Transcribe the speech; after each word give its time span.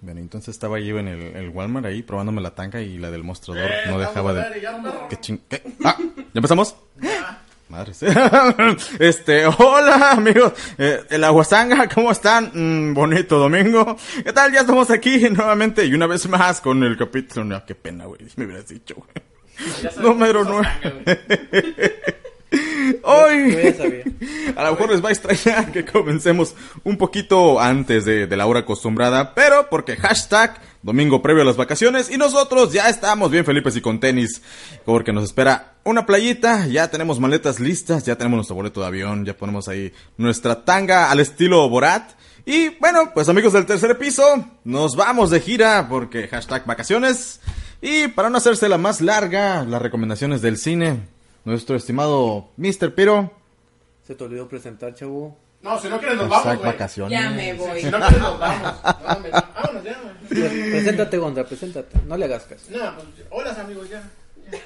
Bueno, 0.00 0.20
entonces 0.20 0.54
estaba 0.54 0.78
yo 0.78 0.98
en 0.98 1.08
el, 1.08 1.20
el 1.36 1.48
Walmart 1.50 1.86
ahí 1.86 2.02
probándome 2.02 2.40
la 2.40 2.54
tanga 2.54 2.80
y 2.80 2.98
la 2.98 3.10
del 3.10 3.24
mostrador 3.24 3.70
no 3.86 3.98
dejaba 3.98 4.32
de... 4.32 4.62
¿Qué 5.10 5.16
ching... 5.20 5.40
¿Qué? 5.48 5.62
Ah, 5.84 5.96
¿ya 5.98 6.24
empezamos? 6.34 6.76
Madres. 7.68 8.02
este, 8.98 9.44
hola 9.46 10.12
amigos, 10.12 10.54
eh, 10.78 11.02
el 11.10 11.22
Aguasanga, 11.22 11.86
¿cómo 11.88 12.12
están? 12.12 12.50
Mm, 12.54 12.94
bonito 12.94 13.38
domingo. 13.38 13.96
¿Qué 14.24 14.32
tal? 14.32 14.52
Ya 14.52 14.60
estamos 14.60 14.90
aquí 14.90 15.28
nuevamente 15.30 15.84
y 15.84 15.92
una 15.92 16.06
vez 16.06 16.26
más 16.28 16.62
con 16.62 16.82
el 16.82 16.96
capítulo. 16.96 17.44
No, 17.44 17.66
qué 17.66 17.74
pena, 17.74 18.06
güey, 18.06 18.20
me 18.36 18.46
hubieras 18.46 18.68
dicho, 18.68 18.94
güey. 18.94 19.10
Número 20.00 20.44
nueve. 20.44 20.68
Hoy, 23.02 23.52
ya 23.52 23.74
a 24.56 24.64
lo 24.64 24.70
mejor 24.72 24.90
les 24.90 25.04
va 25.04 25.10
a 25.10 25.12
extrañar 25.12 25.70
que 25.70 25.84
comencemos 25.84 26.54
un 26.84 26.96
poquito 26.96 27.60
antes 27.60 28.04
de, 28.04 28.26
de 28.26 28.36
la 28.36 28.46
hora 28.46 28.60
acostumbrada, 28.60 29.34
pero 29.34 29.68
porque 29.68 29.96
hashtag 29.96 30.58
domingo 30.82 31.20
previo 31.20 31.42
a 31.42 31.46
las 31.46 31.56
vacaciones 31.56 32.10
y 32.10 32.16
nosotros 32.16 32.72
ya 32.72 32.88
estamos 32.88 33.30
bien 33.30 33.44
felices 33.44 33.76
y 33.76 33.80
con 33.80 34.00
tenis, 34.00 34.42
porque 34.84 35.12
nos 35.12 35.24
espera 35.24 35.74
una 35.84 36.06
playita, 36.06 36.66
ya 36.66 36.90
tenemos 36.90 37.20
maletas 37.20 37.60
listas, 37.60 38.04
ya 38.04 38.16
tenemos 38.16 38.38
nuestro 38.38 38.56
boleto 38.56 38.80
de 38.80 38.86
avión, 38.86 39.24
ya 39.24 39.36
ponemos 39.36 39.68
ahí 39.68 39.92
nuestra 40.16 40.64
tanga 40.64 41.10
al 41.10 41.20
estilo 41.20 41.68
Borat. 41.68 42.12
Y 42.44 42.70
bueno, 42.78 43.10
pues 43.12 43.28
amigos 43.28 43.52
del 43.52 43.66
tercer 43.66 43.98
piso, 43.98 44.22
nos 44.64 44.96
vamos 44.96 45.30
de 45.30 45.40
gira 45.40 45.86
porque 45.88 46.28
hashtag 46.28 46.64
vacaciones. 46.64 47.40
Y 47.80 48.08
para 48.08 48.30
no 48.30 48.38
hacerse 48.38 48.68
la 48.68 48.78
más 48.78 49.00
larga, 49.00 49.64
las 49.64 49.82
recomendaciones 49.82 50.40
del 50.40 50.56
cine, 50.56 51.00
nuestro 51.48 51.76
estimado 51.76 52.50
Mr. 52.56 52.94
Piro. 52.94 53.32
Se 54.06 54.14
te 54.14 54.24
olvidó 54.24 54.48
presentar, 54.48 54.94
chavo. 54.94 55.36
No, 55.62 55.78
si 55.80 55.88
no 55.88 55.98
quieres 55.98 56.16
nos 56.18 56.28
vamos, 56.28 56.62
vacaciones. 56.62 57.18
Ya 57.18 57.30
me 57.30 57.52
voy. 57.54 57.80
Si 57.80 57.90
no 57.90 57.98
quieres 57.98 58.20
nos 58.20 58.38
vamos. 58.38 58.82
Vámonos, 58.82 59.30
vámonos 59.32 59.84
ya. 59.84 60.00
Pre- 60.28 60.48
Preséntate, 60.48 61.16
Gondra, 61.18 61.44
preséntate. 61.44 61.98
No 62.06 62.16
le 62.16 62.26
hagas 62.26 62.44
caso. 62.44 62.66
No, 62.70 62.94
pues, 62.94 63.26
hola 63.30 63.50
amigos, 63.60 63.88
ya. 63.88 64.02
ya. 64.50 64.58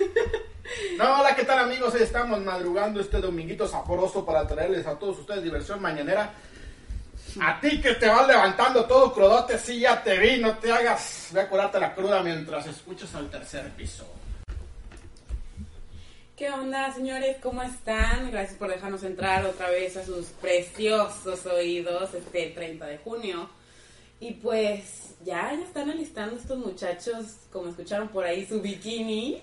No, 0.98 1.20
hola, 1.20 1.34
¿qué 1.34 1.44
tal 1.44 1.60
amigos? 1.60 1.94
Hoy 1.94 2.02
estamos 2.02 2.40
madrugando 2.40 3.00
este 3.00 3.20
dominguito 3.20 3.66
sabroso 3.66 4.24
para 4.26 4.46
traerles 4.46 4.86
a 4.86 4.98
todos 4.98 5.18
ustedes 5.20 5.42
diversión 5.42 5.80
mañanera. 5.80 6.34
A 7.40 7.60
ti 7.60 7.80
que 7.80 7.94
te 7.94 8.08
vas 8.08 8.26
levantando 8.26 8.84
todo 8.84 9.12
crudote, 9.12 9.58
sí, 9.58 9.80
ya 9.80 10.02
te 10.02 10.18
vi, 10.18 10.38
no 10.40 10.56
te 10.58 10.70
hagas. 10.72 11.28
Voy 11.32 11.40
a 11.40 11.48
curarte 11.48 11.80
la 11.80 11.94
cruda 11.94 12.22
mientras 12.22 12.66
escuchas 12.66 13.14
al 13.14 13.30
tercer 13.30 13.70
piso. 13.70 14.04
¿Qué 16.42 16.50
onda, 16.50 16.92
señores? 16.92 17.36
¿Cómo 17.40 17.62
están? 17.62 18.32
Gracias 18.32 18.58
por 18.58 18.68
dejarnos 18.68 19.04
entrar 19.04 19.46
otra 19.46 19.70
vez 19.70 19.96
a 19.96 20.04
sus 20.04 20.26
preciosos 20.40 21.46
oídos 21.46 22.12
este 22.14 22.46
30 22.48 22.84
de 22.84 22.98
junio. 22.98 23.48
Y 24.18 24.32
pues 24.32 25.14
ya, 25.24 25.52
ya 25.54 25.62
están 25.64 25.88
alistando 25.88 26.34
estos 26.34 26.58
muchachos, 26.58 27.26
como 27.52 27.68
escucharon 27.68 28.08
por 28.08 28.24
ahí, 28.24 28.44
su 28.44 28.60
bikini 28.60 29.40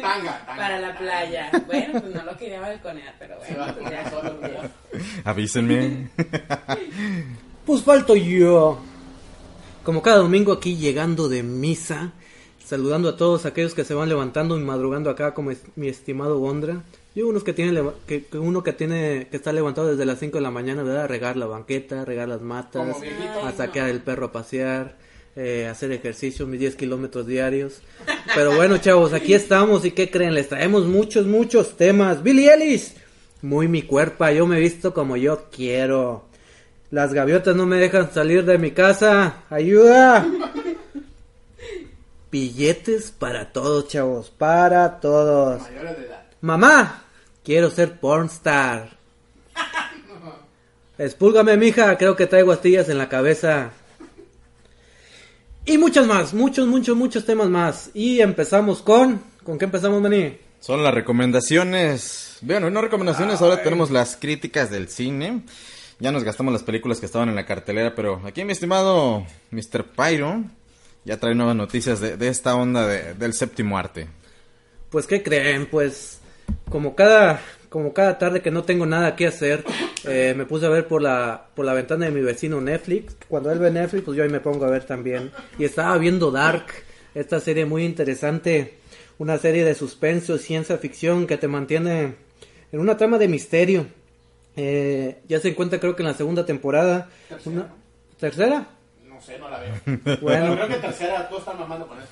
Tanga, 0.00 0.38
tanga. 0.46 0.56
para 0.56 0.78
la 0.78 0.96
playa. 0.96 1.50
Bueno, 1.66 2.00
pues 2.00 2.14
no 2.14 2.22
lo 2.22 2.36
quería 2.36 2.60
balconear, 2.60 3.16
pero 3.18 3.36
bueno, 3.38 3.74
pues 3.76 3.90
ya. 3.90 4.08
solo, 4.08 4.38
güey. 4.38 4.52
Avísenme. 5.24 6.08
Pues 7.66 7.82
falto 7.82 8.14
yo. 8.14 8.78
Como 9.82 10.02
cada 10.02 10.18
domingo 10.18 10.52
aquí 10.52 10.76
llegando 10.76 11.28
de 11.28 11.42
misa, 11.42 12.12
saludando 12.68 13.08
a 13.08 13.16
todos 13.16 13.46
aquellos 13.46 13.72
que 13.74 13.84
se 13.84 13.94
van 13.94 14.08
levantando 14.10 14.58
y 14.58 14.62
madrugando 14.62 15.08
acá 15.08 15.32
como 15.32 15.50
es- 15.50 15.62
mi 15.76 15.88
estimado 15.88 16.38
Gondra. 16.38 16.82
Y 17.14 17.22
unos 17.22 17.42
que 17.42 17.52
tienen 17.52 17.90
que, 18.06 18.24
que 18.26 18.38
uno 18.38 18.62
que 18.62 18.72
tiene 18.72 19.26
que 19.30 19.38
está 19.38 19.52
levantado 19.52 19.88
desde 19.88 20.04
las 20.04 20.18
5 20.20 20.36
de 20.38 20.42
la 20.42 20.50
mañana, 20.50 20.82
¿verdad? 20.82 21.04
A 21.04 21.06
regar 21.08 21.36
la 21.36 21.46
banqueta, 21.46 22.02
a 22.02 22.04
regar 22.04 22.28
las 22.28 22.42
matas, 22.42 22.96
a 23.44 23.52
sacar 23.52 23.88
el 23.88 24.00
perro 24.00 24.26
a 24.26 24.32
pasear, 24.32 24.96
eh, 25.34 25.66
hacer 25.68 25.90
ejercicio, 25.92 26.46
mis 26.46 26.60
10 26.60 26.76
kilómetros 26.76 27.26
diarios. 27.26 27.80
Pero 28.34 28.54
bueno, 28.54 28.76
chavos, 28.78 29.14
aquí 29.14 29.34
estamos 29.34 29.84
y 29.84 29.92
¿qué 29.92 30.10
creen? 30.10 30.34
Les 30.34 30.48
traemos 30.48 30.84
muchos, 30.86 31.26
muchos 31.26 31.76
temas. 31.76 32.22
Billy 32.22 32.48
Ellis, 32.48 32.94
muy 33.42 33.66
mi 33.66 33.82
cuerpo, 33.82 34.28
yo 34.28 34.46
me 34.46 34.58
he 34.58 34.60
visto 34.60 34.92
como 34.94 35.16
yo 35.16 35.46
quiero. 35.50 36.24
Las 36.90 37.12
gaviotas 37.14 37.56
no 37.56 37.66
me 37.66 37.76
dejan 37.78 38.12
salir 38.12 38.44
de 38.44 38.58
mi 38.58 38.70
casa. 38.70 39.42
¡Ayuda! 39.50 40.26
Billetes 42.30 43.10
para 43.10 43.52
todos, 43.52 43.88
chavos. 43.88 44.30
Para 44.30 45.00
todos. 45.00 45.62
Mayores 45.62 45.98
de 45.98 46.04
edad. 46.06 46.22
Mamá, 46.40 47.04
quiero 47.42 47.70
ser 47.70 47.98
pornstar. 47.98 48.96
Espúlgame, 50.98 51.56
mija, 51.56 51.96
creo 51.96 52.16
que 52.16 52.26
traigo 52.26 52.52
astillas 52.52 52.88
en 52.88 52.98
la 52.98 53.08
cabeza. 53.08 53.70
Y 55.64 55.78
muchos 55.78 56.06
más, 56.06 56.34
muchos, 56.34 56.66
muchos, 56.66 56.96
muchos 56.96 57.24
temas 57.24 57.48
más. 57.48 57.90
Y 57.94 58.20
empezamos 58.20 58.82
con... 58.82 59.22
¿Con 59.44 59.58
qué 59.58 59.64
empezamos, 59.64 60.00
Mani? 60.02 60.36
Son 60.60 60.82
las 60.82 60.92
recomendaciones. 60.92 62.38
Bueno, 62.42 62.68
no 62.70 62.82
recomendaciones, 62.82 63.40
ahora 63.40 63.62
tenemos 63.62 63.90
las 63.90 64.16
críticas 64.16 64.70
del 64.70 64.88
cine. 64.88 65.42
Ya 66.00 66.12
nos 66.12 66.24
gastamos 66.24 66.52
las 66.52 66.62
películas 66.62 67.00
que 67.00 67.06
estaban 67.06 67.28
en 67.28 67.34
la 67.34 67.46
cartelera, 67.46 67.94
pero 67.94 68.20
aquí 68.24 68.44
mi 68.44 68.52
estimado 68.52 69.26
Mr. 69.50 69.84
Pyro 69.96 70.44
ya 71.08 71.16
trae 71.18 71.34
nuevas 71.34 71.56
noticias 71.56 72.00
de, 72.00 72.16
de 72.18 72.28
esta 72.28 72.54
onda 72.54 72.86
de- 72.86 73.14
del 73.14 73.32
séptimo 73.32 73.78
arte. 73.78 74.06
Pues, 74.90 75.06
¿qué 75.06 75.22
creen? 75.22 75.66
Pues, 75.66 76.20
como 76.70 76.94
cada, 76.94 77.40
como 77.70 77.92
cada 77.94 78.18
tarde 78.18 78.42
que 78.42 78.50
no 78.50 78.62
tengo 78.64 78.84
nada 78.86 79.16
que 79.16 79.26
hacer, 79.26 79.64
eh, 80.04 80.34
me 80.36 80.44
puse 80.44 80.66
a 80.66 80.68
ver 80.68 80.86
por 80.86 81.00
la, 81.02 81.46
por 81.54 81.64
la 81.64 81.72
ventana 81.72 82.04
de 82.06 82.12
mi 82.12 82.20
vecino 82.20 82.60
Netflix. 82.60 83.16
Cuando 83.28 83.50
él 83.50 83.58
ve 83.58 83.70
Netflix, 83.70 84.04
pues 84.04 84.16
yo 84.16 84.22
ahí 84.22 84.28
me 84.28 84.40
pongo 84.40 84.64
a 84.66 84.70
ver 84.70 84.84
también. 84.84 85.30
Y 85.58 85.64
estaba 85.64 85.96
viendo 85.98 86.30
Dark, 86.30 86.66
esta 87.14 87.40
serie 87.40 87.64
muy 87.64 87.84
interesante, 87.84 88.74
una 89.18 89.38
serie 89.38 89.64
de 89.64 89.74
suspenso 89.74 90.36
y 90.36 90.38
ciencia 90.38 90.76
ficción 90.78 91.26
que 91.26 91.38
te 91.38 91.48
mantiene 91.48 92.14
en 92.70 92.80
una 92.80 92.96
trama 92.98 93.16
de 93.18 93.28
misterio. 93.28 93.86
Eh, 94.56 95.18
ya 95.28 95.40
se 95.40 95.48
encuentra 95.48 95.78
creo 95.80 95.96
que 95.96 96.02
en 96.02 96.08
la 96.08 96.14
segunda 96.14 96.44
temporada. 96.44 97.08
Tercera. 97.28 97.56
Una- 97.56 97.74
¿Tercera? 98.18 98.68
No 99.28 99.34
sé, 99.34 99.38
no 99.38 99.50
la 99.50 99.58
veo. 99.60 99.74
Bueno. 100.22 100.54
Pero 100.54 100.54
creo 100.56 100.68
que 100.68 100.86
tercera, 100.86 101.28
tú 101.28 101.36
estás 101.38 101.58
mamando 101.58 101.86
con 101.86 101.98
eso. 101.98 102.08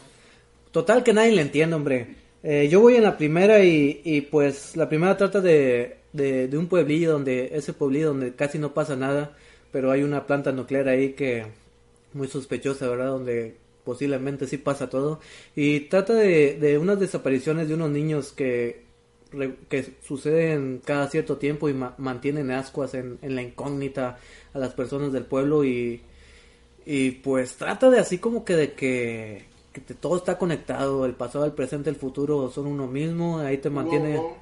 Total 0.70 1.02
que 1.02 1.12
nadie 1.12 1.32
le 1.32 1.42
entiende, 1.42 1.74
hombre. 1.76 2.16
Eh, 2.42 2.68
yo 2.70 2.80
voy 2.80 2.96
en 2.96 3.02
la 3.02 3.16
primera 3.16 3.64
y, 3.64 4.02
y 4.04 4.20
pues 4.20 4.76
la 4.76 4.88
primera 4.88 5.16
trata 5.16 5.40
de, 5.40 5.96
de, 6.12 6.48
de 6.48 6.58
un 6.58 6.68
pueblillo 6.68 7.12
donde, 7.12 7.50
ese 7.52 7.72
pueblillo 7.72 8.08
donde 8.08 8.34
casi 8.34 8.58
no 8.58 8.72
pasa 8.74 8.94
nada, 8.94 9.36
pero 9.72 9.90
hay 9.90 10.02
una 10.02 10.26
planta 10.26 10.52
nuclear 10.52 10.88
ahí 10.88 11.14
que 11.14 11.46
muy 12.12 12.28
sospechosa, 12.28 12.88
¿verdad? 12.88 13.06
Donde 13.06 13.56
posiblemente 13.84 14.46
sí 14.46 14.58
pasa 14.58 14.88
todo. 14.90 15.20
Y 15.56 15.80
trata 15.80 16.12
de, 16.14 16.56
de 16.60 16.78
unas 16.78 17.00
desapariciones 17.00 17.68
de 17.68 17.74
unos 17.74 17.90
niños 17.90 18.32
que, 18.32 18.82
re- 19.32 19.56
que 19.68 19.84
suceden 20.06 20.80
cada 20.84 21.08
cierto 21.08 21.38
tiempo 21.38 21.68
y 21.68 21.74
ma- 21.74 21.94
mantienen 21.98 22.50
ascuas 22.50 22.94
en, 22.94 23.18
en 23.22 23.34
la 23.34 23.42
incógnita 23.42 24.18
a 24.52 24.58
las 24.58 24.74
personas 24.74 25.12
del 25.12 25.24
pueblo 25.24 25.64
y, 25.64 26.02
y 26.86 27.10
pues 27.10 27.56
trata 27.56 27.90
de 27.90 27.98
así 27.98 28.18
como 28.18 28.44
que 28.44 28.54
de 28.56 28.72
que, 28.72 29.44
que 29.72 29.80
te- 29.80 29.94
todo 29.94 30.16
está 30.16 30.38
conectado, 30.38 31.04
el 31.04 31.12
pasado, 31.14 31.44
el 31.44 31.52
presente, 31.52 31.90
el 31.90 31.96
futuro 31.96 32.50
son 32.50 32.66
uno 32.66 32.86
mismo, 32.86 33.38
ahí 33.40 33.58
te 33.58 33.68
mantiene, 33.68 34.14
Wow, 34.16 34.22
wow. 34.28 34.36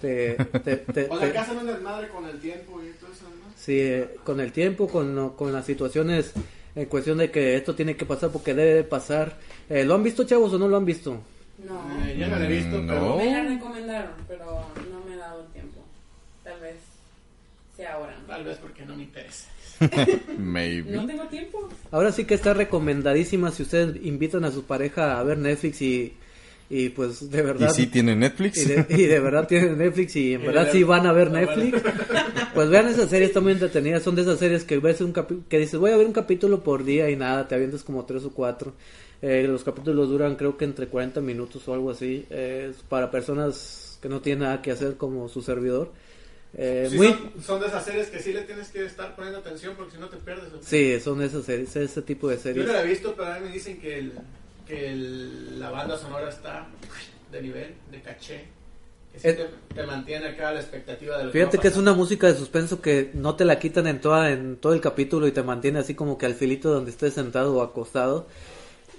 te, 0.00 0.34
te- 0.64 0.76
te- 0.78 1.06
O 1.10 1.18
sea, 1.18 1.30
que 1.32 1.38
hacen 1.38 1.58
un 1.58 1.66
desmadre 1.66 2.08
con 2.08 2.24
el 2.26 2.40
tiempo 2.40 2.80
y 2.82 2.90
todo 2.98 3.12
eso, 3.12 3.24
¿no? 3.24 3.52
sí, 3.56 3.78
eh, 3.78 4.16
con 4.24 4.40
el 4.40 4.50
tiempo, 4.52 4.88
con, 4.88 5.14
lo- 5.14 5.36
con 5.36 5.52
las 5.52 5.66
situaciones 5.66 6.32
en 6.74 6.86
cuestión 6.86 7.18
de 7.18 7.30
que 7.30 7.54
esto 7.56 7.74
tiene 7.74 7.96
que 7.96 8.06
pasar 8.06 8.30
porque 8.30 8.54
debe 8.54 8.74
de 8.74 8.84
pasar. 8.84 9.36
Eh, 9.68 9.84
¿Lo 9.84 9.94
han 9.94 10.02
visto, 10.02 10.24
chavos, 10.24 10.52
o 10.54 10.58
no 10.58 10.68
lo 10.68 10.76
han 10.76 10.84
visto? 10.84 11.20
No. 11.66 12.04
Eh, 12.06 12.16
yo 12.18 12.28
no 12.28 12.38
la 12.38 12.44
he 12.46 12.48
visto, 12.48 12.78
Mm, 12.78 12.86
pero... 12.86 13.00
no. 13.00 13.16
Me 13.16 13.30
la 13.32 13.42
recomendaron, 13.42 14.12
pero 14.26 14.44
no 14.90 15.04
me 15.06 15.14
he 15.14 15.18
dado 15.18 15.40
el 15.42 15.46
tiempo. 15.48 15.80
Tal 16.44 16.58
vez 16.60 16.76
sea 17.76 17.94
ahora. 17.94 18.16
Tal 18.26 18.44
vez 18.44 18.56
porque 18.58 18.86
no 18.86 18.96
me 18.96 19.02
interesa. 19.02 19.48
Maybe. 20.38 20.90
No 20.96 21.06
tengo 21.06 21.24
tiempo. 21.24 21.68
Ahora 21.90 22.12
sí 22.12 22.24
que 22.24 22.34
está 22.34 22.54
recomendadísima 22.54 23.50
si 23.50 23.62
ustedes 23.62 23.96
invitan 24.04 24.44
a 24.44 24.50
su 24.50 24.64
pareja 24.64 25.18
a 25.18 25.22
ver 25.24 25.38
Netflix 25.38 25.82
y, 25.82 26.12
y 26.68 26.90
pues 26.90 27.30
de 27.30 27.38
¿Y 27.38 27.42
verdad... 27.42 27.70
si 27.70 27.86
tiene 27.86 28.14
Netflix? 28.14 28.58
Y 28.58 28.64
de, 28.66 28.86
y 28.90 29.02
de 29.06 29.20
verdad 29.20 29.48
tienen 29.48 29.78
Netflix 29.78 30.14
y 30.16 30.34
en 30.34 30.42
Y 30.42 30.46
verdad 30.46 30.68
sí 30.70 30.82
van 30.84 31.06
a 31.06 31.12
ver 31.12 31.30
no, 31.30 31.38
Netflix. 31.40 31.82
Pues 32.54 32.68
vean 32.68 32.88
esa 32.88 33.08
serie, 33.08 33.26
está 33.26 33.40
muy 33.40 33.52
entretenida. 33.52 34.00
Son 34.00 34.14
de 34.14 34.22
esas 34.22 34.38
series 34.38 34.64
que 34.64 34.78
ves 34.78 35.00
un 35.00 35.12
capi- 35.12 35.42
que 35.48 35.58
dices 35.58 35.78
voy 35.80 35.90
a 35.90 35.96
ver 35.96 36.06
un 36.06 36.12
capítulo 36.12 36.62
por 36.62 36.84
día 36.84 37.10
y 37.10 37.16
nada, 37.16 37.48
te 37.48 37.54
avientas 37.54 37.82
como 37.82 38.04
tres 38.04 38.24
o 38.24 38.30
cuatro. 38.30 38.72
Eh, 39.22 39.44
los 39.48 39.64
capítulos 39.64 40.08
duran 40.08 40.36
creo 40.36 40.56
que 40.56 40.64
entre 40.64 40.86
40 40.86 41.20
minutos 41.20 41.66
o 41.68 41.74
algo 41.74 41.90
así. 41.90 42.24
Eh, 42.30 42.68
es 42.70 42.82
para 42.82 43.10
personas 43.10 43.98
que 44.00 44.08
no 44.08 44.20
tienen 44.20 44.44
nada 44.44 44.62
que 44.62 44.70
hacer 44.70 44.96
como 44.96 45.28
su 45.28 45.42
servidor. 45.42 45.92
Eh, 46.56 46.88
Sí, 46.90 46.96
muy... 46.96 47.06
son, 47.08 47.32
son 47.46 47.60
de 47.60 47.66
esas 47.68 47.84
series 47.84 48.08
que 48.08 48.18
sí 48.20 48.32
le 48.32 48.42
tienes 48.42 48.68
que 48.68 48.84
estar 48.84 49.14
poniendo 49.14 49.38
atención 49.38 49.74
porque 49.76 49.92
si 49.92 49.98
no 49.98 50.08
te 50.08 50.16
pierdes. 50.16 50.48
Sí, 50.62 50.98
son 51.00 51.22
esas 51.22 51.44
series, 51.44 51.74
ese 51.76 52.02
tipo 52.02 52.28
de 52.28 52.36
Yo 52.36 52.42
series. 52.42 52.66
no 52.66 52.72
la 52.72 52.82
he 52.82 52.86
visto, 52.86 53.14
pero 53.16 53.32
a 53.32 53.38
mí 53.38 53.46
me 53.48 53.52
dicen 53.54 53.80
que, 53.80 53.98
el, 53.98 54.12
que 54.66 54.88
el- 54.90 55.60
la 55.60 55.70
banda 55.70 55.96
sonora 55.96 56.28
está 56.28 56.66
de 57.30 57.42
nivel, 57.42 57.74
de 57.90 58.00
caché. 58.02 58.44
Que 59.12 59.18
sí 59.20 59.28
Eh. 59.28 59.32
te, 59.68 59.74
te 59.74 59.86
mantiene 59.86 60.28
acá 60.28 60.52
la 60.52 60.60
expectativa 60.60 61.18
de 61.18 61.24
lo 61.24 61.30
Fíjate 61.32 61.58
a 61.58 61.60
que 61.60 61.68
es 61.68 61.76
una 61.76 61.94
música 61.94 62.26
de 62.28 62.34
suspenso 62.36 62.80
que 62.80 63.10
no 63.14 63.34
te 63.36 63.44
la 63.44 63.58
quitan 63.58 63.86
en 63.88 64.00
toda 64.00 64.30
en 64.30 64.56
todo 64.56 64.72
el 64.72 64.80
capítulo 64.80 65.26
y 65.26 65.32
te 65.32 65.42
mantiene 65.42 65.80
así 65.80 65.94
como 65.94 66.16
que 66.18 66.26
al 66.26 66.34
filito 66.34 66.70
donde 66.72 66.90
estés 66.92 67.14
sentado 67.14 67.54
o 67.56 67.62
acostado 67.62 68.26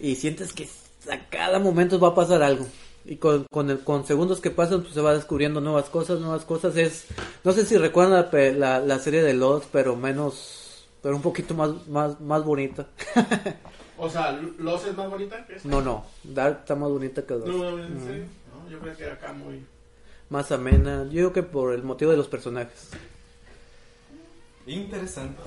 y 0.01 0.15
sientes 0.15 0.51
que 0.51 0.67
a 1.09 1.29
cada 1.29 1.59
momento 1.59 1.97
va 1.99 2.09
a 2.09 2.15
pasar 2.15 2.43
algo. 2.43 2.65
Y 3.05 3.15
con, 3.17 3.45
con, 3.51 3.69
el- 3.71 3.79
con 3.79 4.05
segundos 4.05 4.39
que 4.41 4.51
pasan 4.51 4.81
pues 4.81 4.93
se 4.93 5.01
va 5.01 5.13
descubriendo 5.13 5.59
nuevas 5.61 5.85
cosas, 5.89 6.19
nuevas 6.19 6.45
cosas. 6.45 6.75
Es 6.77 7.05
no 7.43 7.51
sé 7.51 7.65
si 7.65 7.77
recuerdan 7.77 8.13
la, 8.13 8.29
pe- 8.29 8.53
la, 8.53 8.79
la 8.79 8.99
serie 8.99 9.23
de 9.23 9.33
Lost, 9.33 9.67
pero 9.71 9.95
menos 9.95 10.85
pero 11.01 11.15
un 11.15 11.21
poquito 11.21 11.53
más 11.55 11.87
más 11.87 12.19
más 12.21 12.43
bonita. 12.43 12.87
O 14.03 14.09
sea, 14.09 14.31
¿Los 14.57 14.83
es 14.87 14.97
más 14.97 15.11
bonita 15.11 15.45
que 15.45 15.57
esta? 15.57 15.69
no, 15.69 15.79
no, 15.79 16.03
Dark 16.23 16.61
está 16.61 16.73
más 16.75 16.89
bonita 16.89 17.21
que 17.23 17.35
Lost. 17.35 17.45
No, 17.47 17.77
en 17.77 18.03
serio. 18.03 18.23
No, 18.51 18.67
yo 18.71 18.79
creo 18.79 18.97
que 18.97 19.03
era 19.03 19.13
acá 19.13 19.31
muy... 19.31 19.63
Más 20.29 20.51
amena. 20.51 21.03
Yo 21.03 21.11
creo 21.11 21.33
que 21.33 21.43
por 21.43 21.71
el 21.71 21.83
motivo 21.83 22.09
de 22.09 22.17
los 22.17 22.27
personajes. 22.27 22.89
Interesante. 24.65 25.41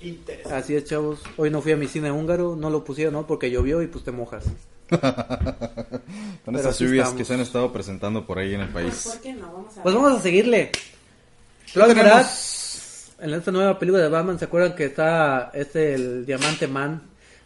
Interesante. 0.00 0.54
Así 0.56 0.74
es, 0.76 0.84
chavos. 0.84 1.20
Hoy 1.36 1.50
no 1.50 1.60
fui 1.62 1.72
a 1.72 1.76
mi 1.76 1.88
cine 1.88 2.10
húngaro, 2.10 2.56
no 2.56 2.70
lo 2.70 2.84
pusieron, 2.84 3.12
¿no? 3.14 3.26
Porque 3.26 3.50
llovió 3.50 3.82
y 3.82 3.86
pues 3.86 4.02
te 4.04 4.12
mojas. 4.12 4.44
Con 6.44 6.56
estas 6.56 6.78
lluvias 6.78 7.08
estamos. 7.08 7.18
que 7.18 7.24
se 7.24 7.34
han 7.34 7.40
estado 7.40 7.72
presentando 7.72 8.26
por 8.26 8.38
ahí 8.38 8.54
en 8.54 8.62
el 8.62 8.68
país. 8.68 9.08
¿por 9.12 9.20
qué 9.20 9.32
no? 9.32 9.52
Vamos 9.52 9.78
a 9.78 9.82
Pues 9.82 9.94
vamos 9.94 10.12
a 10.12 10.20
seguirle. 10.20 10.70
Tenemos. 11.72 13.12
En 13.20 13.32
esta 13.34 13.52
nueva 13.52 13.78
película 13.78 14.02
de 14.02 14.08
Batman, 14.08 14.36
¿se 14.38 14.46
acuerdan 14.46 14.74
que 14.74 14.86
está 14.86 15.52
este 15.54 15.94
el 15.94 16.26
Diamante 16.26 16.66
Man? 16.66 17.02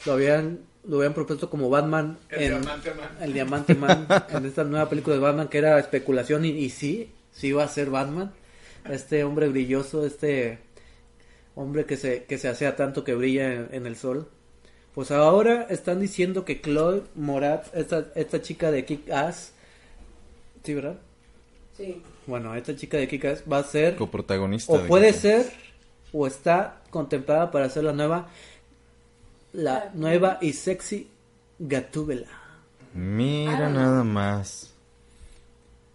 Lo 0.07 0.15
habían 0.15 0.61
lo 0.89 0.99
habían 0.99 1.15
propuesto 1.15 1.51
como 1.51 1.69
Batman 1.69 2.17
El 2.31 2.53
en 2.53 2.61
diamante, 2.61 2.95
man. 2.95 3.09
el 3.21 3.33
Diamante 3.33 3.75
Man 3.75 4.07
en 4.31 4.47
esta 4.47 4.65
nueva 4.65 4.89
película 4.89 5.17
de 5.17 5.23
Batman 5.23 5.49
que 5.49 5.59
era 5.59 5.79
especulación 5.79 6.45
y, 6.45 6.51
y 6.51 6.71
sí, 6.71 7.13
sí 7.33 7.49
iba 7.49 7.65
a 7.65 7.69
ser 7.69 7.91
Batman. 7.91 8.33
Este 8.89 9.25
hombre 9.25 9.49
brilloso, 9.49 10.07
este 10.07 10.61
hombre 11.57 11.85
que 11.85 11.97
se 11.97 12.25
que 12.25 12.39
se 12.39 12.49
asea 12.49 12.77
tanto 12.77 13.05
que 13.05 13.15
brilla 13.15 13.53
en, 13.53 13.69
en 13.73 13.87
el 13.87 13.97
sol. 13.97 14.31
Pues 14.97 15.13
ahora 15.13 15.67
están 15.71 16.01
diciendo 16.01 16.45
que 16.45 16.61
Chloe 16.61 17.05
Morat, 17.15 17.67
esta 17.77 18.07
esta 18.17 18.43
chica 18.43 18.73
de 18.73 18.85
Kick 18.85 19.11
Ass, 19.11 19.53
sí, 20.65 20.75
¿verdad? 20.75 20.97
Sí. 21.77 22.03
Bueno, 22.27 22.55
esta 22.57 22.75
chica 22.75 22.97
de 22.97 23.07
Kick-Ass 23.07 23.45
va 23.51 23.59
a 23.59 23.63
ser, 23.63 23.95
Coprotagonista. 23.97 24.73
o 24.73 24.79
de 24.79 24.89
puede 24.89 25.13
Kick-Ass. 25.13 25.21
ser, 25.21 25.53
o 26.13 26.27
está 26.27 26.81
contemplada 26.91 27.51
para 27.53 27.69
ser 27.69 27.85
la 27.85 27.93
nueva, 27.93 28.29
la 29.53 29.91
nueva 29.95 30.39
y 30.41 30.55
sexy 30.55 31.09
Gatúbela. 31.59 32.29
Mira 32.95 33.67
Ah, 33.67 33.71
nada 33.71 34.03
más. 34.03 34.73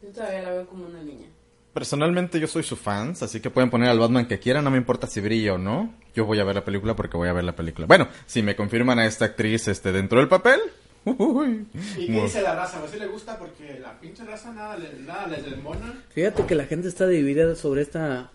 Yo 0.04 0.10
todavía 0.10 0.44
la 0.44 0.52
veo 0.52 0.68
como 0.68 0.86
una 0.86 1.02
niña. 1.02 1.28
Personalmente 1.74 2.40
yo 2.40 2.48
soy 2.48 2.64
su 2.64 2.76
fans, 2.76 3.24
así 3.24 3.40
que 3.40 3.50
pueden 3.50 3.70
poner 3.70 3.90
al 3.90 3.98
Batman 4.00 4.26
que 4.28 4.40
quieran, 4.40 4.64
no 4.66 4.72
me 4.72 4.78
importa 4.78 5.08
si 5.08 5.22
brilla 5.22 5.54
o 5.54 5.58
no. 5.58 5.94
Yo 6.14 6.26
voy 6.26 6.40
a 6.40 6.44
ver 6.44 6.56
la 6.56 6.66
película 6.66 6.96
porque 6.96 7.16
voy 7.16 7.30
a 7.30 7.34
ver 7.34 7.46
la 7.46 7.56
película. 7.56 7.88
Bueno, 7.88 8.08
si 8.26 8.42
me 8.44 8.56
confirman 8.58 9.00
a 9.00 9.06
esta 9.06 9.26
actriz 9.26 9.68
este 9.70 9.92
dentro 9.94 10.20
del 10.20 10.28
papel. 10.28 10.60
uy, 11.06 11.66
¿Y 11.98 12.06
qué 12.08 12.12
dice 12.24 12.42
la 12.42 12.56
raza? 12.56 12.84
¿A 12.84 12.88
si 12.88 13.00
le 13.00 13.08
gusta? 13.08 13.40
Porque 13.40 13.80
la 13.80 14.00
pinche 14.00 14.24
raza 14.26 14.52
nada, 14.54 14.78
le- 14.78 15.00
nada 15.00 15.28
les 15.28 15.44
desmona. 15.46 16.04
Fíjate 16.14 16.46
que 16.46 16.56
la 16.56 16.66
gente 16.66 16.88
está 16.90 17.08
dividida 17.08 17.56
sobre 17.56 17.82
esta 17.84 18.30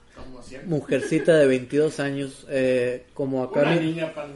mujercita 0.65 1.35
de 1.37 1.47
22 1.47 2.01
años, 2.01 2.47
eh, 2.49 3.05
como 3.15 3.43
acá 3.45 3.61
Una 3.63 3.71
mi- 3.73 3.81
niña, 3.81 4.13
pan... 4.15 4.31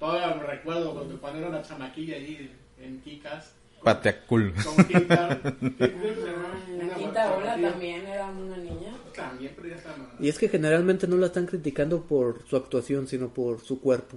todavía 0.00 0.34
me 0.34 0.42
recuerdo 0.44 0.94
cuando 0.94 1.20
cuando 1.20 1.38
era 1.40 1.48
una 1.50 1.62
chamaquilla 1.62 2.16
ahí 2.16 2.50
en 2.80 3.00
Kikas. 3.02 3.52
Pateacul. 3.84 4.54
Con 4.64 4.84
Quinta. 4.86 5.40
En 5.42 6.88
la 6.88 6.94
quinta 6.96 7.34
ola 7.34 7.56
también 7.60 8.06
era 8.06 8.26
una 8.26 8.56
niña. 8.56 8.92
También, 9.14 9.52
pero 9.54 9.68
ya 9.68 9.76
está. 9.76 9.94
Y 10.18 10.28
es 10.28 10.38
que 10.38 10.48
generalmente 10.48 11.06
no 11.06 11.16
la 11.16 11.26
están 11.26 11.46
criticando 11.46 12.02
por 12.02 12.42
su 12.48 12.56
actuación, 12.56 13.06
sino 13.06 13.28
por 13.28 13.60
su 13.60 13.80
cuerpo. 13.80 14.16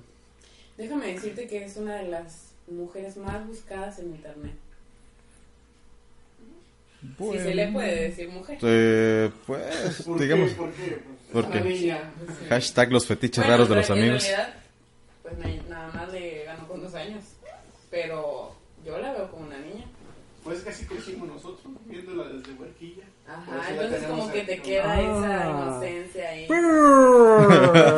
Déjame 0.77 1.13
decirte 1.13 1.47
que 1.47 1.65
es 1.65 1.75
una 1.77 1.95
de 1.97 2.07
las 2.07 2.51
mujeres 2.69 3.17
más 3.17 3.45
buscadas 3.47 3.99
en 3.99 4.07
internet. 4.07 4.53
Si 7.19 7.37
se 7.39 7.53
le 7.55 7.67
puede 7.71 8.09
decir 8.09 8.29
mujer. 8.29 8.57
Eh, 8.61 9.29
pues, 9.45 10.01
¿Por 10.03 10.19
digamos, 10.19 10.49
qué? 10.51 10.55
¿Por 10.55 10.71
qué? 10.73 10.99
¿Por 11.31 11.43
es 11.45 11.49
qué? 11.51 11.57
una 11.57 11.69
niña. 11.69 12.11
hashtag 12.49 12.91
los 12.91 13.05
fetiches 13.05 13.37
Bueno, 13.37 13.51
raros 13.51 13.69
de 13.69 13.75
los 13.75 13.89
en 13.89 13.97
amigos. 13.97 14.23
realidad, 14.23 14.53
pues 15.21 15.37
na- 15.37 15.63
nada 15.69 15.91
más 15.93 16.11
le 16.11 16.43
ganó 16.45 16.67
con 16.67 16.81
dos 16.81 16.93
años. 16.95 17.23
Pero 17.91 18.55
yo 18.87 18.97
la 18.97 19.11
veo 19.13 19.29
como 19.29 19.45
una 19.47 19.57
niña. 19.59 19.85
Pues 20.43 20.61
casi 20.61 20.85
crecimos 20.85 21.27
nosotros, 21.27 21.73
viéndola 21.85 22.23
desde 22.29 22.53
huerquilla. 22.53 23.03
Ajá, 23.27 23.69
entonces 23.69 24.03
como 24.03 24.31
que 24.31 24.43
te 24.43 24.61
queda 24.61 24.93
Ah. 24.93 25.01
esa 25.01 25.49
inocencia 25.49 26.29
ahí. 26.29 26.47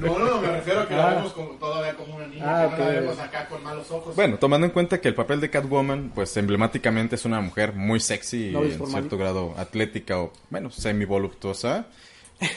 No, 0.00 0.18
no, 0.18 0.40
me 0.40 0.48
refiero 0.52 0.80
a 0.80 0.88
que 0.88 0.94
la 0.94 1.14
vemos 1.14 1.32
como, 1.32 1.50
todavía 1.52 1.94
como 1.94 2.16
una 2.16 2.26
niña. 2.26 2.44
Ah, 2.64 2.70
que 2.76 2.82
no 2.82 2.88
la 2.90 3.00
vemos 3.00 3.18
acá 3.18 3.46
con 3.48 3.62
malos 3.62 3.90
ojos. 3.90 4.14
Bueno, 4.14 4.38
tomando 4.38 4.66
en 4.66 4.72
cuenta 4.72 5.00
que 5.00 5.08
el 5.08 5.14
papel 5.14 5.40
de 5.40 5.50
Catwoman, 5.50 6.12
pues 6.14 6.36
emblemáticamente 6.36 7.16
es 7.16 7.24
una 7.24 7.40
mujer 7.40 7.72
muy 7.74 8.00
sexy 8.00 8.48
y 8.48 8.52
No, 8.52 8.62
en 8.62 8.72
formal. 8.72 8.92
cierto 9.00 9.18
grado 9.18 9.54
atlética 9.56 10.20
o, 10.20 10.32
bueno, 10.50 10.70
semi-voluptuosa, 10.70 11.86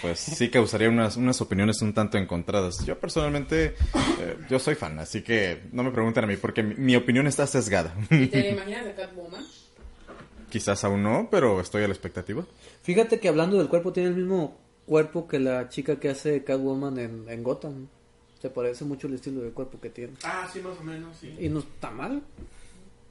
pues 0.01 0.19
sí 0.19 0.49
causaría 0.49 0.89
unas, 0.89 1.17
unas 1.17 1.41
opiniones 1.41 1.81
un 1.81 1.93
tanto 1.93 2.17
encontradas. 2.17 2.85
Yo 2.85 2.99
personalmente, 2.99 3.75
eh, 4.19 4.37
yo 4.49 4.59
soy 4.59 4.75
fan, 4.75 4.99
así 4.99 5.21
que 5.21 5.63
no 5.71 5.83
me 5.83 5.91
pregunten 5.91 6.23
a 6.23 6.27
mí 6.27 6.37
porque 6.37 6.63
mi, 6.63 6.75
mi 6.75 6.95
opinión 6.95 7.27
está 7.27 7.47
sesgada. 7.47 7.95
¿Y 8.09 8.27
te 8.27 8.49
imaginas 8.51 8.85
de 8.85 8.93
Catwoman? 8.93 9.43
Quizás 10.49 10.83
aún 10.83 11.01
no, 11.01 11.29
pero 11.31 11.61
estoy 11.61 11.83
a 11.83 11.87
la 11.87 11.93
expectativa. 11.93 12.45
Fíjate 12.83 13.19
que 13.19 13.29
hablando 13.29 13.57
del 13.57 13.69
cuerpo, 13.69 13.93
tiene 13.93 14.09
el 14.09 14.15
mismo 14.15 14.57
cuerpo 14.85 15.27
que 15.27 15.39
la 15.39 15.69
chica 15.69 15.99
que 15.99 16.09
hace 16.09 16.43
Catwoman 16.43 16.99
en, 16.99 17.25
en 17.29 17.43
Gotham. 17.43 17.87
Se 18.41 18.49
parece 18.49 18.85
mucho 18.85 19.07
el 19.07 19.13
estilo 19.13 19.41
de 19.41 19.51
cuerpo 19.51 19.79
que 19.79 19.89
tiene. 19.89 20.13
Ah, 20.23 20.49
sí, 20.51 20.59
más 20.61 20.77
o 20.79 20.83
menos, 20.83 21.15
sí. 21.17 21.35
Y 21.39 21.47
no 21.47 21.59
está 21.59 21.91
mal. 21.91 22.23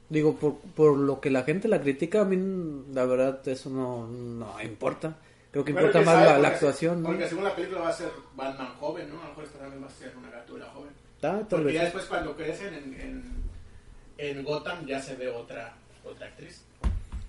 Digo, 0.09 0.35
por, 0.35 0.57
por 0.75 0.97
lo 0.97 1.21
que 1.21 1.29
la 1.29 1.43
gente 1.43 1.69
la 1.69 1.81
critica, 1.81 2.21
a 2.21 2.25
mí 2.25 2.83
la 2.93 3.05
verdad 3.05 3.47
eso 3.47 3.69
no, 3.69 4.07
no 4.07 4.61
importa. 4.61 5.17
Creo 5.51 5.65
que 5.65 5.73
Bueno, 5.73 5.87
importa 5.87 6.05
más 6.09 6.25
sabe, 6.27 6.41
la, 6.41 6.47
actuación, 6.47 7.01
¿no? 7.03 7.09
Porque 7.09 7.27
según 7.27 7.43
la 7.43 7.55
película 7.55 7.81
va 7.81 7.89
a 7.89 7.93
ser 7.93 8.09
Batman 8.35 8.69
joven, 8.79 9.09
¿no? 9.09 9.19
A 9.19 9.23
lo 9.23 9.29
mejor 9.29 9.43
esta 9.43 9.59
también 9.59 9.83
va 9.83 9.87
a 9.87 9.91
ser 9.91 10.13
una 10.17 10.29
gatula 10.29 10.65
joven. 10.73 10.89
Ah, 11.23 11.39
tal 11.39 11.45
Porque 11.49 11.63
vez. 11.65 11.73
ya 11.75 11.83
después 11.83 12.05
cuando 12.05 12.35
crecen 12.35 12.73
en, 12.73 12.93
en, 13.01 13.23
en 14.17 14.43
Gotham 14.43 14.85
ya 14.85 15.01
se 15.01 15.15
ve 15.15 15.29
otra, 15.29 15.73
otra 16.05 16.27
actriz. 16.27 16.63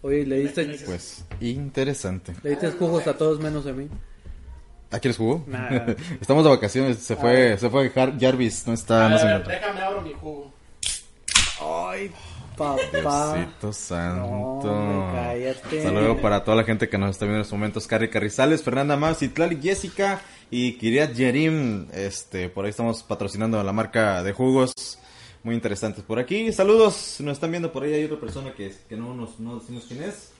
Oye, 0.02 0.24
le 0.26 0.38
diste, 0.38 0.64
Pues, 0.84 1.24
interesante. 1.40 2.32
le 2.42 2.50
diste 2.50 2.70
jugos 2.72 3.06
a 3.06 3.16
todos 3.16 3.40
menos 3.40 3.66
a 3.66 3.72
mí. 3.72 3.88
¿A 4.90 4.98
quieres 4.98 5.16
jugo? 5.16 5.44
Nah. 5.46 5.69
Estamos 6.20 6.44
de 6.44 6.50
vacaciones, 6.50 6.98
se 6.98 7.17
fue, 7.17 7.56
se 7.58 7.70
fue 7.70 7.91
Jarvis, 7.91 8.67
no 8.67 8.74
está, 8.74 9.06
A 9.06 9.08
no 9.08 9.19
se 9.19 9.26
ver, 9.26 9.46
déjame 9.46 9.81
abro 9.81 10.02
mi 10.02 10.12
jugo. 10.12 10.52
Ay, 11.60 12.10
papá. 12.62 13.34
Diosito 13.34 13.72
santo. 13.72 14.26
hombre, 14.26 15.20
cállate. 15.20 15.78
Hasta 15.78 15.90
luego 15.90 16.20
para 16.20 16.44
toda 16.44 16.56
la 16.56 16.64
gente 16.64 16.88
que 16.88 16.98
nos 16.98 17.10
está 17.10 17.24
viendo 17.24 17.38
en 17.38 17.42
estos 17.42 17.58
momentos. 17.58 17.86
Carrie 17.86 18.10
Carrizales, 18.10 18.62
Fernanda 18.62 18.96
Más, 18.96 19.22
Itlali, 19.22 19.58
Jessica 19.60 20.20
y 20.50 20.74
Kiriat 20.74 21.12
Yerim. 21.14 21.88
Este, 21.92 22.48
por 22.48 22.64
ahí 22.64 22.70
estamos 22.70 23.02
patrocinando 23.02 23.62
la 23.62 23.72
marca 23.72 24.22
de 24.22 24.32
jugos. 24.32 24.72
Muy 25.42 25.54
interesantes 25.54 26.04
por 26.04 26.19
aquí. 26.19 26.52
Saludos, 26.52 27.16
nos 27.20 27.32
están 27.34 27.50
viendo 27.50 27.72
por 27.72 27.82
ahí. 27.82 27.94
Hay 27.94 28.04
otra 28.04 28.20
persona 28.20 28.52
que, 28.54 28.72
que 28.88 28.96
no 28.96 29.14
nos 29.14 29.40
no 29.40 29.58
decimos 29.58 29.84
quién 29.88 30.04
es. 30.04 30.31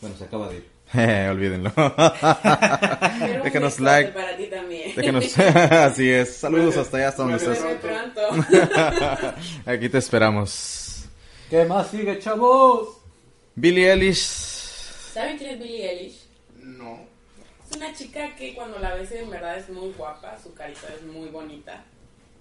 Bueno, 0.00 0.16
se 0.16 0.24
acaba 0.24 0.48
de 0.48 0.56
ir. 0.56 0.72
Olvídenlo. 1.30 1.72
Pero 1.74 1.94
un 3.36 3.42
Déjanos 3.44 3.80
like. 3.80 4.12
para 4.12 4.36
ti 4.36 4.46
también. 4.46 4.94
Déjenos. 4.94 5.38
Así 5.38 6.10
es. 6.10 6.36
Saludos 6.36 6.76
hasta 6.76 6.96
allá, 6.98 7.08
hasta 7.08 7.22
donde 7.22 7.38
estés. 7.38 7.64
Aquí 9.64 9.88
te 9.88 9.98
esperamos. 9.98 10.81
¿Qué 11.52 11.66
más 11.66 11.90
sigue, 11.90 12.18
chavos? 12.18 12.96
Billie 13.54 13.92
Eilish. 13.92 14.24
¿Saben 15.12 15.36
quién 15.36 15.50
es 15.50 15.60
Billie 15.60 15.86
Eilish? 15.86 16.24
No. 16.56 17.00
Es 17.62 17.76
una 17.76 17.92
chica 17.94 18.34
que 18.36 18.54
cuando 18.54 18.78
la 18.78 18.94
ves 18.94 19.12
en 19.12 19.28
verdad 19.28 19.58
es 19.58 19.68
muy 19.68 19.92
guapa, 19.92 20.40
su 20.42 20.54
carita 20.54 20.88
es 20.94 21.02
muy 21.02 21.28
bonita, 21.28 21.84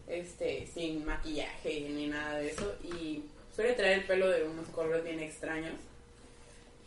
este, 0.07 0.65
sin 0.73 1.03
maquillaje 1.05 1.89
ni 1.89 2.07
nada 2.07 2.37
de 2.37 2.51
eso, 2.51 2.73
y 2.85 3.25
suele 3.53 3.73
traer 3.73 3.99
el 3.99 4.05
pelo 4.05 4.29
de 4.29 4.45
unos 4.45 4.69
colores 4.69 5.03
bien 5.03 5.19
extraños. 5.19 5.73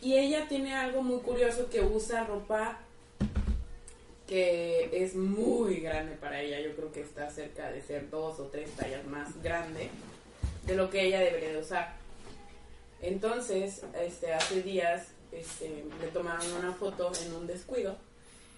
Y 0.00 0.16
ella 0.16 0.48
tiene 0.48 0.74
algo 0.74 1.02
muy 1.02 1.20
curioso 1.20 1.68
que 1.68 1.82
usa 1.82 2.24
ropa 2.24 2.78
que 4.26 4.88
es 4.94 5.14
muy 5.14 5.80
grande 5.80 6.16
para 6.16 6.40
ella, 6.40 6.58
yo 6.58 6.74
creo 6.74 6.90
que 6.90 7.02
está 7.02 7.28
cerca 7.28 7.70
de 7.70 7.82
ser 7.82 8.08
dos 8.08 8.40
o 8.40 8.44
tres 8.44 8.70
tallas 8.70 9.04
más 9.04 9.42
grande 9.42 9.90
de 10.64 10.74
lo 10.74 10.88
que 10.88 11.02
ella 11.02 11.20
debería 11.20 11.52
de 11.52 11.58
usar. 11.58 12.03
Entonces, 13.04 13.82
este, 14.00 14.32
hace 14.32 14.62
días 14.62 15.08
este, 15.30 15.84
le 16.00 16.08
tomaron 16.08 16.50
una 16.54 16.72
foto 16.72 17.12
en 17.24 17.34
un 17.34 17.46
descuido 17.46 17.96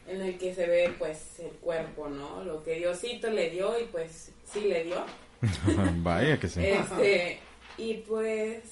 en 0.07 0.21
el 0.21 0.39
que 0.39 0.55
se 0.55 0.67
ve 0.67 0.95
pues 0.99 1.41
el 1.41 1.51
cuerpo, 1.51 2.09
¿no? 2.09 2.45
Lo 2.45 2.63
que 2.63 2.77
Diosito 2.77 3.29
le 3.29 3.51
dio 3.51 3.79
y 3.81 3.85
pues 3.85 4.31
sí 4.53 4.61
le 4.61 4.85
dio. 4.85 5.05
Vaya 5.97 6.39
que 6.39 6.49
sí. 6.49 6.61
Este, 6.65 7.41
y 7.77 7.95
pues 7.95 8.63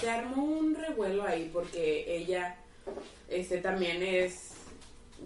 se 0.00 0.08
armó 0.08 0.44
un 0.44 0.74
revuelo 0.74 1.24
ahí 1.24 1.50
porque 1.52 2.16
ella 2.16 2.56
este 3.28 3.58
también 3.58 4.02
es 4.02 4.52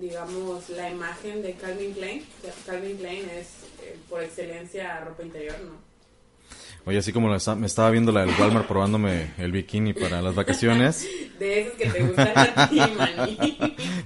digamos 0.00 0.70
la 0.70 0.90
imagen 0.90 1.42
de 1.42 1.52
Calvin 1.54 1.92
Klein. 1.92 2.26
Calvin 2.64 2.96
Klein 2.96 3.28
es 3.30 3.48
eh, 3.82 3.96
por 4.08 4.22
excelencia 4.22 5.00
ropa 5.00 5.22
interior, 5.22 5.58
¿no? 5.60 5.87
Oye, 6.88 6.96
así 6.96 7.12
como 7.12 7.28
me 7.28 7.66
estaba 7.66 7.90
viendo 7.90 8.12
la 8.12 8.24
del 8.24 8.34
Walmart 8.40 8.66
probándome 8.66 9.32
el 9.36 9.52
bikini 9.52 9.92
para 9.92 10.22
las 10.22 10.34
vacaciones, 10.34 11.06
De 11.38 11.60
esos 11.60 11.74
que 11.74 11.90
te 11.90 12.02
gustan 12.02 12.32
a 12.34 12.70
ti, 12.70 12.80
maní. 12.96 13.58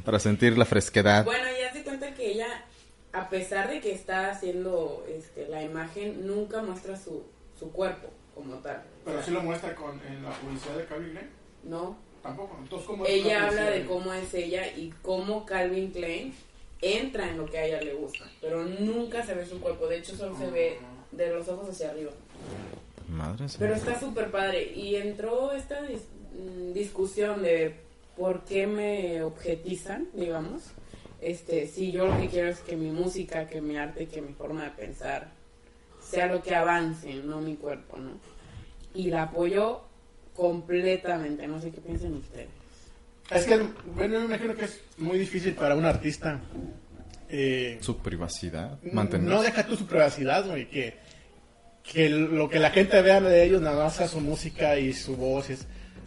para 0.05 0.19
sentir 0.19 0.59
la 0.59 0.65
fresquedad. 0.65 1.25
Bueno, 1.25 1.45
ya 1.61 1.73
se 1.73 1.85
cuenta 1.85 2.13
que 2.13 2.33
ella, 2.33 2.65
a 3.13 3.29
pesar 3.29 3.71
de 3.71 3.81
que 3.81 3.93
está 3.93 4.33
haciendo 4.33 5.07
este, 5.09 5.47
la 5.47 5.63
imagen, 5.63 6.27
nunca 6.27 6.61
muestra 6.61 6.99
su, 6.99 7.23
su 7.57 7.71
cuerpo 7.71 8.09
como 8.35 8.55
tal. 8.57 8.83
Pero 9.05 9.23
sí 9.23 9.31
lo 9.31 9.45
muestra 9.45 9.77
con, 9.77 10.01
en 10.05 10.25
la 10.25 10.31
publicidad 10.31 10.77
de 10.77 10.85
Calvin 10.87 11.11
Klein. 11.13 11.31
No. 11.63 11.97
Tampoco. 12.21 12.59
Entonces, 12.61 12.89
¿cómo 12.89 13.07
es 13.07 13.11
la 13.11 13.17
Ella 13.17 13.47
habla 13.47 13.71
de 13.71 13.85
cómo 13.87 14.13
es 14.13 14.35
ella 14.35 14.67
y 14.67 14.93
cómo 15.03 15.47
Calvin 15.47 15.93
Klein 15.93 16.35
entra 16.81 17.29
en 17.29 17.39
lo 17.39 17.47
que 17.47 17.59
a 17.59 17.65
ella 17.65 17.81
le 17.81 17.95
gusta, 17.95 18.25
pero 18.41 18.65
nunca 18.65 19.25
se 19.25 19.35
ve 19.35 19.47
su 19.47 19.61
cuerpo. 19.61 19.87
De 19.87 19.99
hecho, 19.99 20.17
solo 20.17 20.37
se 20.37 20.51
ve 20.51 20.81
de 21.13 21.29
los 21.31 21.47
ojos 21.49 21.69
hacia 21.69 21.91
arriba. 21.91 22.11
Madre. 23.09 23.47
Pero 23.59 23.75
está 23.75 23.99
súper 24.01 24.31
padre. 24.31 24.73
Y 24.75 24.97
entró 24.97 25.53
esta 25.53 25.81
dis- 25.87 26.01
mm, 26.39 26.73
discusión 26.73 27.43
de 27.43 27.75
por 28.17 28.45
qué 28.45 28.67
me 28.67 29.23
objetizan, 29.23 30.09
digamos. 30.15 30.63
Este, 31.21 31.67
si 31.69 31.93
yo 31.93 32.07
lo 32.09 32.19
que 32.21 32.29
quiero 32.29 32.49
es 32.49 32.61
que 32.61 32.77
mi 32.77 32.91
música, 32.91 33.49
que 33.49 33.61
mi 33.61 33.77
arte, 33.77 34.07
que 34.07 34.21
mi 34.23 34.33
forma 34.33 34.65
de 34.65 34.71
pensar 34.71 35.31
sea 36.03 36.27
lo 36.27 36.43
que 36.43 36.55
avance, 36.55 37.15
no 37.15 37.41
mi 37.41 37.55
cuerpo, 37.57 37.97
¿no? 37.97 38.11
Y 38.95 39.09
la 39.11 39.25
apoyo 39.25 39.83
completamente. 40.35 41.47
No 41.47 41.61
sé 41.61 41.71
qué 41.71 41.81
piensan 41.81 42.15
ustedes. 42.15 42.49
Es 43.31 43.45
que, 43.45 43.57
bueno, 43.95 44.19
me 44.21 44.25
imagino 44.27 44.55
que 44.55 44.65
es 44.65 44.81
muy 44.99 45.19
difícil 45.19 45.55
para 45.55 45.75
un 45.77 45.85
artista. 45.85 46.41
eh, 47.35 47.79
Su 47.81 47.97
privacidad, 47.99 48.79
mantener. 48.93 49.27
no 49.31 49.41
deja 49.43 49.65
tú 49.67 49.75
su 49.77 49.87
privacidad, 49.87 50.47
güey, 50.47 50.69
que, 50.69 50.99
que 51.83 52.09
lo 52.09 52.49
que 52.49 52.59
la 52.59 52.71
gente 52.71 53.01
vea 53.03 53.21
de 53.21 53.45
ellos 53.45 53.61
nada 53.61 53.85
más 53.85 53.97
sea 53.97 54.09
su 54.09 54.21
música 54.21 54.79
y 54.79 54.93
su 54.93 55.17
voz. 55.17 55.51
es- 55.51 55.67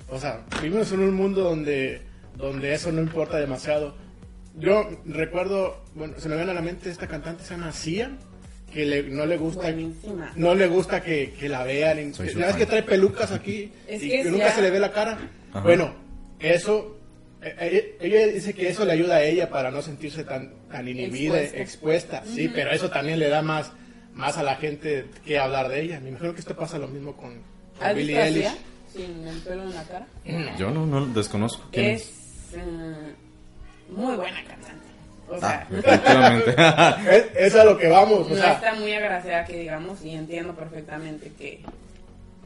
o 0.09 0.19
sea, 0.19 0.45
vivimos 0.61 0.91
en 0.91 0.99
un 0.99 1.13
mundo 1.13 1.41
donde, 1.41 2.01
donde 2.37 2.73
eso 2.73 2.91
no 2.91 3.01
importa 3.01 3.37
demasiado. 3.37 3.95
Yo 4.57 4.87
recuerdo, 5.05 5.83
bueno, 5.95 6.13
se 6.17 6.29
me 6.29 6.35
viene 6.35 6.51
a 6.51 6.53
la 6.55 6.61
mente 6.61 6.89
esta 6.89 7.07
cantante, 7.07 7.43
se 7.43 7.55
llama 7.55 7.71
Sia, 7.73 8.11
que 8.71 8.85
le- 8.85 9.03
no 9.03 9.25
le 9.25 9.37
gusta 9.37 9.63
Buenísima. 9.63 10.31
no 10.35 10.53
le 10.55 10.67
gusta 10.67 11.01
que, 11.01 11.33
que 11.39 11.49
la 11.49 11.63
vean. 11.63 12.13
Soy 12.13 12.27
ves 12.27 12.35
fan. 12.35 12.55
que 12.57 12.65
trae 12.65 12.83
pelucas 12.83 13.31
aquí 13.31 13.71
Es 13.87 14.01
y 14.03 14.09
que 14.09 14.23
que 14.23 14.31
nunca 14.31 14.51
se 14.53 14.61
le 14.61 14.69
ve 14.69 14.79
la 14.79 14.91
cara. 14.91 15.17
Ajá. 15.51 15.61
Bueno, 15.61 15.93
eso, 16.39 16.97
eh, 17.41 17.55
eh, 17.59 17.97
ella 17.99 18.27
dice 18.27 18.53
que 18.53 18.69
eso 18.69 18.85
le 18.85 18.93
ayuda 18.93 19.15
a 19.17 19.23
ella 19.23 19.49
para 19.49 19.71
no 19.71 19.81
sentirse 19.81 20.23
tan, 20.23 20.53
tan 20.71 20.87
inhibida, 20.87 21.41
Expuesta. 21.41 21.61
expuesta. 21.61 22.23
Sí, 22.25 22.49
pero 22.53 22.71
eso 22.71 22.89
también 22.89 23.19
le 23.19 23.27
da 23.29 23.41
más, 23.41 23.71
más 24.15 24.37
a 24.37 24.43
la 24.43 24.55
gente 24.55 25.05
que 25.25 25.37
hablar 25.37 25.69
de 25.69 25.81
ella. 25.81 25.99
Me 25.99 26.09
imagino 26.09 26.33
que 26.33 26.39
esto 26.39 26.55
pasa 26.55 26.77
lo 26.79 26.87
mismo 26.87 27.13
con, 27.15 27.33
con 27.77 27.87
¿Has 27.87 27.95
Billie 27.95 28.19
Eilish. 28.21 28.49
Sin 28.91 29.27
el 29.27 29.37
pelo 29.41 29.63
en 29.63 29.75
la 29.75 29.83
cara? 29.83 30.07
Yo 30.57 30.71
no, 30.71 30.85
no 30.85 31.05
desconozco 31.07 31.63
quién 31.71 31.91
es. 31.91 32.01
Es 32.53 32.57
mm, 32.57 33.93
muy 33.95 34.15
buena 34.15 34.43
cantante. 34.45 34.85
O 35.27 35.35
Ah, 35.35 35.39
sea, 35.39 35.67
efectivamente. 35.79 36.55
Es, 37.35 37.53
es 37.53 37.55
a 37.55 37.65
lo 37.65 37.77
que 37.77 37.87
vamos. 37.89 38.27
O 38.27 38.29
no 38.29 38.35
sea, 38.35 38.53
está 38.53 38.73
muy 38.75 38.93
agraciada 38.93 39.43
que 39.45 39.59
digamos 39.59 40.03
y 40.03 40.11
entiendo 40.11 40.53
perfectamente 40.55 41.31
que 41.37 41.61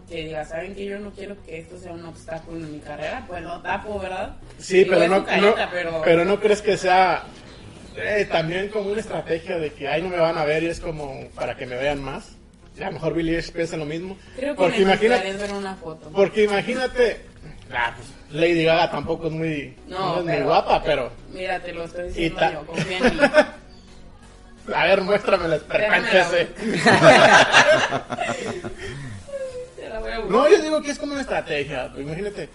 que 0.10 0.24
diga, 0.24 0.44
saben 0.44 0.74
que 0.74 0.86
yo 0.88 0.98
no 0.98 1.12
quiero 1.12 1.36
que 1.46 1.60
esto 1.60 1.78
sea 1.78 1.92
un 1.92 2.04
obstáculo 2.04 2.58
en 2.58 2.72
mi 2.72 2.80
carrera, 2.80 3.24
pues 3.28 3.44
lo 3.44 3.62
tapo, 3.62 4.00
¿verdad? 4.00 4.38
Sí, 4.58 4.78
Digo, 4.84 4.96
pero 4.96 5.08
no, 5.08 5.20
su 5.20 5.26
careta, 5.26 5.66
no- 5.66 5.72
pero, 5.72 6.02
pero 6.04 6.26
no 6.26 6.40
crees 6.40 6.64
que 6.64 6.78
sea 6.78 7.26
eh, 7.96 8.28
también 8.32 8.70
como 8.70 8.92
una 8.92 9.02
estrategia 9.02 9.58
de 9.58 9.72
que 9.74 9.88
ahí 9.88 10.02
no 10.02 10.10
me 10.10 10.18
van 10.18 10.38
a 10.38 10.46
ver 10.46 10.64
y 10.64 10.68
es 10.68 10.80
como 10.80 11.28
para 11.36 11.56
que 11.56 11.66
me 11.66 11.76
vean 11.76 12.04
más. 12.04 12.36
A 12.80 12.86
lo 12.86 12.94
mejor 12.94 13.14
Billy 13.14 13.32
Eilish 13.32 13.52
piensa 13.52 13.76
lo 13.76 13.86
mismo. 13.86 14.18
creo 14.38 14.56
que 14.56 14.62
porque 14.62 14.82
imagínate, 14.82 15.34
ver 15.34 15.52
una 15.52 15.76
foto. 15.76 16.10
porque 16.12 16.44
imagínate, 16.46 17.26
ah, 17.74 17.94
pues, 17.96 18.08
Lady 18.32 18.64
Gaga 18.64 18.90
tampoco 18.90 19.28
es 19.28 19.34
muy, 19.34 19.76
No, 19.88 20.16
no 20.16 20.20
es 20.20 20.26
muy 20.38 20.46
guapa, 20.46 20.82
pero 20.84 21.12
Mira, 21.34 21.60
te 21.60 21.74
lo 21.74 21.84
estoy 21.84 22.08
diciendo 22.08 22.40
yo, 22.54 22.66
confía 22.66 22.98
en 23.00 23.04
mí. 23.04 23.20
a 24.76 24.86
ver, 24.86 25.02
muéstrame 25.02 25.48
la. 25.50 25.60
No, 30.30 30.48
yo 30.50 30.62
digo 30.62 30.82
que 30.82 30.92
es 30.92 31.00
como 31.00 31.14
una 31.14 31.22
estrategia. 31.22 31.92
imagínate, 31.98 32.50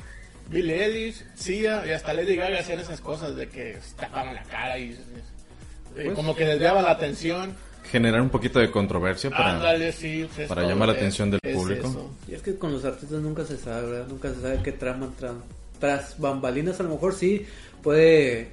Billie 0.49 0.85
Eilish, 0.85 1.25
Sia 1.35 1.87
y 1.87 1.91
hasta 1.91 2.13
Lady 2.13 2.37
Gaga 2.37 2.61
hacían 2.61 2.81
esas 2.81 3.01
cosas 3.01 3.35
de 3.37 3.49
que 3.49 3.79
se 3.81 3.95
tapaban 3.97 4.35
la 4.35 4.43
cara 4.45 4.79
y 4.79 4.97
eh, 5.97 6.13
como 6.15 6.35
que 6.35 6.45
desviaban 6.45 6.85
la 6.85 6.93
atención. 6.93 7.55
Generar 7.91 8.21
un 8.21 8.31
poquito 8.31 8.59
de 8.59 8.71
controversia 8.71 9.31
para... 9.31 9.57
Ándale, 9.57 9.93
sí, 9.93 10.25
pues, 10.27 10.41
es 10.41 10.49
para 10.49 10.63
llamar 10.63 10.89
la 10.89 10.95
atención 10.95 11.31
del 11.31 11.41
es 11.43 11.55
público. 11.55 11.89
eso. 11.89 12.11
Y 12.29 12.35
es 12.35 12.43
que 12.43 12.57
con 12.57 12.73
los 12.73 12.85
artistas 12.85 13.21
nunca 13.21 13.45
se 13.45 13.57
sabe, 13.57 13.91
¿verdad? 13.91 14.07
Nunca 14.09 14.33
se 14.35 14.41
sabe 14.41 14.61
qué 14.63 14.73
traman 14.73 15.13
tras, 15.19 15.35
tras 15.79 16.19
bambalinas. 16.19 16.81
A 16.81 16.83
lo 16.83 16.91
mejor 16.91 17.15
sí 17.15 17.47
puede, 17.83 18.49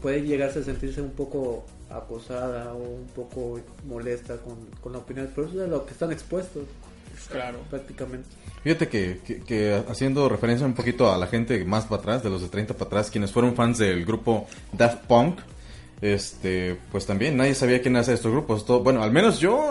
puede 0.00 0.22
llegarse 0.22 0.60
a 0.60 0.62
sentirse 0.62 1.02
un 1.02 1.10
poco 1.10 1.66
acosada 1.90 2.72
o 2.72 2.78
un 2.78 3.06
poco 3.08 3.60
molesta 3.86 4.36
con, 4.38 4.56
con 4.80 4.92
la 4.92 4.98
opinión, 4.98 5.28
pero 5.34 5.46
eso 5.48 5.60
es 5.60 5.68
a 5.68 5.70
lo 5.70 5.84
que 5.84 5.92
están 5.92 6.10
expuestos 6.12 6.62
Pues, 6.64 6.81
Claro. 7.30 7.58
prácticamente. 7.70 8.28
Fíjate 8.62 8.88
que, 8.88 9.20
que- 9.26 9.40
que 9.40 9.82
haciendo 9.88 10.28
referencia 10.28 10.66
un 10.66 10.74
poquito 10.74 11.10
a 11.12 11.18
la 11.18 11.26
gente 11.26 11.64
más 11.64 11.84
para 11.86 12.00
atrás, 12.02 12.22
de 12.22 12.30
los 12.30 12.42
de 12.42 12.48
30 12.48 12.74
para 12.74 12.86
atrás, 12.86 13.10
quienes 13.10 13.32
fueron 13.32 13.54
fans 13.56 13.78
del 13.78 14.04
grupo 14.04 14.46
Daft 14.72 15.04
Punk, 15.06 15.40
este, 16.00 16.76
pues 16.90 17.06
también 17.06 17.36
nadie 17.36 17.54
sabía 17.54 17.80
quién 17.80 17.96
hacer 17.96 18.14
estos 18.14 18.32
grupos. 18.32 18.66
Todo- 18.66 18.82
bueno, 18.82 19.02
al 19.02 19.12
menos 19.12 19.38
yo 19.38 19.70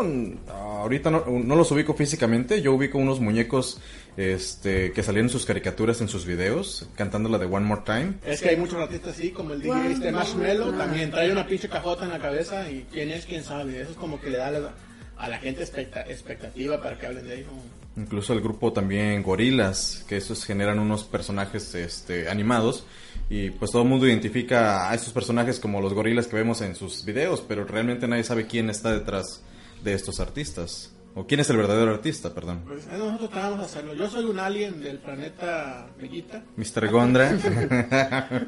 ahorita 0.50 1.12
no, 1.12 1.26
no 1.28 1.56
los 1.56 1.72
ubico 1.72 1.94
físicamente, 1.94 2.62
yo 2.62 2.74
ubico 2.74 2.98
unos 2.98 3.20
muñecos 3.20 3.80
este, 4.18 4.92
que 4.92 5.04
salían 5.04 5.26
en 5.26 5.30
sus 5.30 5.46
caricaturas 5.46 6.02
en 6.02 6.08
sus 6.10 6.26
videos, 6.26 6.88
cantando 6.96 7.30
la 7.30 7.38
de 7.38 7.46
One 7.46 7.66
More 7.66 7.82
Time. 7.86 8.14
Es 8.26 8.42
que 8.42 8.50
hay 8.50 8.58
muchos 8.58 8.76
artistas 8.82 9.14
así, 9.18 9.32
como 9.32 9.54
el 9.54 9.62
DJ 9.62 9.92
este 9.92 10.12
Marshmello, 10.12 10.72
también 10.74 11.12
trae 11.12 11.32
una 11.32 11.46
pinche 11.48 11.70
cajota 11.70 12.04
en 12.06 12.12
la 12.12 12.20
cabeza 12.20 12.70
y 12.70 12.86
quién 12.92 13.10
es, 13.10 13.26
quién 13.26 13.44
sabe. 13.44 13.80
Eso 13.82 13.92
es 13.92 13.98
como 13.98 14.20
que 14.20 14.30
le 14.30 14.38
da 14.38 14.52
la, 14.52 14.74
a 15.22 15.30
la 15.30 15.38
gente 15.40 15.64
expecta- 15.64 16.02
expectativa 16.08 16.82
para 16.82 16.98
que 16.98 17.06
hablen 17.08 17.28
de 17.28 17.36
ellos. 17.40 17.50
Incluso 17.98 18.34
el 18.34 18.42
grupo 18.42 18.72
también 18.74 19.22
Gorilas, 19.22 20.06
que 20.08 20.18
esos 20.18 20.46
generan 20.46 20.80
unos 20.80 21.04
personajes 21.04 21.76
este, 21.76 22.30
animados. 22.30 22.86
Y 23.30 23.50
pues 23.52 23.72
todo 23.72 23.84
el 23.84 23.88
mundo 23.90 24.08
identifica 24.08 24.90
a 24.90 24.96
estos 24.96 25.14
personajes 25.14 25.60
como 25.60 25.80
los 25.82 25.94
gorilas 25.94 26.28
que 26.28 26.36
vemos 26.36 26.62
en 26.62 26.76
sus 26.76 27.06
videos, 27.06 27.42
pero 27.48 27.64
realmente 27.66 28.08
nadie 28.08 28.24
sabe 28.26 28.46
quién 28.48 28.70
está 28.70 28.92
detrás 28.92 29.42
de 29.84 29.94
estos 29.94 30.20
artistas. 30.20 30.92
O 31.14 31.28
quién 31.28 31.42
es 31.42 31.50
el 31.50 31.58
verdadero 31.58 31.92
artista, 31.92 32.34
perdón. 32.34 32.62
Pues 32.66 32.86
eh, 32.86 32.98
nosotros 32.98 33.30
tratamos 33.30 33.60
de 33.60 33.66
hacerlo. 33.66 33.94
Yo 33.94 34.10
soy 34.10 34.24
un 34.26 34.40
alien 34.40 34.80
del 34.82 34.98
planeta 35.00 35.88
Bellita. 36.00 36.42
Mr. 36.56 36.90
Gondra. 36.90 37.38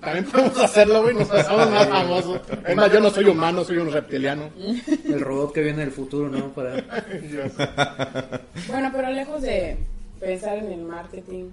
También 0.00 0.24
podemos 0.24 0.58
hacerlo, 0.58 1.02
güey, 1.02 1.14
nos 1.14 1.30
hacemos 1.32 1.70
más 1.70 1.88
famosos. 1.88 2.40
Es 2.66 2.76
más, 2.76 2.92
yo 2.92 3.00
no 3.00 3.10
soy 3.10 3.24
humano, 3.26 3.64
soy 3.64 3.78
un 3.78 3.92
reptiliano. 3.92 4.50
El 5.04 5.20
robot 5.20 5.52
que 5.52 5.62
viene 5.62 5.80
del 5.80 5.90
futuro, 5.92 6.28
¿no? 6.28 6.48
Para... 6.52 6.76
Bueno, 8.68 8.90
pero 8.94 9.10
lejos 9.10 9.42
de 9.42 9.76
pensar 10.18 10.58
en 10.58 10.70
el 10.72 10.82
marketing, 10.82 11.50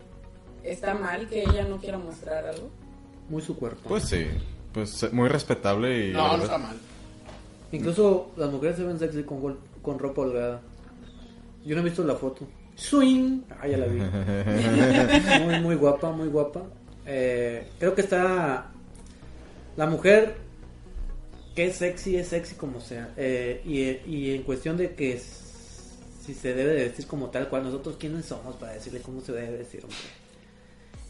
¿está 0.64 0.94
mal 0.94 1.28
que 1.28 1.42
ella 1.44 1.66
no 1.68 1.78
quiera 1.78 1.98
mostrar 1.98 2.46
algo? 2.46 2.70
Muy 3.30 3.42
su 3.42 3.58
cuerpo. 3.58 3.82
Pues 3.90 4.04
sí, 4.06 4.26
pues 4.74 5.12
muy 5.12 5.28
respetable 5.30 6.08
y... 6.10 6.14
No, 6.14 6.38
no 6.38 6.44
está 6.44 6.58
mal. 6.58 6.76
Incluso 7.72 8.32
las 8.38 8.50
mujeres 8.52 8.78
se 8.78 8.84
ven 8.84 8.98
sexy 9.00 9.24
con, 9.24 9.42
gol- 9.42 9.60
con 9.82 10.00
ropa 10.00 10.22
holgada. 10.22 10.62
Yo 11.66 11.76
no 11.76 11.82
he 11.82 11.86
visto 11.86 12.04
la 12.04 12.16
foto. 12.16 12.48
Swing. 12.76 13.42
Ah, 13.60 13.68
ya 13.68 13.78
la 13.78 13.88
vi. 13.88 14.00
muy, 15.44 15.60
muy 15.60 15.76
guapa, 15.76 16.12
muy 16.12 16.28
guapa. 16.30 16.62
Eh, 17.08 17.68
creo 17.80 17.96
que 17.96 18.02
está... 18.02 18.72
La 19.76 19.86
mujer 19.86 20.36
que 21.56 21.68
es 21.68 21.78
sexy, 21.78 22.18
es 22.18 22.28
sexy 22.28 22.56
como 22.56 22.80
sea. 22.82 23.14
Eh, 23.18 23.62
y, 23.66 24.12
y 24.12 24.36
en 24.36 24.44
cuestión 24.44 24.78
de 24.78 24.94
que 24.94 25.20
si 26.28 26.34
se 26.34 26.54
debe 26.54 26.74
de 26.74 26.84
vestir 26.84 27.08
como 27.08 27.30
tal 27.30 27.48
cual, 27.48 27.64
nosotros 27.64 27.96
quiénes 27.98 28.26
somos 28.26 28.56
para 28.58 28.74
decirle 28.74 29.00
cómo 29.00 29.22
se 29.22 29.32
debe 29.32 29.58
vestir, 29.58 29.82
hombre. 29.84 29.98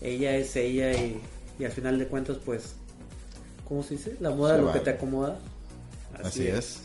Ella 0.02 0.36
es 0.38 0.56
ella 0.56 0.94
y, 0.94 1.20
y 1.58 1.66
al 1.66 1.72
final 1.72 1.98
de 1.98 2.08
cuentas, 2.08 2.38
pues, 2.46 2.76
¿cómo 3.68 3.82
se 3.82 3.96
dice? 3.96 4.16
La 4.20 4.30
moda 4.30 4.56
es 4.56 4.60
lo 4.62 4.68
vale. 4.68 4.80
que 4.80 4.86
te 4.86 4.92
acomoda. 4.92 5.40
Así 6.24 6.48
es. 6.48 6.82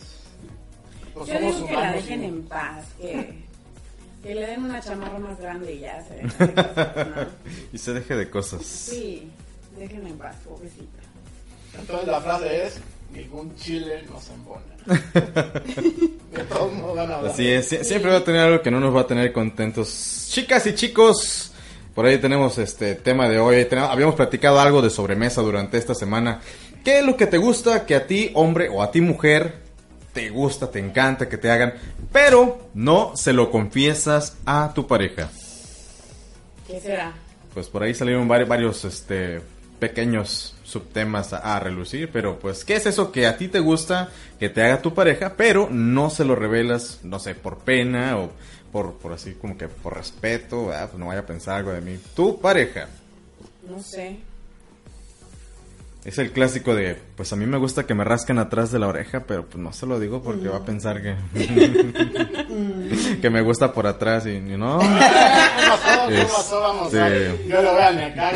Yo 1.14 1.24
digo 1.24 1.66
que 1.66 1.72
la 1.74 1.92
dejen 1.92 2.24
en 2.24 2.42
paz, 2.44 2.86
que, 2.98 3.44
que 4.22 4.34
le 4.34 4.46
den 4.46 4.64
una 4.64 4.80
chamarra 4.80 5.18
más 5.18 5.38
grande 5.40 5.72
y 5.74 5.80
ya 5.80 6.02
se 6.06 6.14
dejen 6.14 6.46
de 6.46 6.54
cosas, 6.54 6.96
¿no? 6.96 7.26
Y 7.72 7.78
se 7.78 7.92
deje 7.92 8.16
de 8.16 8.30
cosas. 8.30 8.62
Sí, 8.64 9.28
déjenla 9.78 10.08
en 10.10 10.18
paz, 10.18 10.36
pobrecita. 10.48 11.02
Entonces 11.78 12.06
la 12.06 12.20
frase 12.20 12.66
es, 12.66 12.78
ningún 13.12 13.54
chile 13.56 14.04
nos 14.10 14.28
embona. 14.30 14.62
de 15.12 16.44
todos 16.48 16.72
modos 16.72 16.96
van 16.96 17.10
a 17.10 17.14
hablar. 17.16 17.32
Así 17.32 17.48
es, 17.48 17.72
sie- 17.72 17.82
siempre 17.84 18.10
va 18.10 18.18
a 18.18 18.24
tener 18.24 18.40
algo 18.42 18.62
que 18.62 18.70
no 18.70 18.80
nos 18.80 18.94
va 18.94 19.02
a 19.02 19.06
tener 19.06 19.32
contentos. 19.32 20.26
Chicas 20.30 20.66
y 20.66 20.74
chicos, 20.74 21.52
por 21.94 22.06
ahí 22.06 22.18
tenemos 22.18 22.58
este 22.58 22.94
tema 22.94 23.28
de 23.28 23.38
hoy. 23.38 23.64
Tenemos- 23.64 23.90
habíamos 23.90 24.14
platicado 24.14 24.60
algo 24.60 24.82
de 24.82 24.90
sobremesa 24.90 25.42
durante 25.42 25.78
esta 25.78 25.94
semana. 25.94 26.40
¿Qué 26.84 26.98
es 27.00 27.04
lo 27.06 27.16
que 27.16 27.26
te 27.26 27.38
gusta 27.38 27.86
que 27.86 27.94
a 27.94 28.06
ti, 28.06 28.30
hombre, 28.34 28.68
o 28.68 28.82
a 28.82 28.90
ti, 28.90 29.00
mujer, 29.00 29.54
te 30.12 30.30
gusta, 30.30 30.70
te 30.70 30.78
encanta 30.78 31.28
que 31.28 31.38
te 31.38 31.50
hagan, 31.50 31.74
pero 32.12 32.68
no 32.74 33.16
se 33.16 33.32
lo 33.32 33.50
confiesas 33.50 34.36
a 34.46 34.72
tu 34.74 34.86
pareja? 34.86 35.30
¿Qué 36.66 36.80
será? 36.80 37.12
Pues 37.54 37.68
por 37.68 37.82
ahí 37.82 37.94
salieron 37.94 38.28
vari- 38.28 38.46
varios 38.46 38.84
este, 38.84 39.40
pequeños 39.78 40.54
subtemas 40.64 41.32
a, 41.32 41.56
a 41.56 41.60
relucir, 41.60 42.10
pero 42.12 42.38
pues, 42.38 42.64
¿qué 42.64 42.76
es 42.76 42.86
eso 42.86 43.12
que 43.12 43.26
a 43.26 43.36
ti 43.36 43.48
te 43.48 43.60
gusta 43.60 44.08
que 44.38 44.48
te 44.48 44.62
haga 44.62 44.80
tu 44.80 44.94
pareja, 44.94 45.34
pero 45.36 45.68
no 45.70 46.08
se 46.08 46.24
lo 46.24 46.34
revelas, 46.34 47.00
no 47.02 47.18
sé, 47.18 47.34
por 47.34 47.58
pena 47.58 48.16
o 48.18 48.30
por, 48.72 48.94
por 48.94 49.12
así 49.12 49.32
como 49.34 49.58
que 49.58 49.68
por 49.68 49.96
respeto, 49.96 50.72
ah, 50.72 50.86
pues 50.86 50.98
no 50.98 51.06
vaya 51.08 51.20
a 51.20 51.26
pensar 51.26 51.56
algo 51.56 51.72
de 51.72 51.82
mí. 51.82 51.98
Tu 52.16 52.40
pareja. 52.40 52.88
No 53.68 53.82
sé. 53.82 54.16
Es 56.04 56.18
el 56.18 56.32
clásico 56.32 56.74
de, 56.74 56.96
pues 57.16 57.32
a 57.32 57.36
mí 57.36 57.46
me 57.46 57.58
gusta 57.58 57.86
que 57.86 57.94
me 57.94 58.02
rasquen 58.02 58.38
atrás 58.38 58.72
de 58.72 58.80
la 58.80 58.88
oreja, 58.88 59.22
pero 59.26 59.46
pues 59.46 59.62
no 59.62 59.72
se 59.72 59.86
lo 59.86 60.00
digo 60.00 60.20
porque 60.20 60.48
va 60.48 60.56
a 60.56 60.64
pensar 60.64 61.00
que 61.00 61.14
que 63.22 63.30
me 63.30 63.40
gusta 63.40 63.72
por 63.72 63.86
atrás 63.86 64.26
y, 64.26 64.30
y 64.30 64.56
no. 64.56 64.80
¿Qué 64.80 64.86
pasó? 64.88 66.08
¿Qué 66.08 66.22
pasó? 66.22 66.60
Vamos 66.60 66.90
sí. 66.90 66.98
a 66.98 67.08
ver. 67.08 67.46
Yo 67.46 67.62
lo 67.62 67.74
veo 67.74 67.86
a 67.86 67.92
mi 67.92 68.02
acá. 68.02 68.32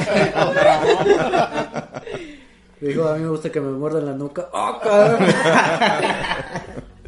Dijo, 2.80 3.08
a 3.08 3.14
mí 3.16 3.22
me 3.22 3.30
gusta 3.30 3.50
que 3.50 3.60
me 3.60 3.72
muerdan 3.72 4.06
la 4.06 4.12
nuca. 4.12 4.48
¡Oh, 4.52 4.78
cabrón! 4.82 5.26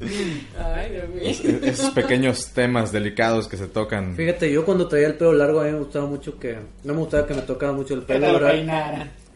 Ay, 0.00 0.91
Dios 0.93 1.09
mío. 1.45 1.59
Esos 1.62 1.91
pequeños 1.91 2.49
temas 2.53 2.91
delicados 2.91 3.47
que 3.49 3.57
se 3.57 3.67
tocan. 3.69 4.17
Fíjate, 4.17 4.50
yo 4.50 4.65
cuando 4.65 4.88
traía 4.88 5.09
el 5.09 5.15
pelo 5.15 5.33
largo 5.35 5.61
a 5.61 5.65
mí 5.65 5.73
me 5.73 5.79
gustaba 5.79 6.07
mucho 6.07 6.38
que... 6.38 6.57
No 6.85 6.95
me 6.95 7.00
gustaba 7.00 7.27
que 7.27 7.35
me 7.35 7.43
tocara 7.43 7.73
mucho 7.73 7.95
el 7.95 8.00
Que 8.00 8.15
pelo, 8.15 8.38
te 8.38 8.65
lo. 8.65 8.69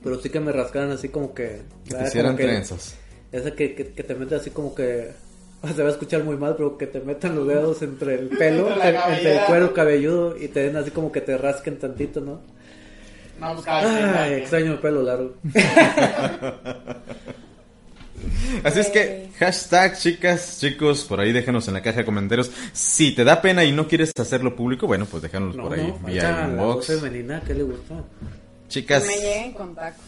Pero 0.02 0.18
sí 0.20 0.30
que 0.30 0.40
me 0.40 0.52
rascaran 0.52 0.90
así 0.90 1.08
como 1.08 1.32
que... 1.34 1.62
Que 1.88 1.94
te 1.94 2.04
hicieran 2.04 2.36
que- 2.36 2.44
trenzas. 2.44 2.96
Esa 3.30 3.52
que, 3.52 3.74
que, 3.74 3.88
que 3.92 4.02
te 4.02 4.14
mete 4.14 4.34
así 4.34 4.50
como 4.50 4.74
que... 4.74 5.10
Se 5.76 5.82
va 5.82 5.88
a 5.90 5.92
escuchar 5.92 6.24
muy 6.24 6.36
mal, 6.36 6.54
pero 6.56 6.76
que 6.76 6.86
te 6.88 7.00
metan 7.00 7.36
los 7.36 7.46
dedos 7.46 7.80
entre 7.82 8.14
el 8.16 8.28
pelo, 8.28 8.68
Entre 8.82 9.36
el 9.38 9.44
cuero 9.46 9.72
cabelludo 9.72 10.36
y 10.36 10.48
te 10.48 10.60
den 10.64 10.76
así 10.76 10.90
como 10.90 11.12
que 11.12 11.20
te 11.20 11.38
rasquen 11.38 11.78
tantito, 11.78 12.20
¿no? 12.20 12.40
No, 13.40 13.54
pues 13.54 13.66
Ay, 13.68 14.34
extraño 14.34 14.72
el 14.72 14.78
pelo 14.78 15.02
largo. 15.02 15.34
Así 18.62 18.80
es 18.80 18.90
que, 18.90 19.30
hashtag 19.38 19.96
chicas, 19.98 20.58
chicos, 20.60 21.04
por 21.04 21.18
ahí 21.20 21.32
déjanos 21.32 21.66
en 21.68 21.74
la 21.74 21.82
caja 21.82 21.98
de 21.98 22.04
comentarios. 22.04 22.50
Si 22.72 23.12
te 23.14 23.24
da 23.24 23.40
pena 23.40 23.64
y 23.64 23.72
no 23.72 23.88
quieres 23.88 24.12
hacerlo 24.16 24.54
público, 24.54 24.86
bueno, 24.86 25.06
pues 25.10 25.22
déjanos 25.24 25.56
No, 25.56 25.64
por 25.64 25.72
ahí 25.78 25.88
no, 26.00 26.06
vía 26.06 26.46
inbox. 26.48 26.86
femenina, 26.86 27.42
¿qué 27.44 27.54
le 27.54 27.62
gusta? 27.64 27.94
Chicas, 28.72 29.02
Que 29.02 29.08
me 29.08 29.16
lleguen 29.16 29.52
con 29.52 29.74
tacos. 29.74 30.04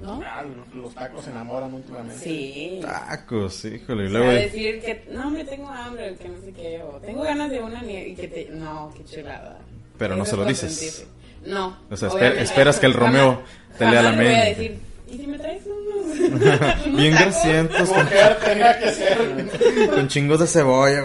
¿No? 0.00 0.22
Ah, 0.26 0.44
los 0.74 0.94
tacos 0.94 1.24
se 1.24 1.30
enamoran 1.30 1.72
últimamente. 1.72 2.22
Sí. 2.22 2.78
tacos, 2.82 3.64
híjole, 3.64 4.04
y 4.04 4.06
O 4.06 4.10
luego... 4.10 4.30
sea, 4.30 4.40
decir 4.42 4.80
que, 4.82 5.04
no, 5.10 5.26
hombre, 5.26 5.44
tengo 5.44 5.68
hambre, 5.68 6.14
que 6.20 6.28
no 6.28 6.38
sé 6.40 6.52
qué, 6.52 6.82
o 6.82 6.98
tengo 6.98 7.22
ganas 7.22 7.50
de 7.50 7.60
una 7.62 7.82
y 7.82 8.14
que 8.14 8.28
te, 8.28 8.48
no, 8.50 8.92
qué 8.96 9.04
chulada. 9.04 9.58
Pero 9.98 10.14
no 10.16 10.24
se 10.26 10.36
lo 10.36 10.42
es 10.42 10.48
dices. 10.48 11.06
No. 11.46 11.78
O 11.90 11.96
sea, 11.96 12.10
esper- 12.10 12.38
esperas 12.38 12.78
que 12.78 12.86
el 12.86 12.92
jamás- 12.92 13.00
Romeo 13.06 13.42
te 13.78 13.84
lea 13.86 14.02
la 14.02 14.10
jamás 14.10 14.18
le 14.18 14.24
voy 14.24 14.34
a 14.34 14.38
mente. 14.44 14.60
decir, 14.62 14.78
¿y 15.10 15.16
si 15.18 15.26
me 15.26 15.38
traes 15.38 15.62
unos? 15.66 16.94
Bien 16.96 17.14
tacos?" 17.14 17.24
grasientos, 17.32 17.88
con, 17.88 18.04
Mujer 18.04 18.38
tenía 18.44 18.78
que 18.78 18.90
ser. 18.92 19.90
con 19.94 20.08
chingos 20.08 20.40
de 20.40 20.46
cebolla. 20.46 21.04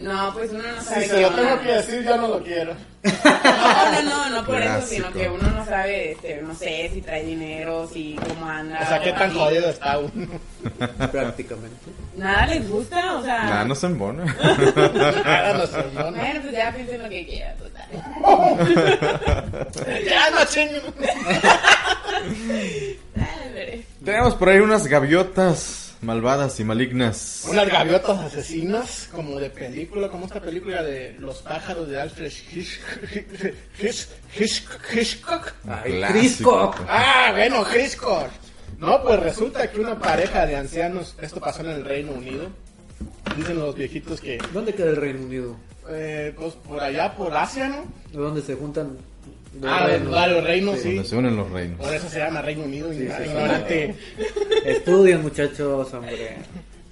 No, 0.00 0.32
pues 0.34 0.50
uno 0.50 0.62
no 0.62 0.82
sabe 0.82 1.02
Si 1.02 1.10
se 1.10 1.20
lo 1.20 1.30
tengo 1.30 1.60
que 1.60 1.72
decir, 1.72 2.02
yo 2.02 2.16
no 2.16 2.28
lo 2.28 2.42
quiero. 2.42 2.74
No, 3.04 4.02
no, 4.02 4.02
no, 4.02 4.30
no 4.30 4.46
por 4.46 4.60
eso, 4.60 4.86
sino 4.86 5.12
que 5.12 5.28
uno 5.28 5.48
no 5.50 5.64
sabe, 5.64 6.12
este, 6.12 6.40
no 6.42 6.54
sé, 6.54 6.90
si 6.92 7.00
trae 7.00 7.24
dinero, 7.24 7.88
si 7.92 8.16
cómo 8.28 8.46
anda. 8.46 8.80
O 8.80 8.86
sea, 8.86 9.00
qué 9.00 9.12
tan 9.12 9.34
jodido 9.34 9.70
está 9.70 9.98
uno. 9.98 10.28
Prácticamente. 11.10 11.76
Nada 12.16 12.46
les 12.46 12.68
gusta, 12.68 13.16
o 13.16 13.24
sea. 13.24 13.44
Nah, 13.44 13.64
no 13.64 13.74
se 13.74 13.86
embona. 13.86 14.24
Háganos, 15.24 15.72
hermano. 15.72 16.16
Bueno, 16.16 16.40
pues 16.42 16.52
ya 16.52 16.72
piensen 16.72 17.02
lo 17.02 17.08
que 17.08 17.26
quieran, 17.26 17.56
total. 17.58 17.88
Ya 20.04 20.30
no 20.30 20.38
veré. 23.54 23.84
Tenemos 24.04 24.34
por 24.34 24.48
ahí 24.48 24.58
unas 24.60 24.86
gaviotas 24.86 25.91
malvadas 26.02 26.58
y 26.60 26.64
malignas. 26.64 27.44
Unas 27.48 27.68
gaviotas 27.68 28.18
asesinas, 28.20 29.08
como 29.12 29.38
de 29.38 29.50
película, 29.50 30.08
como 30.08 30.26
esta 30.26 30.40
película 30.40 30.82
de 30.82 31.16
Los 31.18 31.38
pájaros 31.38 31.88
de 31.88 32.00
Alfred 32.00 32.32
Hitchcock. 32.52 33.52
Hitchcock. 34.92 35.52
Ah, 36.88 37.30
bueno, 37.32 37.64
Hitchcock. 37.74 38.28
No, 38.78 39.02
pues 39.02 39.20
resulta 39.20 39.70
que 39.70 39.80
una 39.80 39.98
pareja 39.98 40.46
de 40.46 40.56
ancianos, 40.56 41.14
esto 41.20 41.40
pasó 41.40 41.60
en 41.60 41.70
el 41.70 41.84
Reino 41.84 42.12
Unido, 42.12 42.48
dicen 43.36 43.58
los 43.60 43.74
viejitos 43.74 44.20
que, 44.20 44.38
¿Dónde 44.52 44.74
queda 44.74 44.90
el 44.90 44.96
Reino 44.96 45.24
Unido? 45.24 45.56
eh, 45.88 46.32
pues 46.36 46.54
por 46.54 46.80
allá, 46.80 47.14
por 47.14 47.36
Asia, 47.36 47.68
¿no? 47.68 47.84
¿De 48.12 48.18
dónde 48.18 48.42
se 48.42 48.54
juntan? 48.54 48.98
Ah, 49.64 49.86
de 49.86 49.98
varios 49.98 50.44
reinos, 50.44 50.80
sí. 50.80 50.94
Donde 50.94 51.08
se 51.08 51.16
unen 51.16 51.36
los 51.36 51.50
reinos. 51.50 51.78
Por 51.78 51.94
eso 51.94 52.08
se 52.08 52.18
llama 52.18 52.40
Reino 52.42 52.64
Unido, 52.64 52.92
ignorante. 52.92 53.94
Estudian, 54.64 55.22
muchachos, 55.22 55.92
hombre. 55.92 56.36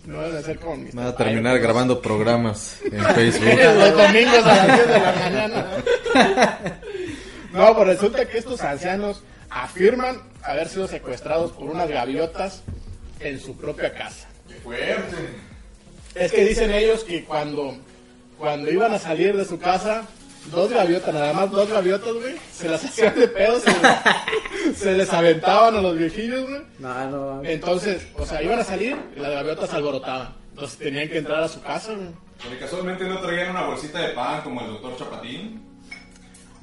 No 0.04 0.22
deben 0.22 0.42
ser 0.42 0.58
como 0.58 0.76
mis 0.76 0.96
Va 0.96 1.08
a 1.08 1.16
terminar 1.16 1.58
grabando 1.58 2.00
programas 2.00 2.80
en 2.84 3.02
Facebook. 3.14 3.48
Los 3.48 3.96
domingos 3.96 4.44
a 4.46 4.66
las 4.66 4.66
10 4.66 4.88
de 4.88 5.00
la 5.00 5.12
mañana. 5.12 5.66
No, 7.52 7.74
pues 7.74 7.86
resulta 7.86 8.24
que 8.26 8.38
estos 8.38 8.60
ancianos 8.62 9.22
afirman 9.50 10.22
haber 10.42 10.68
sido 10.68 10.86
secuestrados 10.86 11.52
por 11.52 11.68
unas 11.68 11.88
gaviotas 11.88 12.62
en 13.20 13.40
su 13.40 13.56
propia 13.56 13.92
casa. 13.92 14.28
Es 16.14 16.32
que 16.32 16.44
dicen 16.44 16.72
ellos 16.72 17.04
que 17.04 17.24
cuando, 17.24 17.76
cuando 18.38 18.70
iban 18.70 18.92
a 18.92 18.98
salir 18.98 19.36
de 19.36 19.44
su 19.44 19.58
casa, 19.58 20.04
dos 20.50 20.70
gaviotas, 20.70 21.12
nada 21.14 21.32
más 21.32 21.50
dos 21.50 21.68
gaviotas, 21.68 22.12
güey, 22.12 22.34
se 22.52 22.68
las 22.68 22.84
hacían 22.84 23.18
de 23.18 23.28
pedo, 23.28 23.60
se 23.60 23.70
les, 23.70 24.76
se 24.78 24.92
les 24.92 25.12
aventaban 25.12 25.76
a 25.76 25.80
los 25.80 25.96
viejillos, 25.96 26.48
güey. 26.48 26.62
No, 26.78 27.10
no. 27.10 27.44
Entonces, 27.44 28.06
o 28.16 28.26
sea, 28.26 28.42
iban 28.42 28.58
a 28.58 28.64
salir 28.64 28.96
y 29.16 29.20
las 29.20 29.30
gaviotas 29.32 29.70
se 29.70 29.76
alborotaban. 29.76 30.34
Entonces 30.50 30.78
tenían 30.78 31.08
que 31.08 31.18
entrar 31.18 31.42
a 31.42 31.48
su 31.48 31.60
casa, 31.62 31.94
güey. 31.94 32.08
Porque 32.42 32.58
casualmente 32.58 33.04
no 33.04 33.18
traían 33.20 33.50
una 33.50 33.66
bolsita 33.66 33.98
de 34.00 34.08
pan 34.14 34.42
como 34.42 34.60
el 34.62 34.68
doctor 34.68 34.96
Chapatín. 34.98 35.62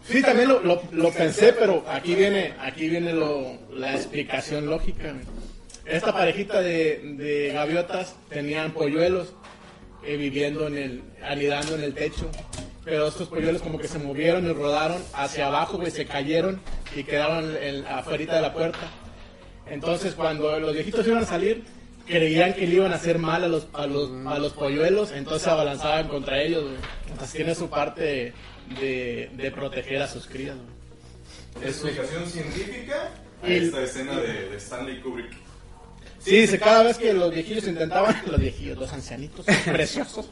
Sí, 0.07 0.21
también 0.21 0.47
lo, 0.49 0.61
lo, 0.61 0.81
lo 0.91 1.11
pensé, 1.11 1.53
pero 1.53 1.83
aquí 1.89 2.15
viene, 2.15 2.53
aquí 2.59 2.87
viene 2.89 3.13
lo, 3.13 3.57
la 3.73 3.93
explicación 3.93 4.65
lógica. 4.67 5.11
güey. 5.11 5.25
Esta 5.85 6.11
parejita 6.13 6.61
de, 6.61 7.15
de 7.17 7.51
gaviotas 7.53 8.15
tenían 8.29 8.71
polluelos 8.71 9.33
eh, 10.03 10.17
viviendo 10.17 10.67
en 10.67 10.77
el, 10.77 11.03
anidando 11.23 11.75
en 11.75 11.83
el 11.83 11.93
techo. 11.93 12.29
Pero 12.87 13.05
estos 13.09 13.27
polluelos 13.27 13.61
como 13.61 13.77
que 13.77 13.89
se 13.89 13.99
movieron 13.99 14.45
y 14.49 14.53
rodaron 14.53 15.03
hacia 15.13 15.47
abajo, 15.47 15.75
güey, 15.77 15.91
se 15.91 16.05
cayeron 16.05 16.61
y 16.95 17.03
quedaron 17.03 17.53
en, 17.61 17.85
afuera 17.85 18.35
de 18.35 18.41
la 18.41 18.53
puerta. 18.53 18.79
Entonces 19.69 20.13
cuando 20.13 20.57
los 20.57 20.73
viejitos 20.73 21.05
iban 21.05 21.23
a 21.23 21.25
salir, 21.25 21.65
creían 22.07 22.53
que 22.53 22.65
le 22.65 22.75
iban 22.75 22.93
a 22.93 22.95
hacer 22.95 23.19
mal 23.19 23.43
a 23.43 23.49
los, 23.49 23.67
a 23.73 23.85
los, 23.87 24.09
a 24.25 24.39
los 24.39 24.53
polluelos, 24.53 25.11
entonces 25.11 25.41
se 25.43 25.49
abalanzaban 25.49 26.07
contra 26.07 26.41
ellos, 26.41 26.63
güey. 26.63 26.75
Entonces 27.11 27.35
tiene 27.35 27.55
su 27.55 27.69
parte 27.69 28.33
de, 28.79 29.29
de 29.33 29.51
proteger 29.51 30.01
a 30.01 30.07
sus 30.07 30.25
crías, 30.25 30.55
güey. 30.55 31.69
Eso- 31.69 31.87
Explicación 31.89 32.25
científica 32.29 33.11
a 33.43 33.47
esta 33.49 33.81
escena 33.83 34.17
de, 34.17 34.47
de 34.49 34.55
Stanley 34.55 35.01
Kubrick. 35.01 35.33
Sí, 36.27 36.41
dice, 36.41 36.59
cada 36.59 36.83
vez 36.83 36.97
que 36.97 37.13
los 37.13 37.31
viejillos 37.31 37.65
intentaban, 37.67 38.13
los 38.27 38.37
viejillos, 38.39 38.77
los 38.77 38.91
ancianitos, 38.91 39.45
preciosos, 39.45 40.29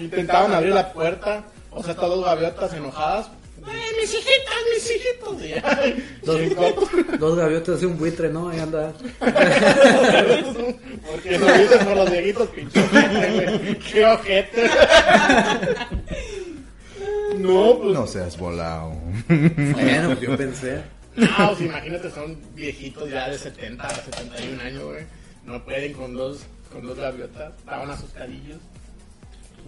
intentaban 0.00 0.52
abrir 0.52 0.74
la 0.74 0.92
puerta, 0.92 1.44
o 1.70 1.80
sea, 1.82 1.92
estas 1.92 2.08
dos 2.08 2.24
gaviotas 2.24 2.72
enojadas, 2.74 3.30
¡ay, 3.64 3.80
mis 4.00 4.12
hijitos, 4.12 4.54
mis 4.74 4.90
hijitos! 4.90 5.36
Dos, 6.24 6.40
dos 7.20 7.36
gaviotas 7.36 7.82
y 7.82 7.84
un 7.84 7.98
buitre, 7.98 8.30
¿no? 8.30 8.48
Ahí 8.48 8.58
anda. 8.58 8.94
Porque 9.20 9.34
lo 11.38 11.46
dices 11.46 11.84
por 11.84 11.96
los 11.96 12.10
viejitos 12.10 12.48
pinches, 12.48 12.90
güey. 12.90 13.78
¡Qué 13.78 14.06
ojete! 14.06 14.70
No, 17.38 17.78
pues, 17.78 17.94
No 17.94 18.06
seas 18.06 18.36
volado. 18.38 18.92
Bueno, 19.28 20.18
yo 20.20 20.36
pensé. 20.36 20.82
No, 21.16 21.48
pues 21.48 21.60
imagínate, 21.60 22.10
son 22.10 22.36
viejitos 22.54 23.10
ya 23.10 23.28
de 23.28 23.38
70 23.38 23.86
a 23.86 23.94
71 23.94 24.62
años, 24.62 24.84
güey. 24.84 25.04
No 25.44 25.64
pueden 25.64 25.92
con 25.92 26.14
dos, 26.14 26.44
con 26.72 26.86
dos 26.86 26.98
gaviotas, 26.98 27.54
estaban 27.56 27.90
asustadillos. 27.90 28.58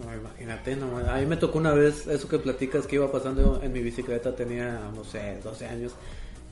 No, 0.03 0.13
imagínate, 0.13 0.75
no. 0.75 0.97
A 0.97 1.17
mí 1.17 1.25
me 1.25 1.37
tocó 1.37 1.57
una 1.57 1.73
vez 1.73 2.07
eso 2.07 2.27
que 2.27 2.39
platicas 2.39 2.85
que 2.85 2.95
iba 2.95 3.11
pasando 3.11 3.59
en 3.63 3.73
mi 3.73 3.81
bicicleta, 3.81 4.35
tenía, 4.35 4.79
no 4.95 5.03
sé, 5.03 5.39
12 5.43 5.65
años. 5.67 5.93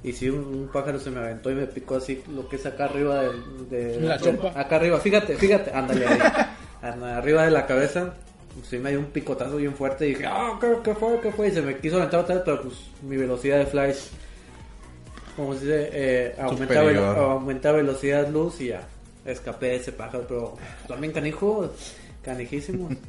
Y 0.04 0.14
sí, 0.14 0.30
un, 0.30 0.44
un 0.44 0.70
pájaro 0.72 1.00
se 1.00 1.10
me 1.10 1.20
aventó 1.20 1.50
y 1.50 1.56
me 1.56 1.66
picó 1.66 1.96
así 1.96 2.24
lo 2.34 2.48
que 2.48 2.58
es 2.58 2.66
acá 2.66 2.86
arriba 2.86 3.24
de, 3.70 4.00
La 4.02 4.20
chompa. 4.20 4.52
Acá 4.60 4.76
arriba, 4.76 5.00
fíjate, 5.00 5.36
fíjate, 5.36 5.72
ándale 5.72 6.06
ahí. 6.08 6.20
Anda, 6.82 7.18
arriba 7.18 7.44
de 7.44 7.52
la 7.52 7.66
cabeza. 7.66 8.14
Sí 8.70 8.78
me 8.78 8.92
dio 8.92 9.00
un 9.00 9.08
picotazo 9.08 9.58
bien 9.58 9.74
fuerte 9.74 10.06
y 10.06 10.10
dije, 10.10 10.26
ah, 10.28 10.58
¿qué, 10.62 10.78
qué 10.84 10.96
fue? 10.96 11.20
¿Qué 11.20 11.32
fue? 11.32 11.48
Y 11.50 11.52
se 11.52 11.62
me 11.62 11.78
quiso 11.80 11.98
aventar 11.98 12.22
otra 12.22 12.36
vez, 12.36 12.44
pero 12.46 12.62
pues 12.62 12.76
mi 13.02 13.18
velocidad 13.18 13.58
de 13.58 13.66
flash, 13.66 13.98
como 15.36 15.54
se 15.56 15.60
dice, 15.66 15.90
eh, 15.94 16.36
aumentaba, 16.40 16.82
Superior. 16.82 17.18
aumentaba 17.18 17.78
velocidad 17.78 18.28
luz 18.30 18.62
y 18.62 18.68
ya 18.68 18.82
escapé 19.26 19.68
de 19.68 19.76
ese 19.78 19.92
pájaro, 19.92 20.26
pero 20.28 20.56
también 20.88 21.12
canijo, 21.14 21.72
canijísimo. 22.24 22.90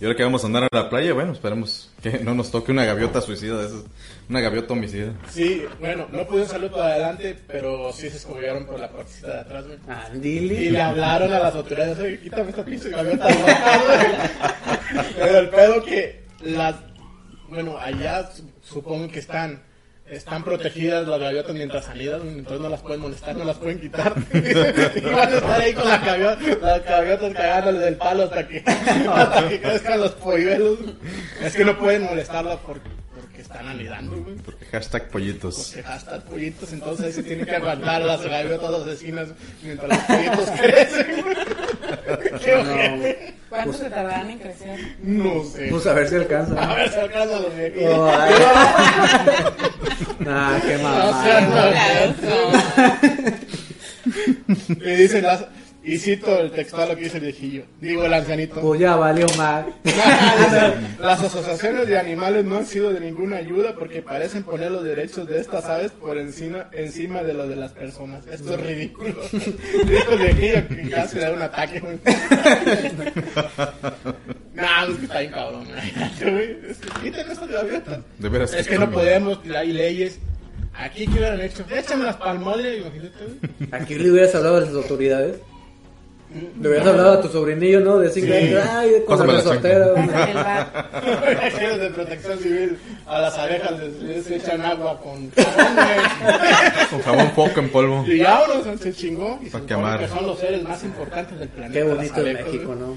Y 0.00 0.04
ahora 0.04 0.16
que 0.16 0.24
vamos 0.24 0.42
a 0.42 0.46
andar 0.48 0.64
a 0.64 0.68
la 0.76 0.90
playa, 0.90 1.12
bueno, 1.14 1.32
esperemos 1.32 1.92
que 2.02 2.18
no 2.18 2.34
nos 2.34 2.50
toque 2.50 2.72
una 2.72 2.84
gaviota 2.84 3.20
suicida 3.20 3.56
de 3.58 3.66
esas. 3.68 3.84
Una 4.28 4.40
gaviota 4.40 4.72
homicida. 4.72 5.12
Sí, 5.30 5.62
bueno, 5.78 6.06
no 6.10 6.26
pudieron 6.26 6.48
salir 6.50 6.70
para 6.72 6.86
adelante, 6.86 7.36
pero 7.46 7.92
sí 7.92 8.10
se 8.10 8.16
escobillaron 8.16 8.66
por 8.66 8.80
la 8.80 8.90
partecita 8.90 9.28
de 9.34 9.40
atrás, 9.40 9.64
güey. 9.66 9.78
Y 9.78 9.90
Andili. 9.90 10.70
le 10.70 10.82
hablaron 10.82 11.32
a 11.32 11.38
las 11.38 11.54
autoridades, 11.54 11.98
oye, 12.00 12.18
quítame 12.20 12.50
esta 12.50 12.64
pinche 12.64 12.90
gaviota. 12.90 13.28
Pero 15.16 15.38
el 15.38 15.48
pedo 15.50 15.82
que 15.84 16.24
las, 16.42 16.74
bueno, 17.48 17.78
allá 17.78 18.30
su- 18.32 18.50
supongo 18.62 19.08
que 19.08 19.20
están, 19.20 19.62
están 20.08 20.44
protegidas 20.44 21.06
las 21.06 21.18
gaviotas 21.18 21.54
mientras 21.54 21.84
salidas, 21.86 22.22
entonces 22.22 22.60
no 22.60 22.68
las 22.68 22.82
pueden 22.82 23.00
molestar, 23.00 23.36
no 23.36 23.44
las 23.44 23.56
pueden 23.56 23.80
quitar. 23.80 24.14
y 24.32 25.00
van 25.00 25.32
a 25.32 25.36
estar 25.36 25.60
ahí 25.60 25.72
con 25.72 25.88
las 25.88 26.04
gaviotas, 26.04 26.60
las 26.60 26.84
gaviotas 26.84 27.32
cagándoles 27.32 27.80
del 27.80 27.96
palo 27.96 28.24
hasta 28.24 28.46
que, 28.46 28.62
hasta 29.14 29.48
que 29.48 29.60
crezcan 29.60 30.00
los 30.00 30.12
polluelos. 30.12 30.78
Es 31.42 31.54
que 31.54 31.64
no 31.64 31.78
pueden 31.78 32.04
molestarlas 32.04 32.58
porque, 32.66 32.90
porque 33.14 33.40
están 33.40 33.66
anidando, 33.66 34.16
güey. 34.22 34.36
Porque 34.36 34.66
hashtag 34.66 35.08
pollitos. 35.08 35.72
Porque 35.72 35.88
hasta 35.88 36.20
pollitos, 36.20 36.72
entonces 36.72 37.06
ahí 37.06 37.12
se 37.12 37.22
tiene 37.22 37.46
que 37.46 37.56
aguantar 37.56 38.02
las 38.02 38.22
gaviotas 38.22 38.74
asesinas 38.74 39.28
mientras 39.62 39.88
los 39.88 39.98
pollitos 39.98 40.50
crecen. 40.60 41.24
Qué 42.44 42.54
ojete. 42.54 43.43
¿Cuánto 43.54 43.72
se 43.78 43.88
tardarán 43.90 44.30
en 44.30 44.38
crecer? 44.38 44.80
No 45.02 45.44
sé. 45.44 45.68
Pues 45.70 45.86
a 45.86 45.92
ver 45.94 46.08
si 46.08 46.14
A 46.16 46.18
alcanza. 46.18 46.74
ver 46.74 46.90
si 46.90 46.98
alcanza 46.98 47.40
los 47.40 47.56
viejitos. 47.56 47.94
Oh, 47.94 48.10
ay. 48.10 48.34
Nah, 50.20 50.58
qué 50.60 50.78
mamada. 50.82 52.14
Le 54.80 54.96
dicen 54.96 55.22
las... 55.24 55.44
Y 55.84 55.98
cito 55.98 56.38
el 56.38 56.50
textual 56.50 56.88
lo 56.88 56.96
que 56.96 57.04
dice 57.04 57.18
el 57.18 57.24
viejillo. 57.24 57.64
Digo 57.78 58.04
el 58.06 58.14
ancianito. 58.14 58.58
Pues 58.60 58.80
ya 58.80 58.96
valió 58.96 59.26
más. 59.36 59.66
Las 60.98 61.22
asociaciones 61.22 61.86
de 61.86 61.98
animales 61.98 62.44
no 62.44 62.56
han 62.56 62.66
sido 62.66 62.90
de 62.90 63.00
ninguna 63.00 63.36
ayuda 63.36 63.74
porque 63.74 64.00
parecen 64.00 64.44
poner 64.44 64.70
los 64.70 64.82
derechos 64.82 65.28
de 65.28 65.40
estas 65.40 65.66
aves 65.66 65.92
por 65.92 66.16
encima, 66.16 66.70
encima 66.72 67.22
de 67.22 67.34
los 67.34 67.50
de 67.50 67.56
las 67.56 67.72
personas. 67.72 68.26
Esto 68.26 68.54
es 68.54 68.60
ridículo. 68.60 69.14
Dijo 69.32 70.12
el 70.12 70.18
viejillo 70.18 70.68
que 70.68 70.90
casi 70.90 71.16
le 71.16 71.22
da 71.22 71.32
un 71.32 71.42
ataque. 71.42 71.82
Nah, 74.54 74.84
es 74.84 74.96
que 74.96 75.04
está 75.06 75.18
bien 75.18 75.32
cabrón. 75.32 75.66
que 75.66 77.08
estas 77.08 77.48
gaviotas. 77.48 77.98
De 78.20 78.28
veras. 78.28 78.54
Es 78.54 78.68
que 78.68 78.78
no 78.78 78.88
podemos, 78.88 79.40
hay 79.52 79.72
leyes. 79.72 80.20
Aquí, 80.74 81.06
¿qué 81.06 81.12
hubieran 81.12 81.40
hecho? 81.40 81.64
Échame 81.68 82.04
las 82.04 82.16
palmoles, 82.16 82.80
imagínate. 82.80 83.16
Aquí 83.72 83.96
le 83.96 84.12
hubieras 84.12 84.32
hablado 84.36 84.58
a 84.58 84.60
las 84.60 84.70
autoridades. 84.70 85.38
Le 86.34 86.68
hubieras 86.68 86.88
hablado 86.88 87.12
a 87.12 87.20
tu 87.20 87.28
sobrinillo, 87.28 87.80
¿no? 87.80 87.98
De 87.98 88.10
5 88.10 88.34
años. 88.34 88.64
Ay, 88.68 88.90
con 89.06 89.18
la 89.18 89.24
los 89.34 89.44
de 89.44 89.50
protección 91.94 92.38
civil 92.38 92.78
a 93.06 93.20
las 93.20 93.38
abejas 93.38 93.78
les, 93.78 94.02
les 94.02 94.30
echan 94.30 94.60
agua 94.62 95.00
con 95.00 95.30
jabón. 95.30 95.76
Con 96.90 97.02
jabón 97.02 97.30
poco 97.36 97.60
en 97.60 97.68
polvo. 97.70 98.04
Y 98.06 98.18
ya 98.18 98.40
se 98.80 98.92
chingó. 98.92 99.38
Y 99.42 99.46
se 99.46 99.52
Pa' 99.52 99.58
supone 99.60 99.66
quemar. 99.66 100.00
que 100.00 100.08
son 100.08 100.26
los 100.26 100.38
seres 100.38 100.62
más 100.62 100.82
importantes 100.82 101.38
del 101.38 101.48
planeta. 101.48 101.72
Qué 101.72 101.82
bonito 101.84 102.26
es 102.26 102.34
México. 102.34 102.74
¿no? 102.74 102.96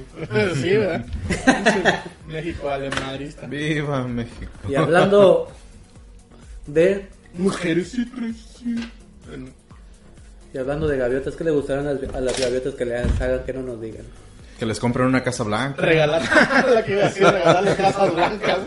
sí, 0.62 0.70
¿verdad? 0.70 1.06
México 2.28 2.70
alemadrista. 2.70 3.48
Viva 3.48 4.08
México. 4.08 4.52
Y 4.68 4.76
hablando 4.76 5.50
de. 6.66 7.08
Mujeres 7.34 7.94
y 7.94 8.06
traición. 8.06 8.92
Y 10.54 10.58
hablando 10.58 10.88
de 10.88 10.98
gaviotas, 10.98 11.36
¿qué 11.36 11.44
le 11.44 11.52
gustarán 11.52 11.88
a 11.88 11.94
las, 11.94 12.16
a 12.16 12.22
las 12.22 12.40
gaviotas 12.40 12.74
que 12.76 12.86
le 12.86 12.98
hagan 12.98 13.44
que 13.46 13.54
no 13.54 13.62
nos 13.64 13.82
digan? 13.82 14.06
Que 14.58 14.66
les 14.66 14.80
compren 14.80 15.06
una 15.08 15.22
casa 15.24 15.44
blanca. 15.44 15.82
regalar, 15.82 16.22
la 16.74 16.84
que 16.84 16.94
iba 16.94 17.04
a 17.04 17.08
decir, 17.10 17.28
regalarle 17.28 17.76
casas 17.76 18.14
blancas. 18.14 18.58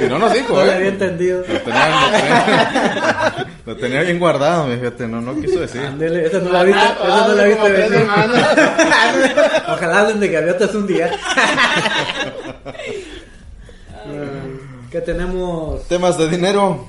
Y 0.00 0.04
no 0.08 0.18
nos 0.18 0.32
dijo, 0.32 0.54
No 0.56 0.64
lo 0.64 0.72
había 0.72 0.86
¿eh? 0.86 0.88
entendido. 0.88 1.40
Lo 1.46 1.60
tenía, 1.60 1.88
lo 1.88 2.10
tenía- 2.10 3.46
lo 3.66 3.76
tenía 3.76 4.00
bien 4.02 4.18
guardado, 4.18 4.66
me 4.66 4.78
fíjate, 4.78 5.06
no, 5.06 5.20
no 5.20 5.38
quiso 5.40 5.60
decir. 5.60 5.80
Ándele, 5.82 6.26
esa 6.26 6.38
no 6.40 6.50
la 6.50 6.64
viste, 6.64 6.80
esa 6.82 7.28
no 7.28 7.34
la 7.34 7.44
viste 7.44 7.70
venir. 7.72 8.06
Ojalá 9.68 10.00
hablen 10.00 10.20
de 10.20 10.28
gaviotas 10.28 10.74
un 10.74 10.86
día. 10.86 11.10
¿Qué 14.90 15.00
tenemos, 15.02 15.86
Temas 15.86 16.16
de 16.18 16.28
dinero. 16.28 16.88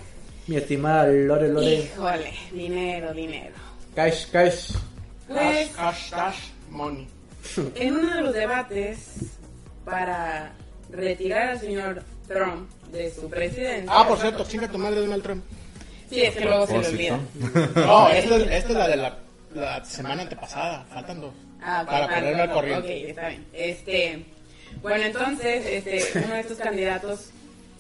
Mi 0.50 0.58
estimada 0.58 1.06
Lore 1.06 1.48
Lore? 1.50 1.74
Híjole, 1.76 2.34
dinero, 2.52 3.14
dinero. 3.14 3.56
Cash, 3.96 4.26
cash. 4.32 4.72
Pues, 5.28 5.70
Cash, 5.70 6.10
cash, 6.10 6.38
money. 6.72 7.08
en 7.76 7.96
uno 7.96 8.16
de 8.16 8.22
los 8.22 8.34
debates 8.34 8.98
para 9.86 10.52
retirar 10.92 11.50
al 11.50 11.60
señor 11.60 12.04
Trump 12.28 12.68
de 12.92 13.12
su 13.14 13.30
presidencia. 13.30 13.92
Ah, 13.94 14.08
por 14.08 14.18
cierto, 14.18 14.44
chinga 14.44 14.68
tu 14.68 14.80
madre 14.80 15.02
Donald 15.02 15.22
Trump. 15.22 15.44
Sí, 16.10 16.22
es 16.22 16.36
que 16.36 16.46
luego 16.46 16.66
se 16.66 16.78
Oh, 16.78 16.82
le 16.82 16.88
olvida. 16.88 17.20
No, 17.76 18.10
esta 18.10 18.36
es, 18.38 18.42
esta 18.42 18.56
es 18.56 18.70
la 18.76 18.88
de 18.88 18.96
la, 18.96 19.18
la 19.54 19.86
semana 19.86 20.24
antepasada. 20.24 20.84
Faltan 20.86 21.22
dos. 21.22 21.34
Ah, 21.62 21.82
ok, 21.84 21.90
para 21.90 22.06
ah, 22.06 22.10
ponerme 22.16 22.42
al 22.42 22.50
no, 22.50 22.56
corriente. 22.56 23.04
Ok, 23.04 23.10
está 23.10 23.30
bien. 23.30 23.46
Este, 23.54 24.26
bueno, 24.82 25.06
entonces, 25.06 25.64
este, 25.68 26.20
uno 26.26 26.34
de 26.34 26.40
estos 26.40 26.58
candidatos, 26.58 27.30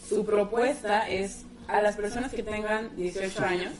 su 0.08 0.24
propuesta 0.24 1.10
es 1.10 1.46
a 1.70 1.82
las 1.82 1.96
personas 1.96 2.32
que 2.34 2.44
tengan 2.44 2.96
18 2.96 3.44
años, 3.46 3.74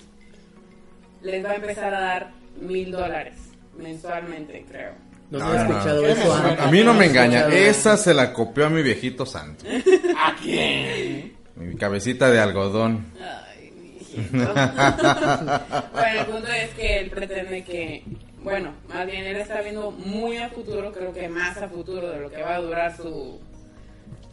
les 1.22 1.44
va 1.44 1.52
a 1.52 1.56
empezar 1.56 1.94
a 1.94 2.00
dar 2.00 2.32
mil 2.62 2.92
dólares 2.92 3.36
mensualmente, 3.78 4.66
creo. 4.70 4.92
No, 5.32 5.40
No, 5.40 5.54
escuchado 5.54 6.02
no. 6.02 6.08
eso 6.08 6.34
A- 6.34 6.50
antes. 6.50 6.66
A 6.66 6.72
mí 6.72 6.84
no 6.84 6.94
me 6.94 7.06
engaña. 7.06 7.48
Esa 7.48 7.98
se 7.98 8.14
la 8.14 8.34
copió 8.34 8.66
a 8.66 8.70
mi 8.70 8.82
viejito 8.82 9.26
santo. 9.26 9.64
¿A 10.18 10.36
quién? 10.42 11.34
Mi 11.56 11.76
cabecita 11.76 12.30
de 12.32 12.40
algodón. 12.40 13.06
Ay, 13.22 13.72
mijito. 13.72 14.54
bueno, 15.94 16.20
el 16.20 16.26
punto 16.26 16.48
es 16.48 16.70
que 16.72 17.00
él 17.00 17.10
pretende 17.10 17.64
que, 17.64 18.04
bueno, 18.44 18.74
más 18.88 19.06
bien 19.06 19.26
él 19.26 19.38
está 19.38 19.62
viendo 19.62 19.92
muy 19.92 20.38
a 20.38 20.50
futuro, 20.50 20.92
creo 20.92 21.14
que 21.14 21.28
más 21.30 21.58
a 21.58 21.68
futuro 21.70 22.10
de 22.10 22.20
lo 22.22 22.32
que 22.32 22.42
va 22.42 22.56
a 22.56 22.62
durar 22.62 22.96
su... 22.98 23.40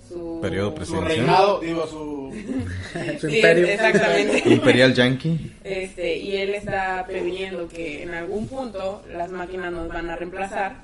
su 0.09 0.38
Periodo 0.42 0.69
Su 0.71 0.75
presidencial. 0.75 1.09
reinado, 1.16 1.61
digo, 1.61 1.87
su... 1.87 2.33
Su 3.21 3.29
Sí, 3.29 3.37
imperio. 3.37 3.66
exactamente. 3.66 4.42
Imperial 4.49 4.95
Yankee. 4.95 5.53
Este, 5.64 6.16
y 6.19 6.37
él 6.37 6.55
está 6.55 7.05
previniendo 7.07 7.69
que 7.69 8.03
en 8.03 8.11
algún 8.14 8.47
punto 8.49 9.03
las 9.12 9.31
máquinas 9.31 9.73
nos 9.73 9.88
van 9.88 10.09
a 10.11 10.16
reemplazar. 10.16 10.77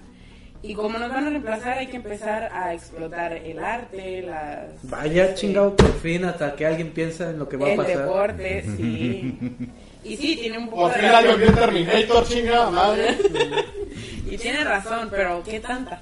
Y 0.64 0.74
como 0.74 0.96
nos 0.98 1.10
van 1.10 1.26
a 1.26 1.30
reemplazar, 1.30 1.78
hay 1.78 1.88
que 1.88 1.96
empezar 1.96 2.48
a 2.52 2.72
explotar 2.72 3.32
el 3.32 3.58
arte, 3.58 4.22
las, 4.22 4.80
Vaya 4.84 5.24
este, 5.24 5.40
chingado, 5.40 5.74
por 5.74 5.92
fin, 6.00 6.24
hasta 6.24 6.54
que 6.54 6.64
alguien 6.66 6.90
piensa 6.90 7.30
en 7.30 7.38
lo 7.40 7.48
que 7.48 7.56
va 7.56 7.66
a 7.66 7.70
el 7.72 7.76
pasar. 7.76 7.98
deporte, 7.98 8.62
sí. 8.76 9.38
Y 10.04 10.16
sí, 10.16 10.36
tiene 10.36 10.58
un 10.58 10.68
poco 10.68 10.82
Por 10.82 10.94
de 10.94 11.00
fin 11.00 11.08
alguien 11.10 11.40
razón. 11.40 11.54
vio 11.54 11.64
Terminator, 11.66 12.28
chinga 12.28 12.70
madre. 12.70 13.16
Y 14.30 14.38
tiene 14.38 14.64
razón, 14.64 15.08
pero 15.10 15.42
¿qué 15.44 15.60
tanta? 15.60 16.00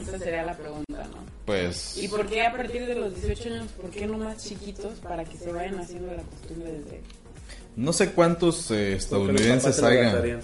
Esa 0.00 0.18
sería 0.18 0.44
la 0.44 0.54
pregunta, 0.54 1.04
¿no? 1.10 1.35
Pues. 1.46 1.96
¿Y 1.96 2.08
por 2.08 2.26
qué 2.26 2.42
a 2.44 2.52
partir 2.52 2.84
de 2.86 2.94
los 2.96 3.14
18 3.14 3.48
años, 3.54 3.68
por 3.80 3.88
qué 3.90 4.06
no 4.06 4.18
más 4.18 4.44
chiquitos 4.44 4.98
para 4.98 5.24
que 5.24 5.38
se 5.38 5.52
vayan 5.52 5.78
haciendo 5.78 6.12
la 6.12 6.22
costumbre 6.22 6.72
desde... 6.72 7.00
No 7.76 7.92
sé 7.92 8.10
cuántos 8.12 8.70
eh, 8.72 8.94
estadounidenses 8.94 9.62
papás 9.62 9.76
se 9.76 9.82
lo 9.82 9.86
hayan. 9.88 10.04
gastarían. 10.04 10.40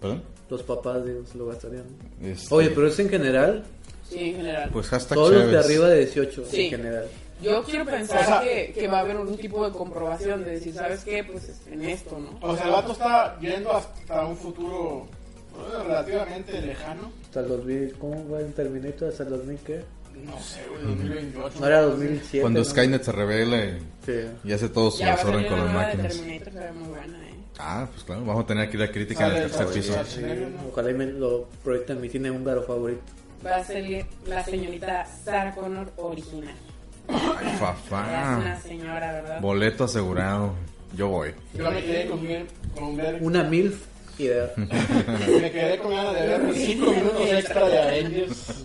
¿Perdón? 0.00 0.22
Los 0.48 0.62
papás, 0.62 1.04
digo, 1.04 1.24
se 1.30 1.38
lo 1.38 1.46
gastarían. 1.46 1.84
Este, 2.22 2.54
Oye, 2.54 2.70
pero 2.70 2.86
es 2.88 2.98
en 2.98 3.10
general. 3.10 3.64
Sí, 4.08 4.18
en 4.30 4.36
general. 4.36 4.70
Pues 4.72 4.88
hashtag 4.88 5.14
Todos 5.16 5.32
los 5.32 5.50
de 5.50 5.58
arriba 5.58 5.88
de 5.88 5.98
18 6.06 6.44
Sí. 6.50 6.62
en 6.64 6.70
general. 6.70 7.06
Yo 7.42 7.62
quiero 7.64 7.84
pensar 7.84 8.22
O 8.22 8.26
sea- 8.26 8.40
que, 8.42 8.72
que 8.72 8.88
va 8.88 8.98
a 8.98 9.00
haber 9.00 9.16
un 9.16 9.36
tipo 9.36 9.64
de 9.66 9.72
comprobación 9.72 10.44
de 10.44 10.52
decir, 10.52 10.74
¿sabes 10.74 11.04
qué? 11.04 11.24
Pues 11.24 11.50
en 11.70 11.84
esto, 11.84 12.18
¿no? 12.18 12.38
O 12.46 12.56
sea, 12.56 12.66
el 12.66 12.72
vato 12.72 12.92
está 12.92 13.38
yendo 13.40 13.72
hasta 13.72 14.26
un 14.26 14.36
futuro 14.36 15.06
relativamente 15.86 16.60
lejano. 16.60 17.12
Hasta 17.24 17.40
el 17.40 17.48
2000, 17.48 17.94
¿cómo 17.98 18.28
va 18.30 18.40
en 18.40 18.52
Terminator? 18.52 19.08
¿Hasta 19.08 19.22
el 19.24 19.30
2000 19.30 19.58
qué? 19.58 19.80
No 20.24 20.38
sé, 20.40 20.60
güey, 20.68 20.82
2028. 20.96 21.60
No 21.60 21.66
era 21.66 21.80
2007. 21.82 22.40
Cuando 22.40 22.58
¿no? 22.60 22.64
Skynet 22.64 23.02
se 23.02 23.12
revela 23.12 23.64
y, 23.64 23.78
Sí. 24.04 24.12
y 24.44 24.52
hace 24.52 24.68
todo 24.68 24.90
su 24.90 24.98
desorden 25.04 25.32
salir 25.34 25.48
con 25.48 25.64
las 25.64 25.74
máquinas. 25.74 26.16
Terminator, 26.16 26.52
se 26.52 26.58
ve 26.58 26.72
muy 26.72 26.88
buena, 26.88 27.28
¿eh? 27.28 27.34
Ah, 27.58 27.86
pues 27.90 28.04
claro, 28.04 28.24
vamos 28.24 28.44
a 28.44 28.46
tener 28.46 28.68
aquí 28.68 28.76
la 28.76 28.90
crítica 28.90 29.26
en 29.26 29.30
Sale 29.32 29.38
el 29.38 29.44
el 29.44 29.50
tercer 29.50 29.74
piso. 29.74 30.68
Ojalá 30.70 30.90
y 30.90 30.94
me 30.94 31.06
lo 31.06 31.46
proyecten 31.62 31.96
en 31.96 32.02
mi 32.02 32.08
cine 32.08 32.30
húngaro 32.30 32.62
favorito. 32.62 33.02
Va 33.44 33.56
a 33.56 33.64
ser 33.64 34.06
la 34.26 34.44
señorita 34.44 35.06
Sarah 35.24 35.54
Connor 35.54 35.92
original. 35.96 36.54
Ay, 37.08 37.58
Ya 37.90 38.32
es 38.32 38.38
una 38.38 38.60
señora, 38.60 39.12
¿verdad? 39.12 39.40
Boleto 39.40 39.84
asegurado. 39.84 40.54
Yo 40.96 41.08
voy. 41.08 41.32
Yo 41.54 41.70
me 41.70 41.82
quedé 41.82 42.06
con, 42.08 42.20
con 42.74 42.96
ver. 42.96 43.18
Una 43.20 43.44
MILF 43.44 43.84
idea. 44.24 44.50
Me 44.56 45.50
quedé 45.50 45.78
con 45.78 45.94
ganas 45.94 46.14
de 46.14 46.26
ver 46.26 46.40
5 46.54 46.90
minutos 46.92 47.28
extra 47.32 47.68
de 47.68 47.78
Avengers. 47.82 48.64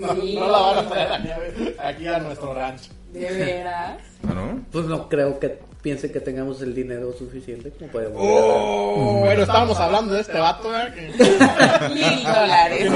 No, 0.00 0.14
Sí. 0.14 0.34
no 0.36 0.48
la 0.50 0.58
van 0.58 0.78
a 0.78 0.88
traer 0.88 1.12
aquí, 1.12 1.74
aquí 1.78 2.06
a 2.06 2.18
nuestro 2.20 2.54
rancho. 2.54 2.90
¿De 3.12 3.20
veras? 3.32 3.98
¿Ah, 4.28 4.34
no? 4.34 4.60
Pues 4.70 4.84
no 4.86 5.08
creo 5.08 5.38
que 5.40 5.58
piense 5.82 6.10
que 6.12 6.20
tengamos 6.20 6.60
el 6.60 6.74
dinero 6.74 7.14
suficiente 7.18 7.70
como 7.70 7.90
para 7.90 8.08
Oh, 8.14 9.20
bueno, 9.20 9.42
estábamos 9.42 9.78
hablando 9.78 10.12
de 10.12 10.20
este 10.20 10.38
vato, 10.38 10.68
¿verdad? 10.68 10.92
Que 10.94 11.08
Mil 11.94 12.24
dólares. 12.24 12.90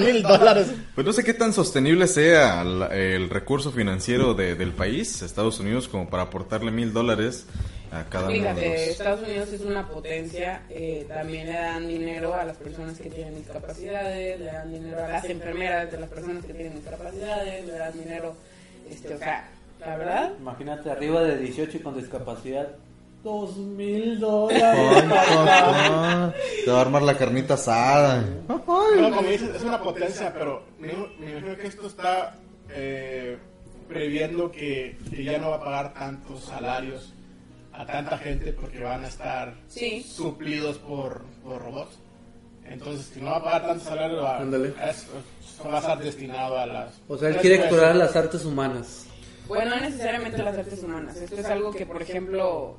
mil 0.00 0.22
dólares. 0.22 0.66
Pues 0.94 1.06
no 1.06 1.12
sé 1.12 1.22
qué 1.22 1.34
tan 1.34 1.52
sostenible 1.52 2.06
sea 2.08 2.64
la- 2.64 2.86
el 2.88 3.30
recurso 3.30 3.70
financiero 3.70 4.34
de- 4.34 4.54
del 4.54 4.72
país, 4.72 5.22
Estados 5.22 5.60
Unidos, 5.60 5.86
como 5.88 6.08
para 6.10 6.24
aportarle 6.24 6.70
mil 6.72 6.92
dólares 6.92 7.46
a 7.90 8.04
cada 8.04 8.24
uno 8.26 8.32
de 8.32 8.40
Fíjate, 8.40 8.68
los... 8.68 8.80
Estados 8.88 9.22
Unidos 9.22 9.52
es 9.52 9.60
una 9.62 9.88
potencia, 9.88 10.62
eh, 10.68 11.06
también 11.08 11.46
le 11.46 11.52
dan 11.54 11.88
dinero 11.88 12.34
a 12.34 12.44
las 12.44 12.56
personas 12.56 12.98
que 12.98 13.10
tienen 13.10 13.36
discapacidades, 13.36 14.40
le 14.40 14.46
dan 14.46 14.72
dinero 14.72 15.04
a 15.04 15.08
las 15.08 15.24
enfermeras 15.24 15.90
de 15.90 16.00
las 16.00 16.08
personas 16.08 16.44
que 16.44 16.54
tienen 16.54 16.74
discapacidades, 16.74 17.66
le 17.66 17.72
dan 17.72 17.92
dinero, 17.92 18.34
este, 18.90 19.14
o 19.14 19.18
sea, 19.18 19.48
la 19.80 19.96
verdad, 19.96 20.32
Imagínate 20.40 20.90
arriba 20.90 21.22
de 21.22 21.38
18 21.38 21.76
y 21.76 21.80
con 21.80 21.96
discapacidad. 21.96 22.68
Dos 23.22 23.56
mil 23.56 24.18
dólares. 24.20 25.04
Te 26.64 26.70
va 26.70 26.78
a 26.78 26.80
armar 26.80 27.02
la 27.02 27.16
carnita 27.16 27.54
asada. 27.54 28.24
Bueno, 28.46 29.16
como 29.16 29.28
dices, 29.28 29.56
es 29.56 29.62
una 29.62 29.80
potencia, 29.80 30.32
pero 30.32 30.62
me, 30.78 30.92
me 31.18 31.32
imagino 31.32 31.56
que 31.56 31.66
esto 31.66 31.86
está 31.88 32.36
eh, 32.70 33.38
previendo 33.88 34.50
que, 34.50 34.98
que 35.10 35.24
ya 35.24 35.38
no 35.38 35.50
va 35.50 35.56
a 35.56 35.64
pagar 35.64 35.94
tantos 35.94 36.44
salarios 36.44 37.12
a 37.78 37.86
tanta 37.86 38.18
gente 38.18 38.52
porque 38.52 38.80
van 38.82 39.04
a 39.04 39.08
estar 39.08 39.54
Sí. 39.68 40.02
suplidos 40.02 40.78
por, 40.78 41.22
por 41.44 41.62
robots. 41.62 41.96
Entonces, 42.66 43.06
si 43.14 43.20
no 43.20 43.30
va 43.30 43.36
a 43.36 43.44
pagar 43.44 43.66
tanto 43.68 43.84
salario, 43.84 44.20
va, 44.22 44.42
es- 44.90 45.06
va 45.64 45.76
a 45.76 45.80
estar 45.80 45.98
destinado 46.02 46.58
a 46.58 46.66
las... 46.66 47.00
O 47.08 47.16
sea, 47.16 47.28
él 47.30 47.36
quiere 47.36 47.56
explorar 47.56 47.94
las 47.96 48.14
artes 48.16 48.44
humanas. 48.44 49.06
bueno, 49.46 49.76
no 49.76 49.80
necesariamente 49.80 50.42
las 50.42 50.58
artes 50.58 50.82
humanas, 50.82 51.16
esto 51.16 51.36
es 51.36 51.46
algo 51.46 51.70
que, 51.72 51.86
por 51.86 52.02
ejemplo, 52.02 52.76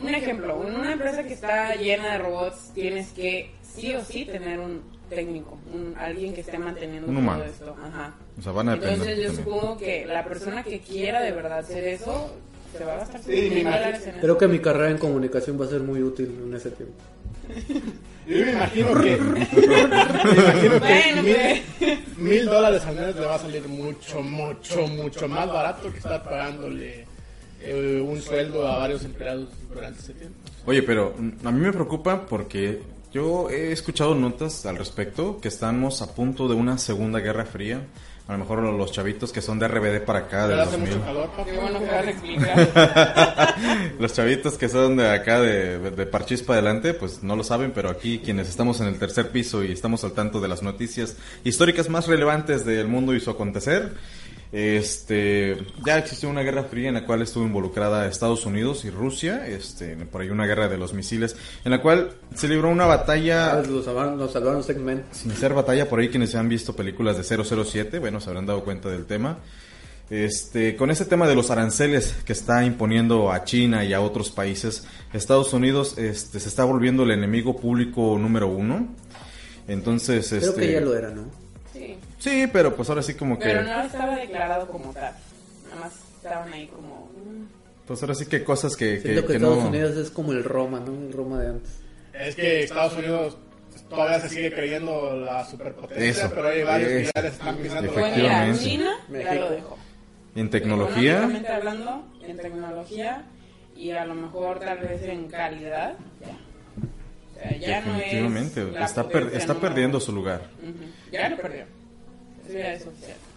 un 0.00 0.08
ejemplo, 0.14 0.64
en 0.68 0.76
una 0.76 0.92
empresa 0.92 1.24
que 1.24 1.32
está 1.34 1.74
llena 1.74 2.12
de 2.12 2.18
robots, 2.18 2.70
tienes 2.74 3.08
que 3.12 3.50
sí 3.62 3.92
o 3.94 4.04
sí 4.04 4.24
tener 4.24 4.60
un 4.60 4.82
técnico, 5.08 5.58
un, 5.74 5.96
alguien 5.98 6.32
que 6.34 6.42
esté 6.42 6.58
manteniendo 6.58 7.08
Un 7.08 7.26
todo 7.26 7.42
esto, 7.44 7.76
ajá. 7.82 8.14
O 8.38 8.42
sea, 8.42 8.52
van 8.52 8.68
a 8.68 8.72
depender. 8.76 9.08
Entonces 9.08 9.18
yo 9.24 9.32
supongo 9.42 9.76
que 9.78 10.04
la 10.06 10.24
persona 10.24 10.62
que 10.62 10.78
quiera 10.80 11.20
de 11.22 11.32
verdad 11.32 11.58
hacer 11.60 11.82
eso 11.88 12.30
se 12.76 12.84
va 12.84 12.94
a 12.94 12.96
gastar 12.98 13.22
Sí, 13.22 13.30
me 13.30 13.36
mil 13.36 13.58
imagino. 13.58 13.70
dólares 13.70 14.06
en 14.06 14.12
Creo 14.20 14.32
eso. 14.32 14.38
que 14.38 14.48
mi 14.48 14.58
carrera 14.58 14.90
en 14.90 14.98
comunicación 14.98 15.60
va 15.60 15.64
a 15.64 15.68
ser 15.68 15.80
muy 15.80 16.02
útil 16.02 16.34
en 16.46 16.54
ese 16.54 16.70
tiempo. 16.70 16.94
Yo 18.26 18.44
me 18.44 18.52
imagino 18.52 18.88
que... 19.00 19.16
me 19.16 19.40
imagino 20.34 20.72
que 20.72 20.78
Bueno, 20.78 21.22
mil, 21.22 21.36
pues. 21.78 22.18
mil 22.18 22.44
dólares 22.46 22.84
al 22.84 22.94
mes 22.96 23.14
le 23.16 23.24
va 23.24 23.34
a 23.36 23.38
salir 23.38 23.66
mucho, 23.68 24.22
mucho, 24.22 24.86
mucho 24.86 25.28
más 25.28 25.48
barato 25.48 25.90
que 25.90 25.98
estar 25.98 26.22
pagándole 26.22 27.06
eh, 27.62 28.04
un 28.06 28.20
sueldo 28.20 28.66
a 28.68 28.78
varios 28.78 29.04
empleados 29.04 29.48
durante 29.72 30.00
ese 30.00 30.12
tiempo. 30.14 30.36
Oye, 30.66 30.82
pero 30.82 31.14
a 31.44 31.50
mí 31.50 31.60
me 31.60 31.72
preocupa 31.72 32.26
porque 32.26 32.82
yo 33.12 33.48
he 33.48 33.72
escuchado 33.72 34.14
notas 34.14 34.66
al 34.66 34.76
respecto 34.76 35.40
que 35.40 35.48
estamos 35.48 36.02
a 36.02 36.14
punto 36.14 36.46
de 36.48 36.54
una 36.54 36.76
segunda 36.76 37.20
guerra 37.20 37.46
fría. 37.46 37.80
A 38.28 38.32
lo 38.32 38.38
mejor 38.40 38.62
los 38.62 38.92
chavitos 38.92 39.32
que 39.32 39.40
son 39.40 39.58
de 39.58 39.66
RBD 39.66 40.04
para 40.04 40.18
acá, 40.20 40.44
Pero 40.46 40.60
hace 40.60 40.72
2000. 40.72 40.90
mucho 40.94 41.06
calor. 41.06 41.30
Qué 41.46 41.58
bueno 41.58 41.78
que. 41.80 41.88
Los 43.98 44.12
chavitos 44.12 44.58
que 44.58 44.68
son 44.68 44.98
de 44.98 45.10
acá, 45.10 45.40
de, 45.40 45.78
de 45.90 46.06
Parchís 46.06 46.42
para 46.42 46.58
adelante, 46.60 46.92
pues 46.92 47.22
no 47.22 47.36
lo 47.36 47.42
saben, 47.42 47.72
pero 47.74 47.88
aquí 47.88 48.20
quienes 48.22 48.50
estamos 48.50 48.82
en 48.82 48.88
el 48.88 48.98
tercer 48.98 49.30
piso 49.30 49.64
y 49.64 49.72
estamos 49.72 50.04
al 50.04 50.12
tanto 50.12 50.42
de 50.42 50.48
las 50.48 50.62
noticias 50.62 51.16
históricas 51.42 51.88
más 51.88 52.06
relevantes 52.06 52.66
del 52.66 52.86
mundo 52.86 53.14
y 53.14 53.20
su 53.20 53.30
acontecer, 53.30 53.94
este, 54.52 55.56
ya 55.84 55.98
existió 55.98 56.28
una 56.28 56.42
guerra 56.42 56.64
fría 56.64 56.88
en 56.88 56.94
la 56.94 57.04
cual 57.04 57.22
estuvo 57.22 57.44
involucrada 57.44 58.06
Estados 58.06 58.46
Unidos 58.46 58.84
y 58.84 58.90
Rusia, 58.90 59.46
este, 59.46 59.94
por 60.06 60.22
ahí 60.22 60.30
una 60.30 60.46
guerra 60.46 60.68
de 60.68 60.78
los 60.78 60.94
misiles, 60.94 61.36
en 61.64 61.70
la 61.70 61.82
cual 61.82 62.12
se 62.34 62.48
libró 62.48 62.70
una 62.70 62.86
batalla 62.86 63.50
¿Sabes? 63.50 63.68
Los, 63.68 63.86
salvaron- 63.86 65.04
sin 65.12 65.32
ser 65.32 65.54
batalla, 65.54 65.88
por 65.88 66.00
ahí 66.00 66.08
quienes 66.08 66.34
han 66.34 66.48
visto 66.48 66.74
películas 66.74 67.16
de 67.16 67.24
007, 67.44 67.98
bueno, 67.98 68.20
se 68.20 68.30
habrán 68.30 68.46
dado 68.46 68.64
cuenta 68.64 68.88
del 68.88 69.04
tema. 69.06 69.38
Este, 70.10 70.74
con 70.76 70.90
ese 70.90 71.04
tema 71.04 71.28
de 71.28 71.34
los 71.34 71.50
aranceles 71.50 72.14
que 72.24 72.32
está 72.32 72.64
imponiendo 72.64 73.30
a 73.30 73.44
China 73.44 73.84
y 73.84 73.92
a 73.92 74.00
otros 74.00 74.30
países, 74.30 74.84
Estados 75.12 75.52
Unidos 75.52 75.98
este, 75.98 76.40
se 76.40 76.48
está 76.48 76.64
volviendo 76.64 77.02
el 77.02 77.10
enemigo 77.10 77.54
público 77.56 78.16
número 78.18 78.46
uno. 78.48 78.88
Entonces, 79.66 80.28
Creo 80.30 80.40
este, 80.48 80.60
que 80.62 80.72
ya 80.72 80.80
lo 80.80 80.96
era, 80.96 81.10
¿no? 81.10 81.24
Sí. 82.18 82.46
pero 82.52 82.74
pues 82.74 82.88
ahora 82.88 83.02
sí 83.02 83.14
como 83.14 83.38
que, 83.38 83.44
Pero 83.44 83.62
no 83.64 83.82
estaba 83.82 84.16
declarado 84.16 84.66
como 84.68 84.92
tal. 84.92 85.14
Nada 85.70 85.80
más 85.80 85.92
estaban 86.16 86.52
ahí 86.52 86.66
como... 86.68 87.10
mm, 87.16 87.44
pues 87.86 88.02
ahora 88.02 88.14
sí 88.14 88.26
que 88.26 88.44
cosas 88.44 88.76
que, 88.76 88.96
que, 88.96 89.00
Siento 89.02 89.20
que, 89.22 89.26
que 89.28 89.32
Estados 89.34 89.58
no. 89.62 89.68
Unidos 89.68 89.96
es 89.96 90.10
como 90.10 90.32
el 90.32 90.44
Roma, 90.44 90.80
¿no? 90.80 90.92
El 90.92 91.12
Roma 91.12 91.40
de 91.40 91.48
antes. 91.48 91.80
Es 92.12 92.34
que 92.34 92.64
Estados 92.64 92.94
Unidos 92.96 93.36
todavía 93.88 94.20
se 94.20 94.28
sigue 94.28 94.52
creyendo 94.52 95.16
la 95.16 95.44
superpotencia, 95.46 96.10
Eso, 96.10 96.32
pero 96.34 96.48
hay 96.48 96.62
varios 96.64 96.88
que 96.90 97.00
eso. 97.02 97.12
ya 97.14 97.22
les 97.22 97.32
están 97.32 97.56
pisando 97.56 97.90
Efectivamente. 97.92 98.58
China 98.64 98.90
ya 99.10 99.34
lo 99.34 99.50
dejó. 99.50 99.78
En 100.34 100.50
tecnología, 100.50 101.22
hablando, 101.56 102.04
en 102.22 102.36
tecnología 102.36 103.24
y 103.76 103.90
a 103.92 104.04
lo 104.04 104.14
mejor 104.14 104.58
tal 104.60 104.78
vez 104.78 105.02
en 105.04 105.28
calidad, 105.28 105.94
ya. 106.20 106.36
O 107.30 107.40
sea, 107.40 107.56
ya 107.56 107.80
no 107.80 107.92
es 107.94 107.98
definitivamente, 108.00 108.68
está, 108.84 109.08
per- 109.08 109.30
está 109.32 109.54
perdiendo 109.54 110.00
su 110.00 110.12
lugar. 110.12 110.42
Ujú, 110.62 110.90
Ya 111.12 111.28
lo 111.28 111.36
perdió. 111.36 111.64
Eso. 112.48 112.90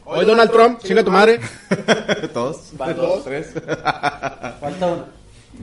Oye, 0.05 0.25
Donald 0.25 0.51
Trump, 0.51 0.79
chinga 0.83 1.03
tu 1.03 1.11
madre. 1.11 1.39
Todos. 2.33 2.71
Van 2.77 2.95
dos. 2.95 3.23
Tres. 3.23 3.51
Falta 4.59 4.87
una. 4.87 5.05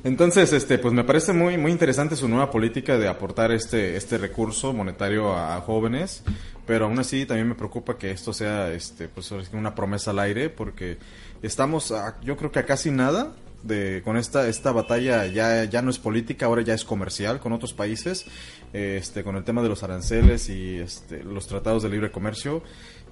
Entonces, 0.04 0.52
este, 0.52 0.78
pues 0.78 0.92
me 0.94 1.02
parece 1.02 1.32
muy, 1.32 1.56
muy 1.56 1.72
interesante 1.72 2.14
su 2.14 2.28
nueva 2.28 2.50
política 2.50 2.98
de 2.98 3.08
aportar 3.08 3.50
este, 3.52 3.96
este 3.96 4.18
recurso 4.18 4.72
monetario 4.72 5.32
a, 5.32 5.56
a 5.56 5.60
jóvenes, 5.62 6.22
pero 6.66 6.84
aún 6.84 6.98
así 6.98 7.24
también 7.26 7.48
me 7.48 7.54
preocupa 7.54 7.96
que 7.96 8.10
esto 8.10 8.32
sea, 8.32 8.70
este, 8.70 9.08
pues 9.08 9.32
una 9.52 9.74
promesa 9.74 10.10
al 10.10 10.18
aire, 10.20 10.50
porque 10.50 10.98
estamos, 11.42 11.90
a- 11.90 12.16
yo 12.22 12.36
creo 12.36 12.52
que 12.52 12.58
a 12.60 12.66
casi 12.66 12.90
nada 12.90 13.32
de, 13.62 14.02
con 14.04 14.16
esta, 14.18 14.46
esta 14.46 14.70
batalla 14.72 15.26
ya, 15.26 15.64
ya 15.64 15.82
no 15.82 15.90
es 15.90 15.98
política, 15.98 16.46
ahora 16.46 16.62
ya 16.62 16.74
es 16.74 16.84
comercial 16.84 17.40
con 17.40 17.52
otros 17.54 17.72
países, 17.72 18.26
este, 18.74 19.24
con 19.24 19.36
el 19.36 19.42
tema 19.42 19.62
de 19.62 19.70
los 19.70 19.82
aranceles 19.82 20.48
y 20.50 20.76
este, 20.76 21.24
los 21.24 21.46
tratados 21.48 21.82
de 21.82 21.88
libre 21.88 22.10
comercio, 22.12 22.62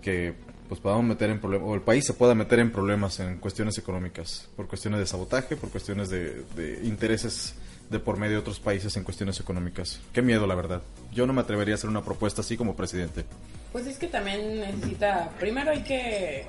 que 0.07 0.35
pues 0.69 0.81
podamos 0.81 1.05
meter 1.05 1.31
en 1.31 1.41
problemas, 1.41 1.69
o 1.69 1.75
el 1.75 1.81
país 1.81 2.05
se 2.07 2.13
pueda 2.13 2.35
meter 2.37 2.61
en 2.61 2.71
problemas 2.71 3.19
en 3.19 3.39
cuestiones 3.39 3.77
económicas, 3.79 4.49
por 4.57 4.69
cuestiones 4.69 5.01
de 5.01 5.07
sabotaje, 5.07 5.57
por 5.57 5.71
cuestiones 5.71 6.11
de, 6.11 6.43
de 6.55 6.81
intereses 6.85 7.55
de 7.91 7.99
por 7.99 8.17
medio 8.17 8.35
de 8.35 8.39
otros 8.39 8.59
países 8.61 8.97
en 8.97 9.03
cuestiones 9.05 9.39
económicas. 9.41 10.01
Qué 10.13 10.23
miedo, 10.23 10.47
la 10.47 10.55
verdad. 10.55 10.83
Yo 11.13 11.27
no 11.27 11.33
me 11.33 11.41
atrevería 11.41 11.75
a 11.75 11.77
hacer 11.77 11.91
una 11.91 12.03
propuesta 12.05 12.41
así 12.43 12.57
como 12.57 12.75
presidente. 12.77 13.25
Pues 13.73 13.87
es 13.87 13.97
que 13.99 14.07
también 14.07 14.61
necesita, 14.61 15.31
primero 15.41 15.71
hay 15.73 15.83
que 15.83 16.47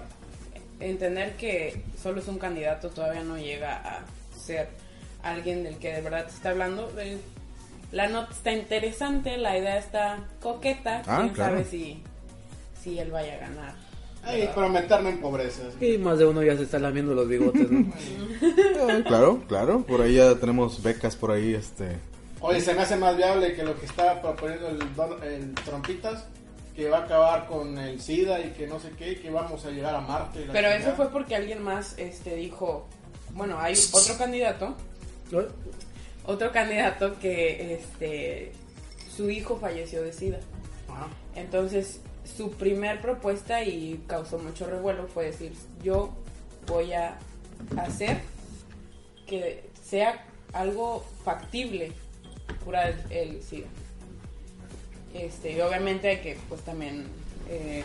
entender 0.79 1.35
que 1.35 1.81
solo 2.01 2.19
es 2.19 2.27
un 2.27 2.37
candidato, 2.37 2.89
todavía 2.89 3.23
no 3.23 3.37
llega 3.37 3.77
a 3.77 4.05
ser 4.39 4.69
alguien 5.23 5.63
del 5.63 5.77
que 5.77 5.93
de 5.93 6.01
verdad 6.01 6.27
se 6.29 6.35
está 6.37 6.49
hablando. 6.51 6.91
La 7.91 8.07
nota 8.07 8.33
está 8.33 8.51
interesante, 8.51 9.37
la 9.37 9.57
idea 9.57 9.77
está 9.77 10.19
coqueta, 10.41 11.03
Ah, 11.07 11.19
quién 11.21 11.29
claro. 11.35 11.51
sabe 11.57 11.65
si, 11.65 12.01
si 12.87 12.99
él 12.99 13.11
vaya 13.11 13.33
a 13.33 13.37
ganar. 13.37 13.75
Ay, 14.23 14.49
pero 14.53 14.69
meterme 14.69 15.09
en 15.11 15.21
pobreza. 15.21 15.63
Y 15.79 15.97
más 15.97 16.17
de 16.19 16.25
uno 16.25 16.41
ya 16.43 16.55
se 16.57 16.63
está 16.63 16.79
lamiendo 16.79 17.13
los 17.13 17.27
bigotes, 17.27 17.69
¿no? 17.69 17.93
claro, 19.05 19.41
claro. 19.47 19.81
Por 19.83 20.01
ahí 20.01 20.15
ya 20.15 20.35
tenemos 20.35 20.81
becas 20.81 21.15
por 21.15 21.31
ahí, 21.31 21.53
este. 21.53 21.97
Oye, 22.41 22.61
se 22.61 22.73
me 22.73 22.81
hace 22.81 22.95
más 22.97 23.15
viable 23.17 23.53
que 23.53 23.63
lo 23.63 23.79
que 23.79 23.85
está 23.85 24.21
proponiendo 24.21 24.69
el, 24.69 24.95
Don- 24.95 25.23
el 25.23 25.53
Trompitas, 25.55 26.25
que 26.75 26.89
va 26.89 26.99
a 26.99 27.03
acabar 27.03 27.47
con 27.47 27.77
el 27.77 27.99
SIDA 28.01 28.39
y 28.41 28.51
que 28.51 28.67
no 28.67 28.79
sé 28.79 28.91
qué, 28.97 29.19
que 29.19 29.29
vamos 29.29 29.65
a 29.65 29.71
llegar 29.71 29.95
a 29.95 30.01
Marte. 30.01 30.45
Pero 30.51 30.67
eso 30.69 30.93
fue 30.95 31.09
porque 31.09 31.35
alguien 31.35 31.61
más 31.63 31.97
este 31.97 32.35
dijo, 32.35 32.87
bueno, 33.33 33.59
hay 33.59 33.75
otro 33.93 34.17
candidato, 34.17 34.75
otro 36.25 36.51
candidato 36.51 37.17
que 37.19 37.73
este 37.75 38.51
su 39.15 39.29
hijo 39.29 39.57
falleció 39.57 40.03
de 40.03 40.13
SIDA. 40.13 40.39
Ajá. 40.89 41.07
Entonces, 41.35 42.01
su 42.35 42.51
primer 42.51 43.01
propuesta 43.01 43.63
y 43.63 44.03
causó 44.07 44.37
mucho 44.39 44.67
revuelo 44.67 45.07
fue 45.07 45.25
decir, 45.25 45.53
yo 45.83 46.13
voy 46.67 46.93
a 46.93 47.17
hacer 47.77 48.21
que 49.25 49.69
sea 49.83 50.25
algo 50.53 51.05
factible 51.23 51.93
curar 52.63 52.95
el, 53.09 53.41
SIDA. 53.41 53.67
Este, 55.13 55.53
y 55.53 55.61
obviamente 55.61 56.09
hay 56.09 56.17
que 56.17 56.37
pues 56.49 56.61
también 56.61 57.07
eh, 57.49 57.83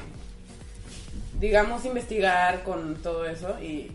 digamos, 1.43 1.85
investigar 1.85 2.63
con 2.63 3.03
todo 3.03 3.27
eso 3.27 3.59
y, 3.61 3.91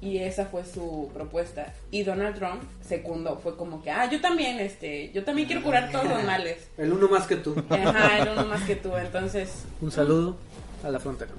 y 0.00 0.18
esa 0.18 0.46
fue 0.46 0.64
su 0.64 1.10
propuesta. 1.14 1.72
Y 1.90 2.02
Donald 2.02 2.36
Trump 2.36 2.62
secundó, 2.86 3.38
fue 3.38 3.56
como 3.56 3.82
que, 3.82 3.90
ah, 3.90 4.08
yo 4.10 4.20
también, 4.20 4.60
este, 4.60 5.10
yo 5.12 5.24
también 5.24 5.46
quiero 5.46 5.62
curar 5.62 5.90
todos 5.90 6.06
los 6.06 6.22
males. 6.24 6.68
El 6.78 6.92
uno 6.92 7.08
más 7.08 7.26
que 7.26 7.36
tú. 7.36 7.54
Ajá, 7.70 8.18
el 8.18 8.28
uno 8.28 8.46
más 8.46 8.62
que 8.62 8.76
tú, 8.76 8.94
entonces... 8.96 9.64
Un 9.80 9.90
saludo 9.90 10.36
a 10.84 10.90
la 10.90 11.00
frontera. 11.00 11.30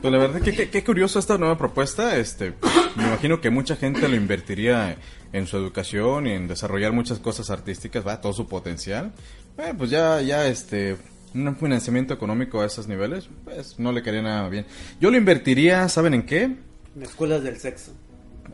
Pues 0.00 0.12
la 0.12 0.18
verdad 0.18 0.40
que 0.40 0.52
qué, 0.52 0.70
qué 0.70 0.84
curioso 0.84 1.18
esta 1.18 1.38
nueva 1.38 1.56
propuesta. 1.56 2.16
Este, 2.16 2.52
me 2.96 3.04
imagino 3.04 3.40
que 3.40 3.50
mucha 3.50 3.76
gente 3.76 4.08
lo 4.08 4.16
invertiría 4.16 4.96
en 5.32 5.46
su 5.46 5.56
educación 5.56 6.26
y 6.26 6.32
en 6.32 6.48
desarrollar 6.48 6.92
muchas 6.92 7.18
cosas 7.18 7.50
artísticas, 7.50 8.06
va, 8.06 8.20
todo 8.20 8.32
su 8.32 8.46
potencial. 8.46 9.12
Eh, 9.56 9.74
pues 9.76 9.90
ya, 9.90 10.20
ya, 10.20 10.46
este, 10.46 10.96
un 11.34 11.56
financiamiento 11.56 12.14
económico 12.14 12.60
a 12.60 12.66
esos 12.66 12.86
niveles, 12.86 13.28
pues 13.44 13.78
no 13.78 13.92
le 13.92 14.02
quería 14.02 14.22
nada 14.22 14.48
bien. 14.48 14.66
Yo 15.00 15.10
lo 15.10 15.16
invertiría, 15.16 15.88
¿saben 15.88 16.14
en 16.14 16.22
qué? 16.24 16.56
Escuelas 17.02 17.42
del 17.42 17.56
sexo. 17.58 17.92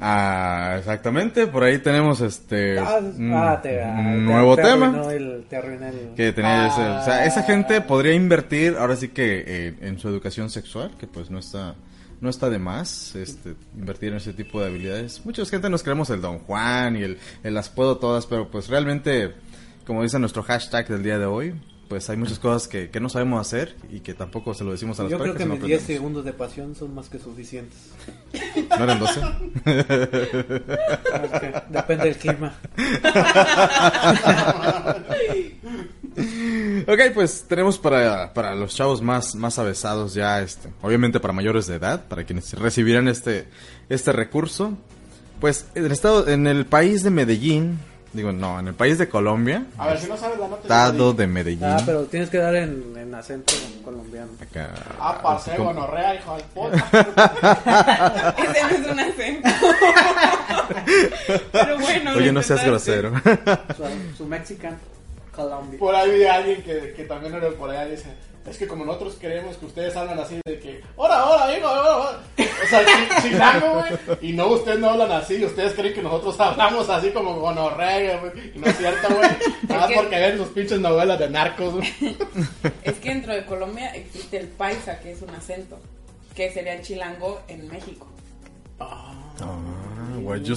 Ah, 0.00 0.74
exactamente, 0.78 1.46
por 1.46 1.62
ahí 1.62 1.78
tenemos 1.78 2.20
este 2.20 2.78
Ah, 2.80 2.98
ah, 3.32 3.60
te- 3.62 3.80
ah, 3.82 3.92
nuevo 4.02 4.56
te 4.56 4.62
tema. 4.62 5.02
el- 5.12 5.44
el- 5.44 5.44
que 6.16 6.32
tenía 6.32 6.66
ese- 6.66 6.80
o 6.82 7.04
sea, 7.04 7.24
esa 7.26 7.44
gente 7.44 7.80
podría 7.80 8.12
invertir 8.12 8.74
ahora 8.76 8.96
sí 8.96 9.08
que 9.10 9.44
eh, 9.46 9.74
en 9.82 9.98
su 10.00 10.08
educación 10.08 10.50
sexual, 10.50 10.90
que 10.98 11.06
pues 11.06 11.30
no 11.30 11.38
está 11.38 11.74
no 12.20 12.30
está 12.30 12.48
de 12.48 12.58
más 12.58 13.14
este 13.16 13.54
invertir 13.76 14.10
en 14.10 14.16
ese 14.16 14.32
tipo 14.32 14.60
de 14.60 14.66
habilidades. 14.68 15.24
Mucha 15.26 15.44
gente 15.44 15.68
nos 15.70 15.82
creemos 15.82 16.08
el 16.10 16.20
Don 16.22 16.38
Juan 16.40 16.96
y 16.96 17.02
el, 17.02 17.18
el 17.42 17.54
las 17.54 17.68
puedo 17.68 17.98
todas, 17.98 18.26
pero 18.26 18.50
pues 18.50 18.68
realmente 18.68 19.34
como 19.86 20.02
dice 20.02 20.18
nuestro 20.18 20.42
hashtag 20.42 20.88
del 20.88 21.02
día 21.02 21.18
de 21.18 21.26
hoy, 21.26 21.54
pues 21.88 22.08
hay 22.10 22.16
muchas 22.16 22.38
cosas 22.38 22.68
que, 22.68 22.90
que 22.90 23.00
no 23.00 23.08
sabemos 23.08 23.40
hacer 23.46 23.76
y 23.90 24.00
que 24.00 24.14
tampoco 24.14 24.54
se 24.54 24.64
lo 24.64 24.72
decimos 24.72 24.98
a 25.00 25.04
las 25.04 25.12
Yo 25.12 25.18
creo 25.18 25.34
que 25.34 25.44
mis 25.44 25.60
10 25.62 25.72
aprendemos. 25.80 25.86
segundos 25.86 26.24
de 26.24 26.32
pasión 26.32 26.74
son 26.74 26.94
más 26.94 27.08
que 27.08 27.18
suficientes. 27.18 27.78
¿No 28.76 28.84
eran 28.84 28.98
12? 28.98 29.20
Ah, 29.22 29.38
es 31.24 31.40
que 31.40 31.54
depende 31.70 32.04
del 32.04 32.16
clima. 32.16 32.54
Ok, 36.86 37.00
pues 37.12 37.44
tenemos 37.48 37.78
para, 37.78 38.32
para 38.34 38.54
los 38.54 38.74
chavos 38.74 39.02
más, 39.02 39.34
más 39.34 39.58
avesados 39.58 40.14
ya, 40.14 40.40
este, 40.42 40.68
obviamente 40.82 41.18
para 41.18 41.32
mayores 41.32 41.66
de 41.66 41.76
edad, 41.76 42.06
para 42.06 42.24
quienes 42.24 42.52
recibirán 42.52 43.08
este, 43.08 43.48
este 43.88 44.12
recurso. 44.12 44.76
Pues 45.40 45.66
en 45.74 45.86
el 45.86 45.92
estado, 45.92 46.28
en 46.28 46.46
el 46.46 46.66
país 46.66 47.02
de 47.02 47.10
Medellín, 47.10 47.78
digo 48.14 48.32
no, 48.32 48.58
en 48.60 48.68
el 48.68 48.74
país 48.74 48.96
de 48.98 49.08
Colombia, 49.08 49.66
A 49.76 49.88
ver, 49.88 49.98
si 49.98 50.06
no 50.08 50.16
sabes 50.16 50.38
la 50.38 50.48
nota. 50.48 50.62
estado 50.62 51.12
de 51.12 51.26
Medellín. 51.26 51.64
Ah, 51.64 51.82
pero 51.84 52.04
tienes 52.04 52.30
que 52.30 52.38
dar 52.38 52.54
en, 52.54 52.94
en 52.96 53.14
acento 53.14 53.52
colombiano. 53.84 54.30
Acá, 54.40 54.70
Ah, 54.98 55.20
parce, 55.22 55.54
como- 55.56 55.74
gonorrea, 55.74 56.14
hijo 56.14 56.36
de 56.36 56.42
puta. 56.54 56.76
Ese 58.38 58.62
no 58.62 58.68
es 58.70 58.86
un 58.92 59.00
acento. 59.00 59.48
Pero 61.52 61.78
bueno. 61.78 62.12
Oye, 62.16 62.32
no 62.32 62.42
seas 62.42 62.64
grosero. 62.64 63.12
Su, 63.76 64.16
su 64.16 64.26
Mexican 64.26 64.78
Colombia. 65.34 65.78
Por 65.78 65.94
ahí 65.94 66.10
vi 66.18 66.24
a 66.24 66.34
alguien 66.36 66.62
que, 66.62 66.94
que 66.96 67.04
también 67.04 67.34
era 67.34 67.50
por 67.50 67.70
allá 67.70 67.86
dice, 67.86 68.06
es 68.46 68.58
que 68.58 68.66
como 68.66 68.84
nosotros 68.84 69.14
queremos 69.14 69.56
que 69.56 69.66
ustedes 69.66 69.96
hablan 69.96 70.18
así 70.18 70.38
de 70.44 70.58
que, 70.58 70.82
hola, 70.96 71.24
hola, 71.24 71.56
hijo, 71.58 71.66
hola". 71.68 72.18
O 72.38 72.66
sea, 72.68 72.84
chi- 72.84 73.22
chilango, 73.28 73.74
güey. 73.74 74.18
Y 74.20 74.32
no, 74.32 74.48
ustedes 74.48 74.78
no 74.78 74.90
hablan 74.90 75.12
así, 75.12 75.42
ustedes 75.44 75.72
creen 75.74 75.94
que 75.94 76.02
nosotros 76.02 76.38
hablamos 76.40 76.88
así 76.90 77.10
como 77.10 77.36
gonorrea, 77.40 78.18
güey. 78.20 78.52
Y 78.54 78.58
no 78.58 78.66
es 78.66 78.76
cierto, 78.76 79.08
güey. 79.14 79.30
Nada 79.68 79.80
más 79.80 79.88
que- 79.90 79.94
porque 79.96 80.18
ven 80.20 80.36
sus 80.38 80.48
pinches 80.48 80.80
novelas 80.80 81.18
de 81.18 81.30
narcos, 81.30 81.74
güey. 81.74 81.92
Es 82.84 82.94
que 82.94 83.08
dentro 83.08 83.32
de 83.34 83.44
Colombia 83.46 83.94
existe 83.94 84.38
el 84.38 84.48
paisa, 84.48 84.98
que 85.00 85.12
es 85.12 85.22
un 85.22 85.30
acento, 85.30 85.78
que 86.34 86.52
sería 86.52 86.74
el 86.74 86.82
chilango 86.82 87.40
en 87.48 87.66
México. 87.68 88.06
Ah, 88.78 89.14
güey, 90.20 90.42
yo 90.42 90.56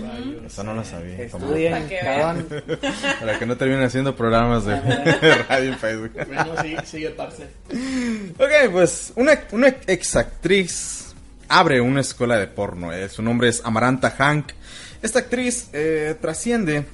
sé. 0.00 0.46
Esa 0.46 0.62
no 0.64 0.74
la 0.74 0.84
sabía. 0.84 1.18
Estudien, 1.22 1.72
Para 1.72 1.88
que 1.88 1.98
cabrón. 2.00 2.46
Para 3.20 3.38
que 3.38 3.46
no 3.46 3.56
terminen 3.56 3.84
haciendo 3.84 4.14
programas 4.16 4.64
de 4.64 4.80
radio 5.48 5.72
en 5.72 5.78
Facebook. 5.78 6.12
Bueno, 6.26 6.46
sí, 6.62 6.76
sigue, 6.84 7.10
parce. 7.10 7.44
Ok, 8.38 8.70
pues 8.72 9.12
una, 9.16 9.38
una 9.52 9.68
exactriz 9.86 11.14
abre 11.48 11.80
una 11.80 12.00
escuela 12.00 12.38
de 12.38 12.46
porno. 12.46 12.92
eh, 12.92 13.08
Su 13.08 13.22
nombre 13.22 13.48
es 13.48 13.60
Amaranta 13.64 14.10
Hank. 14.10 14.52
Esta 15.02 15.20
actriz 15.20 15.68
eh, 15.72 16.16
trasciende 16.20 16.84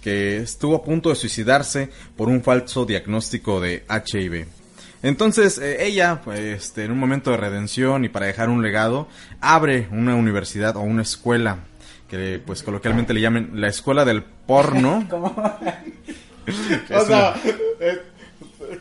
que 0.00 0.38
estuvo 0.38 0.76
a 0.76 0.84
punto 0.84 1.08
de 1.10 1.16
suicidarse 1.16 1.90
por 2.16 2.28
un 2.28 2.42
falso 2.42 2.84
diagnóstico 2.84 3.60
de 3.60 3.84
HIV. 3.88 4.46
Entonces 5.02 5.58
eh, 5.58 5.84
ella, 5.84 6.20
pues, 6.24 6.38
este, 6.40 6.84
en 6.84 6.92
un 6.92 6.98
momento 6.98 7.30
de 7.32 7.36
redención 7.36 8.04
y 8.04 8.08
para 8.08 8.26
dejar 8.26 8.48
un 8.48 8.62
legado, 8.62 9.08
abre 9.40 9.88
una 9.90 10.14
universidad 10.14 10.76
o 10.76 10.80
una 10.80 11.02
escuela 11.02 11.58
que 12.08 12.40
pues 12.44 12.62
coloquialmente 12.62 13.14
le 13.14 13.20
llamen 13.20 13.50
la 13.54 13.68
escuela 13.68 14.04
del 14.04 14.22
porno. 14.22 15.06
O 16.94 17.04
sea, 17.04 17.34
eh, 17.80 18.02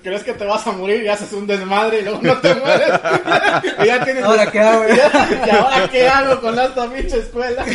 crees 0.02 0.24
que 0.24 0.34
te 0.34 0.46
vas 0.46 0.66
a 0.68 0.72
morir 0.72 1.04
y 1.04 1.08
haces 1.08 1.32
un 1.34 1.48
desmadre 1.48 2.00
y 2.00 2.04
luego 2.04 2.20
no 2.22 2.38
te 2.38 2.56
mueres. 2.56 2.90
y 3.84 3.86
ya 3.86 4.04
tienes. 4.04 4.24
¿Ahora 4.24 4.52
qué 4.52 4.60
hago? 4.60 4.84
¿Y 5.46 5.50
ahora 5.50 5.90
qué 5.92 6.08
hago 6.08 6.42
con 6.42 6.60
esta 6.60 6.92
pinche 6.92 7.20
escuela? 7.20 7.66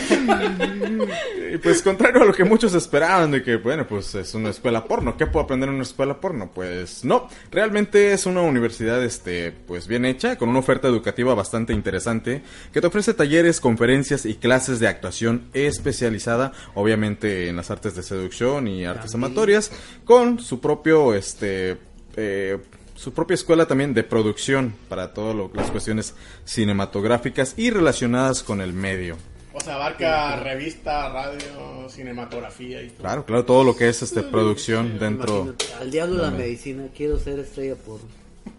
Y 1.53 1.59
pues 1.59 1.83
contrario 1.83 2.23
a 2.23 2.25
lo 2.25 2.33
que 2.33 2.45
muchos 2.45 2.75
esperaban 2.75 3.31
de 3.33 3.43
que, 3.43 3.57
bueno, 3.57 3.87
pues 3.87 4.15
es 4.15 4.35
una 4.35 4.51
escuela 4.51 4.85
porno, 4.85 5.17
¿qué 5.17 5.27
puedo 5.27 5.45
aprender 5.45 5.69
en 5.69 5.77
una 5.77 5.85
escuela 5.85 6.21
porno? 6.21 6.51
Pues 6.55 7.05
no, 7.05 7.29
realmente 7.51 8.13
es 8.13 8.27
una 8.27 8.43
universidad, 8.43 9.03
este, 9.03 9.53
pues 9.53 9.89
bien 9.89 10.05
hecha, 10.05 10.37
con 10.37 10.49
una 10.49 10.61
oferta 10.61 10.89
educativa 10.89 11.35
bastante 11.35 11.73
interesante, 11.73 12.43
que 12.73 12.81
te 12.81 12.87
ofrece 12.87 13.15
talleres, 13.15 13.61
conferencias 13.61 14.27
y 14.27 14.37
clases 14.37 14.79
de 14.79 14.89
actuación 14.89 15.49
especializada, 15.53 16.53
obviamente 16.75 17.49
en 17.49 17.57
las 17.57 17.71
artes 17.71 17.97
de 17.97 18.03
seducción 18.03 18.69
y 18.69 18.85
artes 18.85 19.15
amatorias, 19.15 19.73
con 20.05 20.39
su 20.39 20.61
propio, 20.61 21.15
este, 21.15 21.79
eh, 22.17 22.59
su 22.95 23.13
propia 23.13 23.35
escuela 23.35 23.67
también 23.67 23.95
de 23.95 24.05
producción 24.05 24.75
para 24.89 25.15
todas 25.15 25.35
las 25.55 25.71
cuestiones 25.71 26.15
cinematográficas 26.45 27.55
y 27.57 27.71
relacionadas 27.71 28.43
con 28.43 28.61
el 28.61 28.73
medio. 28.73 29.17
O 29.53 29.61
sea, 29.61 29.75
abarca 29.75 30.37
revista, 30.37 31.09
radio, 31.09 31.89
cinematografía 31.89 32.83
y 32.83 32.89
todo. 32.89 32.99
Claro, 32.99 33.25
claro, 33.25 33.45
todo 33.45 33.65
lo 33.65 33.77
que 33.77 33.89
es 33.89 34.03
este 34.03 34.23
producción 34.23 34.99
dentro. 34.99 35.43
Imagínate, 35.43 35.65
Al 35.81 35.91
diablo 35.91 36.23
la 36.23 36.31
medicina, 36.31 36.89
quiero 36.95 37.19
ser 37.19 37.41
estrella 37.41 37.75
por... 37.75 38.01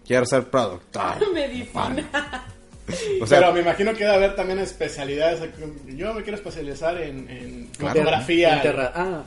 Quiero 0.06 0.26
ser 0.26 0.50
productor. 0.50 1.32
Medicina. 1.32 2.44
O 3.20 3.26
sea, 3.26 3.38
Pero 3.38 3.52
me 3.52 3.60
imagino 3.60 3.92
que 3.92 4.04
debe 4.04 4.16
haber 4.16 4.34
también 4.34 4.58
especialidades. 4.58 5.40
Yo 5.94 6.12
me 6.14 6.22
quiero 6.22 6.36
especializar 6.36 7.00
en, 7.00 7.28
en 7.30 7.68
fotografía. 7.78 8.56
Interra- 8.56 8.92
Ah, 8.94 9.22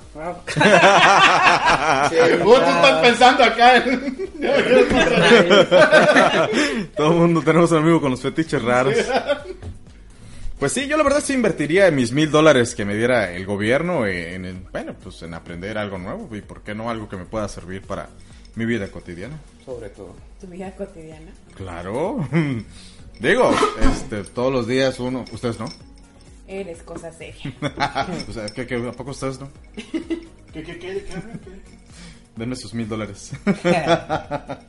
ah. 0.56 2.10
Sí, 2.10 2.16
vos 2.44 2.60
tú 2.60 2.70
estás 2.70 3.02
pensando 3.02 3.44
acá 3.44 3.78
en... 3.78 4.18
Yo 4.40 4.52
me 4.52 4.64
quiero 4.64 4.80
especializar. 4.82 6.50
todo 6.98 7.08
el 7.12 7.14
mundo 7.18 7.42
tenemos 7.44 7.72
un 7.72 7.78
amigo 7.78 8.02
con 8.02 8.12
los 8.12 8.22
fetiches 8.22 8.62
raros. 8.62 8.96
Pues 10.60 10.72
sí, 10.72 10.88
yo 10.88 10.98
la 10.98 11.04
verdad 11.04 11.22
sí 11.24 11.34
invertiría 11.34 11.90
mis 11.92 12.12
mil 12.12 12.30
dólares 12.32 12.76
que 12.76 12.86
me 12.86 12.96
diera 12.96 13.32
el 13.34 13.46
gobierno 13.46 14.06
en, 14.06 14.46
en- 14.46 14.68
bueno, 14.72 14.94
pues 15.02 15.22
en 15.24 15.34
aprender 15.34 15.78
algo 15.78 15.98
nuevo 15.98 16.30
y 16.36 16.42
por 16.42 16.62
qué 16.62 16.76
no 16.76 16.90
algo 16.90 17.08
que 17.10 17.16
me 17.18 17.26
pueda 17.26 17.48
servir 17.48 17.82
para 17.82 18.10
mi 18.56 18.66
vida 18.66 18.88
cotidiana. 18.90 19.38
Sobre 19.66 19.90
todo. 19.90 20.16
Tu 20.40 20.48
vida 20.48 20.72
cotidiana. 20.72 21.32
Claro. 21.56 22.28
Digo, 23.20 23.52
este, 23.82 24.24
todos 24.24 24.52
los 24.52 24.68
días 24.68 25.00
uno, 25.00 25.26
ustedes 25.32 25.60
no. 25.60 25.66
Eres 26.48 26.84
cosa 26.84 27.12
seria. 27.12 27.54
o 28.30 28.34
sea, 28.34 28.48
¿qué, 28.50 28.68
qué, 28.68 28.76
¿a 28.76 28.92
poco 28.92 29.12
ustedes 29.12 29.40
no? 29.40 29.50
¿Qué, 29.76 30.64
qué, 30.64 30.64
qué, 30.64 30.80
qué, 30.80 31.04
qué? 31.04 31.76
Denme 32.36 32.56
sus 32.56 32.74
mil 32.74 32.88
dólares. 32.88 33.32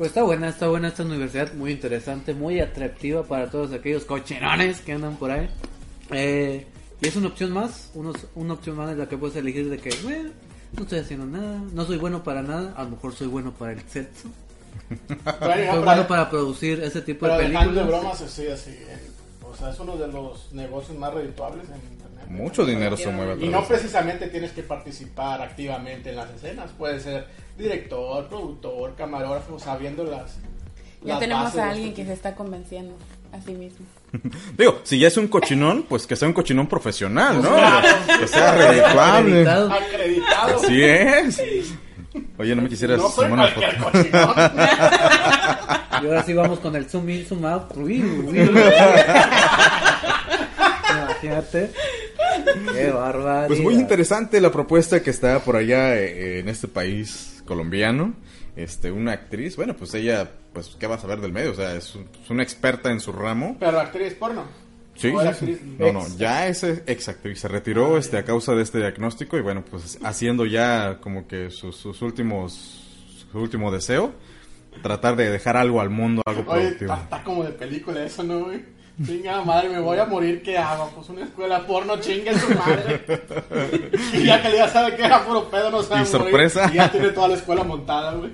Pues 0.00 0.12
está 0.12 0.22
buena, 0.22 0.48
está 0.48 0.66
buena 0.66 0.88
esta 0.88 1.02
universidad, 1.02 1.52
muy 1.52 1.72
interesante, 1.72 2.32
muy 2.32 2.58
atractiva 2.58 3.22
para 3.22 3.50
todos 3.50 3.70
aquellos 3.74 4.06
cochinones 4.06 4.80
que 4.80 4.94
andan 4.94 5.16
por 5.16 5.30
ahí. 5.30 5.46
Eh, 6.10 6.66
y 7.02 7.06
es 7.06 7.16
una 7.16 7.26
opción 7.26 7.52
más, 7.52 7.90
unos, 7.92 8.16
una 8.34 8.54
opción 8.54 8.76
más 8.76 8.90
en 8.90 8.98
la 8.98 9.10
que 9.10 9.18
puedes 9.18 9.36
elegir 9.36 9.68
de 9.68 9.76
que, 9.76 9.94
bueno, 10.02 10.30
no 10.74 10.84
estoy 10.84 11.00
haciendo 11.00 11.26
nada, 11.26 11.62
no 11.74 11.84
soy 11.84 11.98
bueno 11.98 12.24
para 12.24 12.40
nada, 12.40 12.72
a 12.78 12.84
lo 12.84 12.92
mejor 12.92 13.14
soy 13.14 13.26
bueno 13.26 13.52
para 13.52 13.72
el 13.72 13.82
sexo, 13.90 14.30
Bueno 15.84 16.06
para 16.06 16.28
producir 16.28 16.82
ese 16.82 17.00
tipo 17.02 17.26
pero 17.26 17.38
de 17.38 17.48
dejando 17.48 17.72
de 17.74 17.80
películas. 17.86 18.18
bromas, 18.18 18.32
sí, 18.32 18.46
así. 18.48 18.70
eh, 18.70 18.98
O 19.48 19.54
sea, 19.56 19.70
es 19.70 19.78
uno 19.78 19.96
de 19.96 20.08
los 20.08 20.52
negocios 20.52 20.96
más 20.98 21.12
redituables 21.14 21.66
en 21.68 21.76
internet. 21.92 22.26
Mucho 22.28 22.64
dinero 22.64 22.96
se 22.96 23.10
mueve 23.10 23.44
Y 23.44 23.48
no 23.48 23.64
precisamente 23.64 24.28
tienes 24.28 24.52
que 24.52 24.62
participar 24.62 25.42
activamente 25.42 26.10
en 26.10 26.16
las 26.16 26.30
escenas. 26.30 26.70
Puedes 26.78 27.02
ser 27.02 27.26
director, 27.58 28.28
productor, 28.28 28.94
camarógrafo, 28.96 29.58
sabiendo 29.58 30.04
las. 30.04 30.36
Ya 31.02 31.14
las 31.14 31.18
tenemos 31.20 31.44
bases 31.44 31.60
a 31.60 31.70
alguien 31.70 31.94
que 31.94 32.04
se 32.04 32.12
está 32.12 32.34
convenciendo 32.34 32.94
a 33.32 33.40
sí 33.40 33.52
mismo. 33.52 33.86
Digo, 34.58 34.80
si 34.84 34.98
ya 34.98 35.08
es 35.08 35.16
un 35.16 35.28
cochinón, 35.28 35.84
pues 35.88 36.06
que 36.06 36.14
sea 36.16 36.28
un 36.28 36.34
cochinón 36.34 36.66
profesional, 36.68 37.40
¿no? 37.42 37.48
Claro. 37.48 37.88
Que 38.20 38.26
sea 38.28 38.54
redituable. 38.56 39.40
Acreditado. 39.48 39.72
Acreditado. 39.72 40.56
Así 40.56 40.82
es. 40.84 41.42
Oye, 42.38 42.54
no 42.56 42.62
me 42.62 42.68
quisieras 42.68 42.98
No 42.98 43.08
soy 43.08 43.30
una 43.30 43.52
cualquier 43.54 43.78
foto. 43.80 43.92
cochinón. 43.92 44.34
Y 46.02 46.06
ahora 46.06 46.22
sí 46.24 46.32
vamos 46.32 46.58
con 46.60 46.74
el 46.76 46.86
zoom 46.88 47.08
in, 47.10 47.24
zoom 47.26 47.44
out. 47.44 47.76
Uy, 47.76 48.02
uy. 48.02 48.38
Imagínate. 50.90 51.70
Qué 52.74 52.90
bárbaro. 52.90 53.48
Pues 53.48 53.60
muy 53.60 53.74
interesante 53.74 54.40
la 54.40 54.50
propuesta 54.50 55.02
que 55.02 55.10
está 55.10 55.40
por 55.40 55.56
allá 55.56 55.96
eh, 55.96 56.38
en 56.40 56.48
este 56.48 56.68
país 56.68 57.42
colombiano. 57.46 58.14
Este, 58.56 58.90
una 58.90 59.12
actriz, 59.12 59.56
bueno, 59.56 59.74
pues 59.76 59.94
ella, 59.94 60.28
pues, 60.52 60.76
¿qué 60.78 60.86
va 60.86 60.96
a 60.96 60.98
saber 60.98 61.20
del 61.20 61.32
medio? 61.32 61.52
O 61.52 61.54
sea, 61.54 61.74
es, 61.74 61.94
un- 61.94 62.08
es 62.22 62.28
una 62.30 62.42
experta 62.42 62.90
en 62.90 63.00
su 63.00 63.12
ramo. 63.12 63.56
Pero 63.60 63.78
actriz 63.80 64.14
porno. 64.14 64.44
Sí, 64.94 65.08
¿O 65.08 65.20
era 65.20 65.32
sí, 65.32 65.46
sí. 65.46 65.52
actriz 65.52 65.78
No, 65.78 65.92
no, 65.92 66.16
ya 66.16 66.46
es 66.46 66.62
ex 66.64 67.08
actriz. 67.08 67.40
Se 67.40 67.48
retiró 67.48 67.96
este, 67.96 68.18
a 68.18 68.24
causa 68.24 68.54
de 68.54 68.62
este 68.62 68.78
diagnóstico 68.78 69.38
y 69.38 69.40
bueno, 69.40 69.64
pues 69.68 69.98
haciendo 70.02 70.44
ya 70.44 70.98
como 71.00 71.26
que 71.26 71.50
sus, 71.50 71.76
sus 71.76 72.02
últimos, 72.02 73.16
su 73.30 73.38
último 73.38 73.70
deseo. 73.70 74.12
Tratar 74.82 75.16
de 75.16 75.30
dejar 75.30 75.56
algo 75.56 75.80
al 75.80 75.90
mundo, 75.90 76.22
algo 76.24 76.44
productivo. 76.44 76.92
está, 76.92 77.04
está 77.04 77.24
como 77.24 77.42
de 77.42 77.50
película 77.50 78.04
eso, 78.04 78.22
¿no, 78.22 78.44
güey? 78.44 78.62
Chinga 79.04 79.42
madre, 79.42 79.70
me 79.70 79.80
voy 79.80 79.98
a 79.98 80.04
morir, 80.04 80.42
¿qué 80.42 80.58
hago? 80.58 80.90
Pues 80.94 81.08
una 81.08 81.24
escuela 81.24 81.66
porno, 81.66 81.96
chingue 82.00 82.38
su 82.38 82.54
madre. 82.54 83.02
y 84.12 84.24
ya 84.24 84.42
que 84.42 84.52
ya 84.52 84.68
sabe 84.68 84.94
que 84.94 85.04
era 85.04 85.24
puro 85.24 85.48
pedo, 85.48 85.70
no 85.70 85.82
sabe 85.82 86.02
Y 86.02 86.06
sorpresa. 86.06 86.70
Y 86.70 86.76
ya 86.76 86.90
tiene 86.90 87.08
toda 87.08 87.28
la 87.28 87.34
escuela 87.34 87.64
montada, 87.64 88.12
güey. 88.14 88.30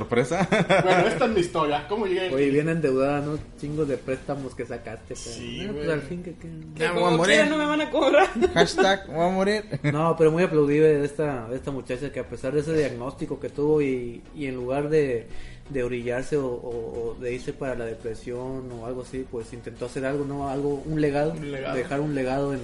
¿Sorpresa? 0.00 0.46
Bueno, 0.84 1.06
esta 1.08 1.24
es 1.24 1.30
mi 1.30 1.40
historia. 1.40 1.86
¿Cómo 1.88 2.06
llegué? 2.06 2.34
Oye, 2.34 2.50
bien 2.50 2.68
endeudada, 2.68 3.20
¿no? 3.20 3.38
Chingos 3.58 3.88
de 3.88 3.96
préstamos 3.96 4.54
que 4.54 4.66
sacaste. 4.66 5.14
pero- 5.14 5.20
Sí, 5.20 5.60
Eh, 5.62 5.70
pues 5.72 5.88
al 5.88 6.02
fin 6.02 6.22
que... 6.22 6.34
que- 6.34 6.48
Que 6.74 6.80
Ya 6.80 6.92
voy 6.92 7.00
a 7.02 7.04
como 7.06 7.16
morir. 7.16 7.34
quiera 7.36 7.48
no 7.50 7.56
me 7.56 7.64
van 7.66 7.80
a 7.80 7.90
cobrar. 7.90 8.28
Hashtag, 8.54 9.06
voy 9.06 9.26
a 9.26 9.30
morir. 9.30 9.64
No, 9.84 10.14
pero 10.18 10.30
muy 10.30 10.42
aplaudible 10.42 10.98
de 10.98 11.04
esta, 11.06 11.48
de 11.48 11.56
esta 11.56 11.70
muchacha 11.70 12.12
que 12.12 12.20
a 12.20 12.28
pesar 12.28 12.52
de 12.52 12.60
ese 12.60 12.74
diagnóstico 12.76 13.40
que 13.40 13.48
tuvo 13.48 13.80
y, 13.80 14.22
y 14.34 14.46
en 14.46 14.54
lugar 14.56 14.90
de, 14.90 15.26
de 15.70 15.82
orillarse 15.82 16.36
o, 16.36 16.46
o- 16.46 17.10
o 17.10 17.14
de 17.20 17.32
irse 17.32 17.54
para 17.54 17.74
la 17.74 17.86
depresión 17.86 18.70
o 18.72 18.84
algo 18.84 19.00
así, 19.02 19.24
pues 19.30 19.50
intentó 19.54 19.86
hacer 19.86 20.04
algo, 20.04 20.26
¿no? 20.26 20.48
Algo, 20.50 20.82
un 20.84 21.00
legado, 21.00 21.32
Un 21.32 21.52
legado. 21.52 21.74
dejar 21.74 22.00
un 22.00 22.14
legado 22.14 22.52
en, 22.52 22.60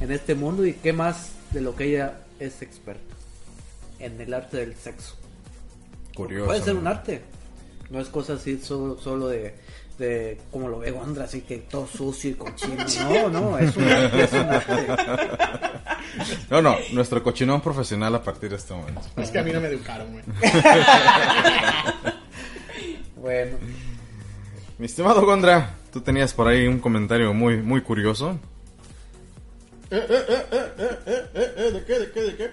en 0.00 0.12
este 0.12 0.34
mundo 0.34 0.66
y 0.66 0.74
qué 0.74 0.92
más 0.92 1.30
de 1.52 1.62
lo 1.62 1.74
que 1.74 1.84
ella 1.84 2.18
es 2.38 2.60
experta, 2.60 3.14
en 3.98 4.20
el 4.20 4.34
arte 4.34 4.58
del 4.58 4.74
sexo. 4.74 5.14
Curioso. 6.16 6.46
Puede 6.46 6.62
ser 6.62 6.76
un 6.76 6.86
arte, 6.86 7.22
no 7.90 8.00
es 8.00 8.08
cosa 8.08 8.32
así 8.32 8.58
solo, 8.58 8.98
solo 8.98 9.28
de, 9.28 9.54
de 9.98 10.38
como 10.50 10.68
lo 10.68 10.78
ve 10.78 10.90
Gondra, 10.90 11.24
así 11.24 11.42
que 11.42 11.58
todo 11.58 11.86
sucio 11.86 12.30
y 12.30 12.34
cochino. 12.34 12.76
No, 13.30 13.50
no, 13.50 13.58
es 13.58 13.76
un 13.76 13.84
arte, 13.84 14.24
es 14.24 14.32
un 14.32 14.38
arte. 14.38 14.86
No, 16.50 16.62
no, 16.62 16.76
nuestro 16.92 17.22
cochinón 17.22 17.60
profesional 17.60 18.14
a 18.14 18.22
partir 18.22 18.48
de 18.48 18.56
este 18.56 18.72
momento. 18.72 19.02
Es 19.16 19.30
que 19.30 19.38
a 19.38 19.42
mí 19.42 19.52
no 19.52 19.60
me 19.60 19.68
educaron, 19.68 20.10
güey. 20.12 20.24
Bueno. 23.16 23.56
Mi 24.78 24.86
estimado 24.86 25.24
Gondra, 25.26 25.74
tú 25.92 26.00
tenías 26.00 26.32
por 26.32 26.46
ahí 26.46 26.66
un 26.68 26.78
comentario 26.78 27.34
muy, 27.34 27.56
muy 27.56 27.80
curioso. 27.80 28.38
Eh, 29.90 29.96
¿De 31.72 31.84
qué, 31.84 31.98
de 31.98 32.10
qué, 32.12 32.20
de 32.20 32.36
qué? 32.36 32.50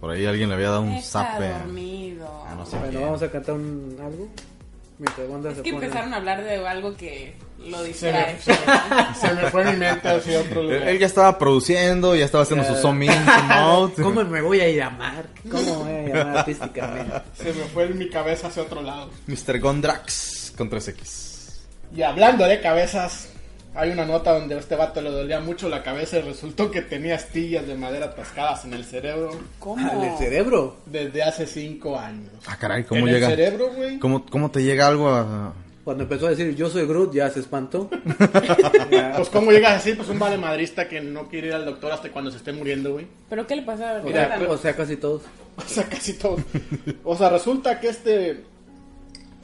Por 0.00 0.10
ahí 0.10 0.26
alguien 0.26 0.48
le 0.48 0.54
había 0.54 0.68
dado 0.70 0.82
un 0.82 0.92
Está 0.92 1.24
zape. 1.24 1.48
dormido. 1.48 2.44
Ah, 2.46 2.54
no 2.56 2.66
sé. 2.66 2.76
Bueno, 2.78 3.00
vamos 3.00 3.22
a 3.22 3.30
cantar 3.30 3.54
un, 3.54 3.96
algo. 4.00 4.28
Mientras 4.98 5.28
Wanda 5.28 5.50
Es 5.50 5.56
se 5.58 5.62
que 5.62 5.72
pone- 5.72 5.86
empezaron 5.86 6.14
a 6.14 6.16
hablar 6.16 6.42
de 6.42 6.66
algo 6.66 6.96
que 6.96 7.34
lo 7.58 7.82
distrae. 7.82 8.34
me, 8.34 8.40
se 8.40 8.50
me- 8.52 9.14
se 9.14 9.34
me 9.34 9.50
fue 9.50 9.64
mi 9.66 9.76
mente 9.76 10.08
hacia 10.08 10.40
otro 10.40 10.60
Él, 10.62 10.66
lugar. 10.68 10.88
él 10.88 10.98
ya 10.98 11.06
estaba 11.06 11.38
produciendo, 11.38 12.16
ya 12.16 12.24
estaba 12.24 12.44
haciendo 12.44 12.64
su 12.64 12.74
zoom 12.76 13.02
in, 13.02 13.10
zoom 13.12 13.50
out. 13.52 13.94
¿Cómo 14.02 14.24
me 14.24 14.40
voy 14.40 14.60
a 14.62 14.68
llamar? 14.70 15.26
¿Cómo 15.50 15.84
me 15.84 16.02
voy 16.02 16.10
a 16.12 16.14
llamar 16.14 16.38
artísticamente? 16.38 17.12
Se 17.34 17.52
me 17.52 17.64
fue 17.64 17.88
mi 17.88 18.08
cabeza 18.08 18.46
hacia 18.46 18.62
otro 18.62 18.80
lado. 18.80 19.10
Mr. 19.26 19.58
Gondrax 19.60 20.54
con 20.56 20.70
3X. 20.70 21.58
Y 21.94 22.02
hablando 22.02 22.44
de 22.46 22.60
cabezas, 22.62 23.28
hay 23.76 23.90
una 23.90 24.04
nota 24.04 24.32
donde 24.38 24.54
a 24.54 24.58
este 24.58 24.74
vato 24.74 25.00
le 25.00 25.10
dolía 25.10 25.40
mucho 25.40 25.68
la 25.68 25.82
cabeza 25.82 26.18
y 26.18 26.22
resultó 26.22 26.70
que 26.70 26.82
tenía 26.82 27.16
astillas 27.16 27.66
de 27.66 27.74
madera 27.74 28.06
atascadas 28.06 28.64
en 28.64 28.74
el 28.74 28.84
cerebro 28.84 29.30
¿Cómo? 29.58 29.88
Al 29.88 30.02
el 30.02 30.16
cerebro. 30.16 30.76
desde 30.86 31.22
hace 31.22 31.46
cinco 31.46 31.98
años. 31.98 32.30
Ah, 32.46 32.56
caray, 32.58 32.84
¿cómo 32.84 33.06
en 33.06 33.14
llega? 33.14 33.28
el 33.28 33.36
cerebro, 33.36 33.70
güey. 33.74 33.98
¿Cómo, 33.98 34.24
¿Cómo 34.26 34.50
te 34.50 34.62
llega 34.62 34.86
algo 34.86 35.08
a...? 35.10 35.52
Cuando 35.84 36.02
empezó 36.02 36.26
a 36.26 36.30
decir 36.30 36.52
yo 36.56 36.68
soy 36.68 36.84
Groot, 36.84 37.14
ya 37.14 37.30
se 37.30 37.38
espantó. 37.40 37.88
Ya. 38.90 39.12
Pues 39.16 39.28
cómo 39.28 39.52
llegas 39.52 39.76
así, 39.76 39.92
pues 39.92 40.08
un 40.08 40.18
vale 40.18 40.36
madrista 40.36 40.88
que 40.88 41.00
no 41.00 41.28
quiere 41.28 41.48
ir 41.48 41.52
al 41.54 41.64
doctor 41.64 41.92
hasta 41.92 42.10
cuando 42.10 42.32
se 42.32 42.38
esté 42.38 42.52
muriendo, 42.52 42.94
güey. 42.94 43.06
¿Pero 43.28 43.46
qué 43.46 43.54
le 43.54 43.62
pasa? 43.62 44.02
O 44.04 44.10
sea, 44.10 44.38
o 44.48 44.56
sea, 44.58 44.74
casi 44.74 44.96
todos. 44.96 45.22
O 45.56 45.62
sea, 45.62 45.84
casi 45.84 46.14
todo. 46.14 46.36
O 47.02 47.16
sea, 47.16 47.30
resulta 47.30 47.80
que 47.80 47.88
este 47.88 48.44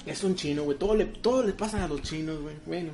es 0.04 0.24
un 0.24 0.34
chino, 0.34 0.64
güey. 0.64 0.76
Todo 0.76 0.94
le, 0.94 1.06
todo 1.06 1.42
le 1.42 1.52
pasa 1.52 1.84
a 1.84 1.88
los 1.88 2.02
chinos, 2.02 2.40
güey. 2.40 2.56
Bueno. 2.66 2.90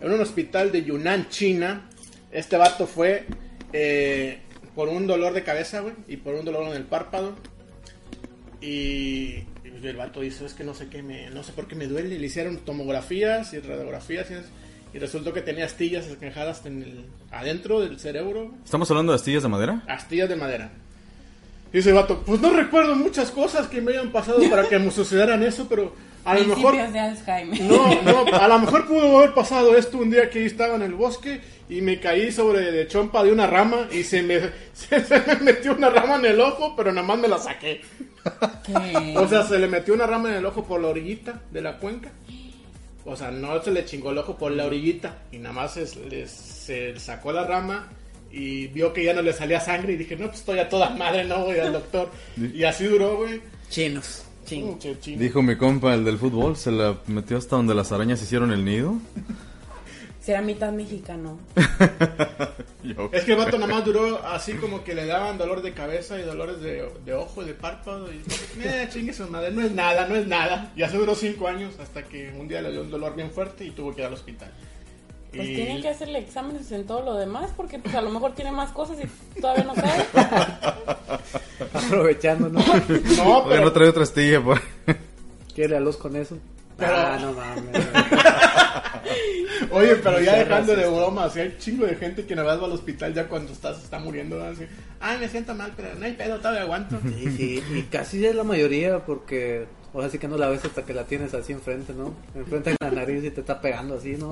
En 0.00 0.12
un 0.12 0.20
hospital 0.20 0.72
de 0.72 0.84
Yunnan, 0.84 1.28
China, 1.28 1.88
este 2.32 2.56
vato 2.56 2.86
fue 2.86 3.26
eh, 3.72 4.38
por 4.74 4.88
un 4.88 5.06
dolor 5.06 5.32
de 5.34 5.42
cabeza, 5.42 5.80
güey, 5.80 5.94
y 6.08 6.16
por 6.16 6.34
un 6.34 6.44
dolor 6.44 6.66
en 6.68 6.74
el 6.76 6.84
párpado. 6.84 7.34
Y, 8.60 9.44
y 9.64 9.80
el 9.86 9.96
vato 9.96 10.20
dice, 10.20 10.44
es 10.44 10.54
que 10.54 10.64
no 10.64 10.74
sé 10.74 10.88
qué 10.88 11.02
me, 11.02 11.30
no 11.30 11.42
sé 11.42 11.52
por 11.52 11.66
qué 11.66 11.74
me 11.74 11.86
duele. 11.86 12.18
Le 12.18 12.26
hicieron 12.26 12.58
tomografías 12.58 13.52
y 13.54 13.60
radiografías 13.60 14.30
y, 14.30 14.34
es- 14.34 14.46
y 14.92 14.98
resultó 14.98 15.32
que 15.32 15.40
tenía 15.40 15.64
astillas 15.66 16.06
encajadas 16.08 16.66
en 16.66 16.82
el, 16.82 17.04
adentro 17.30 17.80
del 17.80 17.98
cerebro. 18.00 18.52
¿Estamos 18.64 18.90
hablando 18.90 19.12
de 19.12 19.16
astillas 19.16 19.42
de 19.42 19.48
madera? 19.48 19.82
Astillas 19.86 20.28
de 20.28 20.36
madera. 20.36 20.70
Y 21.72 21.76
dice 21.76 21.90
el 21.90 21.94
vato, 21.94 22.22
pues 22.26 22.40
no 22.40 22.50
recuerdo 22.52 22.96
muchas 22.96 23.30
cosas 23.30 23.68
que 23.68 23.80
me 23.80 23.92
hayan 23.92 24.10
pasado 24.10 24.40
para 24.50 24.68
que 24.68 24.78
me 24.78 24.90
sucedieran 24.90 25.42
eso, 25.44 25.68
pero 25.68 25.94
a 26.24 26.34
lo 26.34 26.44
mejor... 26.44 26.72
Principios 26.74 26.92
de 26.92 26.98
Alzheimer. 27.00 27.60
No, 27.62 28.02
no, 28.02 28.24
a 28.36 28.48
lo 28.48 28.58
mejor 28.58 28.86
pudo 28.86 29.18
haber 29.18 29.34
pasado 29.34 29.76
esto 29.76 29.98
un 29.98 30.10
día 30.10 30.28
que 30.30 30.44
estaba 30.44 30.74
en 30.76 30.82
el 30.82 30.94
bosque 30.94 31.40
y 31.68 31.80
me 31.82 32.00
caí 32.00 32.30
sobre 32.32 32.72
de 32.72 32.86
chompa 32.88 33.22
de 33.22 33.32
una 33.32 33.46
rama 33.46 33.86
y 33.92 34.02
se 34.02 34.22
me, 34.22 34.40
se, 34.72 35.04
se 35.04 35.20
me 35.20 35.36
metió 35.36 35.72
una 35.74 35.88
rama 35.90 36.16
en 36.16 36.26
el 36.26 36.40
ojo, 36.40 36.74
pero 36.76 36.92
nada 36.92 37.06
más 37.06 37.18
me 37.18 37.28
la 37.28 37.38
saqué. 37.38 37.80
¿Qué? 38.66 39.14
O 39.16 39.26
sea, 39.28 39.44
se 39.44 39.58
le 39.58 39.66
metió 39.68 39.94
una 39.94 40.06
rama 40.06 40.28
en 40.30 40.36
el 40.36 40.46
ojo 40.46 40.64
por 40.64 40.80
la 40.80 40.88
orillita 40.88 41.40
de 41.50 41.60
la 41.62 41.78
cuenca. 41.78 42.10
O 43.04 43.16
sea, 43.16 43.30
no 43.30 43.60
se 43.62 43.70
le 43.70 43.84
chingó 43.86 44.10
el 44.10 44.18
ojo 44.18 44.36
por 44.36 44.52
la 44.52 44.66
orillita 44.66 45.22
y 45.32 45.38
nada 45.38 45.54
más 45.54 45.72
se, 45.74 45.86
le- 46.08 46.26
se 46.28 46.98
sacó 47.00 47.32
la 47.32 47.44
rama 47.44 47.88
y 48.30 48.66
vio 48.68 48.92
que 48.92 49.02
ya 49.04 49.14
no 49.14 49.22
le 49.22 49.32
salía 49.32 49.58
sangre 49.58 49.94
y 49.94 49.96
dije, 49.96 50.16
no, 50.16 50.26
pues 50.26 50.40
estoy 50.40 50.58
a 50.58 50.68
toda 50.68 50.90
madre, 50.90 51.24
no 51.24 51.44
voy 51.46 51.58
al 51.58 51.72
doctor. 51.72 52.10
Y 52.36 52.62
así 52.64 52.84
duró, 52.84 53.16
güey. 53.16 53.40
Chinos. 53.70 54.24
Ching. 54.50 55.18
Dijo 55.18 55.42
mi 55.42 55.56
compa, 55.56 55.94
el 55.94 56.04
del 56.04 56.18
fútbol, 56.18 56.56
se 56.56 56.72
la 56.72 56.98
metió 57.06 57.36
hasta 57.36 57.56
donde 57.56 57.74
las 57.74 57.92
arañas 57.92 58.20
hicieron 58.22 58.50
el 58.50 58.64
nido. 58.64 58.94
Será 60.20 60.42
mitad 60.42 60.72
mexicano. 60.72 61.38
Es 63.12 63.24
que 63.24 63.32
el 63.32 63.38
vato 63.38 63.58
nada 63.58 63.72
más 63.72 63.84
duró 63.84 64.24
así 64.24 64.54
como 64.54 64.82
que 64.82 64.94
le 64.94 65.04
daban 65.04 65.36
dolor 65.36 65.60
de 65.60 65.72
cabeza 65.72 66.18
y 66.18 66.22
dolores 66.22 66.60
de, 66.60 66.88
de 67.04 67.14
ojo 67.14 67.42
y 67.42 67.46
de 67.46 67.54
párpado. 67.54 68.08
Y, 68.10 68.22
eh, 68.62 68.88
chingue 68.90 69.12
su 69.12 69.28
madre, 69.28 69.50
no 69.50 69.60
es 69.60 69.72
nada, 69.72 70.08
no 70.08 70.16
es 70.16 70.26
nada. 70.26 70.72
Y 70.74 70.82
así 70.82 70.96
duró 70.96 71.14
cinco 71.14 71.46
años 71.46 71.74
hasta 71.78 72.02
que 72.02 72.32
un 72.38 72.48
día 72.48 72.62
le 72.62 72.72
dio 72.72 72.80
un 72.80 72.90
dolor 72.90 73.14
bien 73.14 73.30
fuerte 73.30 73.64
y 73.64 73.70
tuvo 73.70 73.94
que 73.94 74.00
ir 74.00 74.06
al 74.06 74.14
hospital. 74.14 74.50
Pues 75.34 75.48
Y- 75.48 75.54
tienen 75.54 75.80
que 75.80 75.88
hacerle 75.88 76.18
exámenes 76.18 76.70
en 76.72 76.84
todo 76.86 77.02
lo 77.02 77.14
demás 77.14 77.50
porque 77.56 77.78
pues 77.78 77.94
a 77.94 78.00
lo 78.02 78.10
mejor 78.10 78.34
tiene 78.34 78.50
más 78.52 78.70
cosas 78.72 78.96
y 79.34 79.40
todavía 79.40 79.64
no 79.64 79.74
sabe. 79.76 80.04
Aprovechando, 81.74 82.48
¿no? 82.48 82.60
No, 83.16 83.44
pero 83.48 83.64
no 83.64 83.72
trae 83.72 83.88
otra 83.88 84.02
astilla 84.02 84.42
por 84.42 84.60
¿Quiere 85.54 85.76
a 85.76 85.80
luz 85.80 85.96
con 85.96 86.16
eso? 86.16 86.36
Pero- 86.76 86.92
Ah, 86.96 87.18
no 87.20 87.32
mames. 87.32 87.86
Oye, 89.72 89.96
pero 89.96 90.20
ya 90.20 90.36
dejando 90.36 90.74
de 90.74 90.86
broma, 90.86 91.24
así 91.24 91.40
hay 91.40 91.56
chingo 91.58 91.86
de 91.86 91.94
gente 91.96 92.24
que 92.26 92.34
nada 92.34 92.48
más 92.52 92.62
va 92.62 92.66
al 92.66 92.72
hospital 92.72 93.12
ya 93.14 93.28
cuando 93.28 93.52
estás, 93.52 93.82
está 93.82 93.98
muriendo, 93.98 94.38
¿no? 94.38 94.44
así, 94.46 94.64
ay, 95.00 95.18
me 95.18 95.28
siento 95.28 95.54
mal, 95.54 95.72
pero 95.76 95.94
no 95.96 96.04
hay 96.06 96.12
pedo, 96.12 96.38
todavía 96.38 96.62
aguanto. 96.62 96.98
Sí, 97.02 97.30
sí, 97.36 97.62
y 97.74 97.82
casi 97.82 98.24
es 98.24 98.34
la 98.34 98.44
mayoría 98.44 99.04
porque 99.04 99.66
ahora 99.94 100.08
sí 100.10 100.18
que 100.18 100.28
no 100.28 100.36
la 100.36 100.48
ves 100.48 100.64
hasta 100.64 100.84
que 100.84 100.92
la 100.94 101.04
tienes 101.04 101.34
así 101.34 101.52
enfrente, 101.52 101.92
¿no? 101.94 102.14
Enfrente 102.34 102.70
de 102.70 102.76
la 102.80 102.90
nariz 102.90 103.24
y 103.24 103.30
te 103.30 103.40
está 103.40 103.60
pegando 103.60 103.96
así, 103.96 104.16
¿no? 104.18 104.30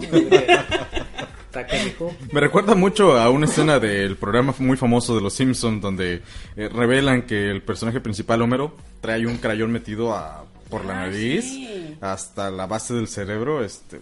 Me 2.33 2.41
recuerda 2.41 2.75
mucho 2.75 3.19
a 3.19 3.31
una 3.31 3.47
escena 3.47 3.79
del 3.81 4.17
programa 4.17 4.55
muy 4.59 4.77
famoso 4.77 5.15
de 5.17 5.23
Los 5.23 5.33
Simpsons 5.35 5.81
donde 5.81 6.23
eh, 6.57 6.69
revelan 6.69 7.23
que 7.23 7.51
el 7.51 7.63
personaje 7.63 8.01
principal, 8.01 8.43
Homero, 8.43 8.75
trae 9.01 9.27
un 9.27 9.39
crayón 9.39 9.73
metido 9.73 10.15
a- 10.15 10.45
por 10.69 10.85
la 10.85 11.03
Ah, 11.03 11.07
nariz 11.07 11.45
sí. 11.47 11.97
hasta 12.03 12.51
la 12.51 12.67
base 12.67 12.93
del 12.93 13.09
cerebro. 13.09 13.65
Este, 13.65 13.97
eh, 13.97 14.01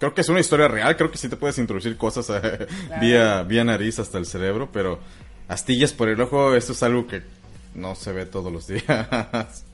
creo 0.00 0.12
que 0.12 0.22
es 0.22 0.28
una 0.28 0.40
historia 0.40 0.66
real, 0.66 0.96
creo 0.96 1.12
que 1.12 1.18
sí 1.18 1.28
te 1.28 1.36
puedes 1.36 1.58
introducir 1.58 1.96
cosas 1.96 2.28
eh, 2.30 2.66
vía, 3.00 3.44
vía 3.44 3.62
nariz 3.62 4.00
hasta 4.00 4.18
el 4.18 4.26
cerebro, 4.26 4.68
pero 4.72 4.98
astillas 5.46 5.92
por 5.92 6.08
el 6.08 6.20
ojo, 6.20 6.56
esto 6.56 6.72
es 6.72 6.82
algo 6.82 7.06
que 7.06 7.22
no 7.76 7.94
se 7.94 8.12
ve 8.12 8.26
todos 8.26 8.52
los 8.52 8.66
días. 8.66 9.64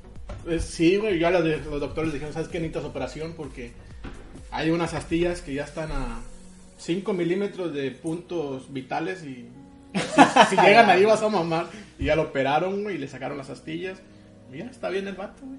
Eh, 0.46 0.60
Sí, 0.60 0.96
güey, 0.96 1.18
ya 1.18 1.30
los, 1.30 1.44
doctores 1.80 2.12
dijeron, 2.12 2.34
¿sabes 2.34 2.48
qué? 2.48 2.58
Necesitas 2.58 2.84
operación 2.84 3.34
porque 3.36 3.72
hay 4.50 4.70
unas 4.70 4.94
astillas 4.94 5.40
que 5.40 5.54
ya 5.54 5.64
están 5.64 5.90
a 5.92 6.20
5 6.78 7.12
milímetros 7.12 7.72
de 7.72 7.90
puntos 7.90 8.72
vitales 8.72 9.22
y 9.22 9.48
si, 9.94 10.20
si 10.50 10.56
llegan 10.62 10.90
ahí 10.90 11.04
vas 11.04 11.22
a 11.22 11.28
mamar. 11.28 11.66
Y 11.98 12.06
ya 12.06 12.16
lo 12.16 12.22
operaron, 12.22 12.82
güey, 12.82 12.96
y 12.96 12.98
le 12.98 13.08
sacaron 13.08 13.38
las 13.38 13.50
astillas. 13.50 14.00
Ya 14.52 14.66
está 14.66 14.88
bien 14.88 15.08
el 15.08 15.14
vato, 15.14 15.44
güey. 15.44 15.58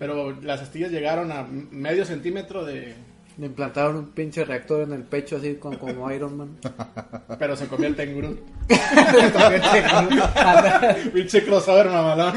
Pero 0.00 0.34
las 0.40 0.62
astillas 0.62 0.90
llegaron 0.90 1.30
a 1.30 1.42
medio 1.42 2.06
centímetro 2.06 2.64
de... 2.64 2.94
Le 3.36 3.46
implantaron 3.46 3.96
un 3.96 4.12
pinche 4.12 4.44
reactor 4.44 4.82
en 4.82 4.94
el 4.94 5.02
pecho 5.02 5.36
así 5.36 5.56
como, 5.56 5.78
como 5.78 6.10
Iron 6.10 6.38
Man. 6.38 6.56
Pero 7.38 7.54
se 7.54 7.66
convierte 7.66 8.04
en 8.04 8.16
Groot. 8.16 8.40
Pinche 11.12 11.44
crossover 11.44 11.88
mamalón. 11.88 12.32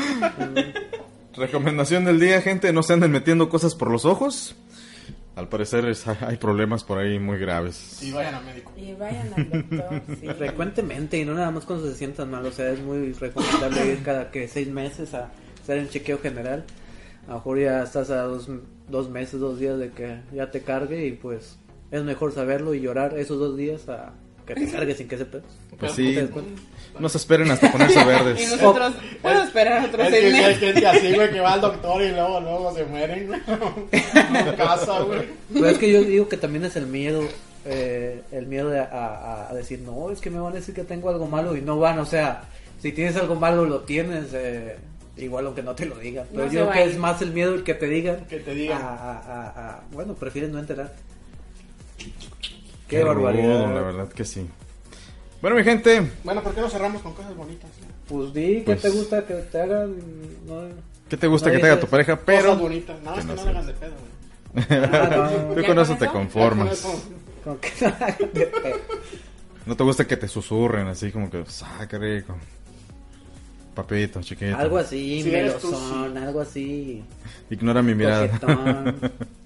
Recomendación 1.35 2.05
del 2.05 2.19
día, 2.19 2.41
gente, 2.41 2.71
no 2.73 2.83
se 2.83 2.93
anden 2.93 3.11
metiendo 3.11 3.49
cosas 3.49 3.75
por 3.75 3.89
los 3.91 4.05
ojos. 4.05 4.55
Al 5.35 5.49
parecer 5.49 5.85
es- 5.85 6.05
hay 6.21 6.37
problemas 6.37 6.83
por 6.83 6.99
ahí 6.99 7.17
muy 7.19 7.37
graves. 7.39 7.99
Y 8.03 8.11
vayan 8.11 8.35
a 8.35 8.41
médico. 8.41 8.71
Y 8.77 8.93
vayan 8.93 9.33
al 9.35 9.49
doctor. 9.49 10.01
sí. 10.19 10.27
Frecuentemente 10.37 11.17
y 11.17 11.25
no 11.25 11.33
nada 11.33 11.49
más 11.51 11.65
cuando 11.65 11.89
se 11.89 11.95
sientan 11.95 12.29
mal. 12.29 12.45
O 12.45 12.51
sea, 12.51 12.69
es 12.69 12.79
muy 12.81 13.13
recomendable 13.13 13.93
ir 13.93 14.03
cada 14.03 14.29
que 14.29 14.47
seis 14.47 14.67
meses 14.69 15.13
a 15.15 15.31
hacer 15.63 15.79
el 15.79 15.89
chequeo 15.89 16.19
general. 16.19 16.63
A 17.25 17.29
lo 17.31 17.35
mejor 17.35 17.59
ya 17.59 17.83
estás 17.83 18.09
a 18.11 18.21
dos, 18.23 18.47
dos 18.89 19.09
meses, 19.09 19.39
dos 19.39 19.57
días 19.59 19.79
de 19.79 19.89
que 19.91 20.19
ya 20.33 20.51
te 20.51 20.61
cargue 20.61 21.07
y 21.07 21.13
pues 21.13 21.57
es 21.89 22.03
mejor 22.03 22.31
saberlo 22.33 22.73
y 22.75 22.81
llorar 22.81 23.17
esos 23.17 23.39
dos 23.39 23.57
días 23.57 23.87
a 23.89 24.13
que 24.45 24.53
te 24.55 24.67
cargue 24.71 24.93
sin 24.93 25.07
que 25.07 25.17
sepas. 25.17 25.41
Pues 25.79 25.91
¿No 25.91 25.95
sí? 25.95 26.15
No 26.99 27.09
se 27.09 27.17
esperen 27.17 27.49
hasta 27.51 27.71
ponerse 27.71 27.99
Y 28.01 28.05
verdes. 28.05 28.51
nosotros, 28.51 28.93
puedo 29.21 29.43
esperar 29.43 29.85
otros 29.85 30.07
Es 30.07 30.11
seis 30.11 30.23
que 30.23 30.31
sí 30.31 30.37
hay 30.37 30.45
meses. 30.45 30.59
gente 30.59 30.87
así, 30.87 31.13
güey, 31.13 31.31
que 31.31 31.39
va 31.39 31.53
al 31.53 31.61
doctor 31.61 32.01
y 32.01 32.09
luego, 32.09 32.39
luego 32.39 32.75
se 32.75 32.85
mueren, 32.85 33.27
güey. 33.27 33.41
En 33.91 34.55
casa, 34.55 34.99
güey. 35.01 35.21
Pero 35.53 35.67
es 35.69 35.77
que 35.77 35.91
yo 35.91 36.03
digo 36.03 36.27
que 36.29 36.37
también 36.37 36.65
es 36.65 36.75
el 36.75 36.87
miedo, 36.87 37.21
eh, 37.65 38.21
el 38.31 38.47
miedo 38.47 38.69
de 38.69 38.79
a, 38.79 39.47
a- 39.49 39.53
decir, 39.53 39.79
no, 39.79 40.11
es 40.11 40.19
que 40.21 40.29
me 40.29 40.39
van 40.39 40.53
a 40.53 40.55
decir 40.55 40.73
que 40.75 40.83
tengo 40.83 41.09
algo 41.09 41.27
malo 41.27 41.55
y 41.57 41.61
no 41.61 41.79
van, 41.79 41.99
o 41.99 42.05
sea, 42.05 42.43
si 42.81 42.91
tienes 42.91 43.15
algo 43.15 43.35
malo 43.35 43.65
lo 43.65 43.81
tienes, 43.81 44.25
eh, 44.33 44.77
igual 45.17 45.45
aunque 45.45 45.63
no 45.63 45.73
te 45.75 45.85
lo 45.85 45.95
digan. 45.95 46.25
Pero 46.31 46.45
No 46.45 46.51
yo 46.51 46.69
creo 46.69 46.71
que 46.71 46.91
es 46.91 46.97
más 46.97 47.21
el 47.21 47.31
miedo 47.31 47.53
el 47.55 47.63
que 47.63 47.73
te 47.75 47.87
digan. 47.87 48.25
Que 48.25 48.37
te 48.39 48.53
digan. 48.53 48.81
a- 48.81 48.87
a- 48.87 49.19
a- 49.19 49.69
a- 49.69 49.81
bueno, 49.91 50.13
prefieres 50.15 50.51
no 50.51 50.59
enterarte. 50.59 50.95
Qué, 51.97 52.97
Qué 52.97 53.03
barbaridad. 53.03 53.65
rudo, 53.65 53.73
la 53.73 53.81
verdad 53.81 54.09
que 54.09 54.25
sí. 54.25 54.45
Bueno, 55.43 55.57
mi 55.57 55.63
gente, 55.65 56.09
Bueno, 56.23 56.41
¿por 56.41 56.55
qué 56.55 56.61
no 56.61 56.69
cerramos 56.69 57.01
con 57.01 57.13
cosas 57.15 57.35
bonitas? 57.35 57.69
Pues 58.07 58.33
di, 58.33 58.59
¿qué 58.59 58.63
Pues- 58.63 58.81
te 58.81 58.89
gusta 58.91 59.25
que 59.25 59.33
te 59.33 59.61
hagan? 59.61 59.93
No, 60.47 60.69
¿qué 61.09 61.17
te 61.17 61.27
gusta 61.27 61.49
No 61.49 61.55
que 61.55 61.59
te 61.59 61.65
haga 61.67 61.81
tu 61.81 61.87
pareja? 61.87 62.15
Cosas 62.15 62.25
Pero 62.25 62.55
bonitas. 62.55 62.95
No, 63.03 63.13
que 63.13 63.19
es 63.19 63.25
que 63.25 63.33
no 63.33 63.35
no 63.35 63.43
le 63.43 63.49
hagan 63.49 63.67
de 63.67 63.73
pedo, 63.73 63.91
güey. 64.53 64.63
Ah, 64.69 65.09
no. 65.11 65.53
tú 65.53 65.59
¿Ya 65.61 65.67
con 65.67 65.79
eso 65.79 65.97
te 65.97 66.07
conformas. 66.07 66.87
Con 67.43 67.57
que 67.57 67.71
no 67.81 67.87
hagan 67.87 68.33
de 68.33 68.45
pedo. 68.45 68.77
No 69.65 69.75
te 69.75 69.83
gusta 69.83 70.07
que 70.07 70.15
te 70.15 70.29
susurren 70.29 70.87
así 70.87 71.11
como 71.11 71.29
que, 71.29 71.43
ah, 71.63 71.87
qué 71.89 71.97
rico. 71.97 72.37
Papito, 73.75 74.21
chiquito. 74.21 74.55
Algo 74.55 74.77
así, 74.77 75.23
tú, 75.25 75.29
melosón, 75.29 76.17
algo 76.19 76.39
así. 76.39 77.03
Ignora 77.49 77.81
mi 77.81 77.95
mirada. 77.95 78.29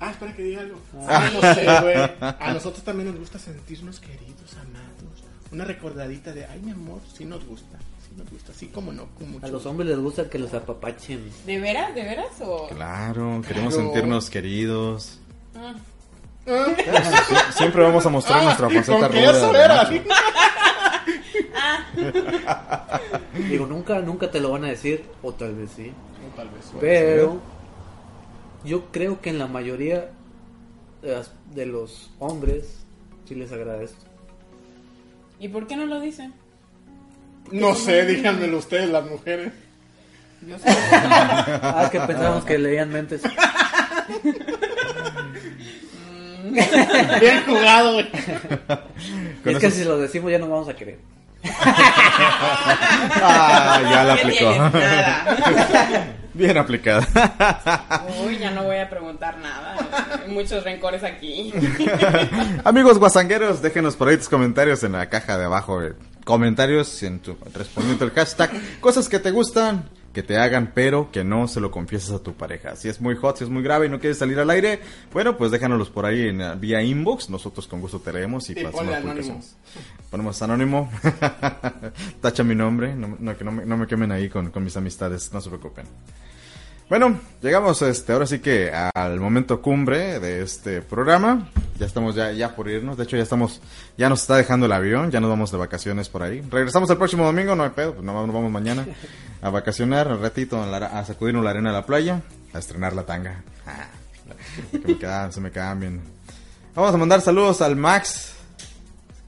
Ah, 0.00 0.10
espera 0.12 0.34
que 0.34 0.42
diga 0.42 0.62
algo. 0.62 0.78
Ah, 1.08 1.28
no 1.32 1.40
sé, 1.54 1.64
güey. 1.82 1.96
A 2.20 2.52
nosotros 2.54 2.82
también 2.82 3.10
nos 3.10 3.18
gusta 3.20 3.38
sentirnos 3.38 4.00
queridos, 4.00 4.54
amados. 4.54 5.22
Una 5.52 5.64
recordadita 5.64 6.32
de, 6.32 6.46
ay, 6.46 6.60
mi 6.62 6.70
amor, 6.72 7.00
sí 7.16 7.24
nos 7.26 7.44
gusta. 7.46 7.78
Sí 8.02 8.10
nos 8.16 8.30
gusta, 8.30 8.52
así 8.52 8.66
como 8.68 8.92
no, 8.92 9.06
con 9.18 9.30
mucho 9.32 9.44
A 9.46 9.48
los 9.50 9.66
hombres 9.66 9.88
les 9.90 9.98
gusta 9.98 10.28
que 10.30 10.38
los 10.38 10.54
apapachen. 10.54 11.30
¿De 11.46 11.58
veras? 11.60 11.94
¿De 11.94 12.02
veras? 12.02 12.28
O... 12.40 12.66
Claro, 12.68 13.42
queremos 13.46 13.74
Claro. 13.74 13.90
sentirnos 13.90 14.30
queridos. 14.30 15.18
Ah. 15.54 15.74
Sie- 16.46 17.52
Siempre 17.52 17.82
vamos 17.82 18.04
a 18.06 18.08
mostrar 18.08 18.42
nuestra 18.42 18.70
faceta 18.70 18.98
¿Con 19.08 19.10
qué 19.12 19.26
ruda. 19.30 19.90
Digo, 23.48 23.66
nunca, 23.66 24.00
nunca 24.00 24.30
te 24.30 24.40
lo 24.40 24.50
van 24.52 24.64
a 24.64 24.68
decir, 24.68 25.04
o 25.22 25.32
tal 25.32 25.54
vez 25.54 25.70
sí. 25.76 25.88
No, 25.88 26.34
tal 26.36 26.48
vez. 26.50 26.64
Pero 26.80 27.40
yo 28.64 28.86
creo 28.92 29.20
que 29.20 29.30
en 29.30 29.38
la 29.38 29.46
mayoría 29.46 30.10
de, 31.02 31.12
las- 31.12 31.32
de 31.54 31.66
los 31.66 32.10
hombres 32.18 32.84
sí 33.26 33.34
les 33.34 33.52
agradezco. 33.52 33.98
¿Y 35.38 35.48
por 35.48 35.66
qué 35.66 35.76
no 35.76 35.86
lo 35.86 36.00
dicen? 36.00 36.32
No 37.50 37.74
sé, 37.74 38.04
díganmelo 38.06 38.58
ustedes, 38.58 38.90
las 38.90 39.04
mujeres. 39.06 39.52
Yo 40.46 40.58
sé. 40.58 40.68
Ah, 40.92 41.82
es 41.84 41.90
que 41.90 42.00
pensamos 42.00 42.44
que 42.44 42.58
leían 42.58 42.90
mentes. 42.90 43.22
Bien 47.20 47.42
jugado, 47.46 47.94
güey. 47.94 48.08
Es 49.44 49.58
que 49.58 49.70
si 49.70 49.84
lo 49.84 49.98
decimos 49.98 50.30
ya 50.30 50.38
no 50.38 50.48
vamos 50.48 50.68
a 50.68 50.74
querer. 50.74 50.98
Ah, 53.22 53.80
ya 53.90 54.04
la 54.04 54.14
¿Qué 54.16 54.20
aplicó. 54.22 54.50
Bien 56.32 56.56
aplicada. 56.58 57.06
Uy, 58.24 58.38
ya 58.38 58.50
no 58.50 58.62
voy 58.64 58.76
a 58.76 58.88
preguntar 58.88 59.38
nada. 59.38 59.76
Hay 60.24 60.30
muchos 60.32 60.62
rencores 60.64 61.02
aquí. 61.02 61.52
Amigos 62.64 62.98
guasangueros, 62.98 63.60
déjenos 63.62 63.96
por 63.96 64.08
ahí 64.08 64.16
tus 64.16 64.28
comentarios 64.28 64.82
en 64.84 64.92
la 64.92 65.08
caja 65.08 65.36
de 65.38 65.44
abajo. 65.46 65.82
eh, 65.82 65.94
Comentarios 66.24 67.02
en 67.02 67.18
tu, 67.20 67.36
respondiendo 67.54 68.04
el 68.04 68.10
hashtag. 68.12 68.50
Cosas 68.80 69.08
que 69.08 69.18
te 69.18 69.30
gustan, 69.32 69.88
que 70.12 70.22
te 70.22 70.36
hagan, 70.36 70.72
pero 70.74 71.10
que 71.10 71.22
no 71.22 71.46
se 71.46 71.60
lo 71.60 71.70
confieses 71.70 72.10
a 72.10 72.22
tu 72.22 72.34
pareja. 72.34 72.74
Si 72.76 72.88
es 72.88 73.00
muy 73.00 73.16
hot, 73.16 73.36
si 73.36 73.44
es 73.44 73.50
muy 73.50 73.62
grave 73.62 73.86
y 73.86 73.88
no 73.88 74.00
quieres 74.00 74.18
salir 74.18 74.38
al 74.38 74.50
aire, 74.50 74.80
bueno, 75.12 75.36
pues 75.36 75.50
déjanos 75.50 75.88
por 75.90 76.04
ahí 76.04 76.28
en, 76.28 76.40
eh, 76.40 76.54
vía 76.56 76.82
inbox. 76.82 77.30
Nosotros 77.30 77.66
con 77.66 77.80
gusto 77.80 78.00
te 78.00 78.12
leemos 78.12 78.48
y 78.50 78.52
hacemos 78.52 78.74
ponle 78.74 78.94
anónimo. 78.94 79.40
Ponemos 80.10 80.42
anónimo. 80.42 80.90
Tacha 82.20 82.42
mi 82.42 82.54
nombre. 82.54 82.94
No, 82.94 83.16
no, 83.18 83.36
que 83.36 83.44
no 83.44 83.52
me, 83.52 83.64
no 83.64 83.76
me 83.76 83.86
quemen 83.86 84.10
ahí 84.10 84.28
con, 84.28 84.50
con 84.50 84.64
mis 84.64 84.76
amistades. 84.76 85.32
No 85.32 85.40
se 85.40 85.48
preocupen. 85.48 85.86
Bueno, 86.90 87.20
llegamos 87.40 87.80
este, 87.82 88.12
ahora 88.12 88.26
sí 88.26 88.40
que 88.40 88.72
al 88.72 89.20
momento 89.20 89.62
cumbre 89.62 90.18
de 90.18 90.42
este 90.42 90.82
programa. 90.82 91.48
Ya 91.78 91.86
estamos 91.86 92.16
ya, 92.16 92.32
ya 92.32 92.56
por 92.56 92.68
irnos. 92.68 92.96
De 92.96 93.04
hecho, 93.04 93.16
ya 93.16 93.22
estamos, 93.22 93.60
ya 93.96 94.08
nos 94.08 94.22
está 94.22 94.36
dejando 94.36 94.66
el 94.66 94.72
avión. 94.72 95.08
Ya 95.12 95.20
nos 95.20 95.30
vamos 95.30 95.52
de 95.52 95.56
vacaciones 95.58 96.08
por 96.08 96.24
ahí. 96.24 96.42
Regresamos 96.50 96.90
el 96.90 96.96
próximo 96.96 97.24
domingo, 97.24 97.54
no 97.54 97.62
hay 97.62 97.70
pedo. 97.70 97.92
Pues 97.94 98.04
no, 98.04 98.12
nos 98.26 98.34
vamos 98.34 98.50
mañana 98.50 98.86
a 99.40 99.50
vacacionar 99.50 100.08
un 100.08 100.20
ratito, 100.20 100.66
la- 100.66 100.78
a 100.78 101.04
sacudirnos 101.04 101.44
la 101.44 101.50
arena 101.50 101.70
de 101.70 101.76
la 101.76 101.86
playa, 101.86 102.22
a 102.52 102.58
estrenar 102.58 102.92
la 102.92 103.04
tanga. 103.06 103.40
Ah, 103.66 103.86
me 104.84 104.98
quedan, 104.98 105.32
se 105.32 105.40
me 105.40 105.52
quedan 105.52 105.78
bien. 105.78 106.00
Vamos 106.74 106.92
a 106.92 106.96
mandar 106.98 107.20
saludos 107.20 107.62
al 107.62 107.76
Max, 107.76 108.32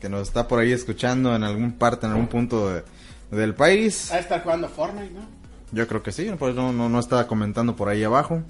que 0.01 0.09
nos 0.09 0.23
está 0.27 0.49
por 0.49 0.59
ahí 0.59 0.73
escuchando 0.73 1.35
en 1.37 1.45
algún 1.45 1.73
parte, 1.79 2.07
en 2.07 2.13
algún 2.13 2.27
punto 2.27 2.71
de- 2.73 2.83
del 3.31 3.55
país. 3.55 4.09
Va 4.11 4.17
a 4.17 4.19
estar 4.21 4.43
jugando 4.43 4.69
Fortnite, 4.69 5.13
¿no? 5.13 5.42
Yo 5.73 5.89
creo 5.89 6.03
que 6.03 6.13
sí, 6.13 6.31
pues 6.39 6.55
no, 6.55 6.73
no, 6.73 6.89
no 6.89 7.01
estaba 7.01 7.27
comentando 7.27 7.75
por 7.75 7.89
ahí 7.89 8.05
abajo. 8.05 8.43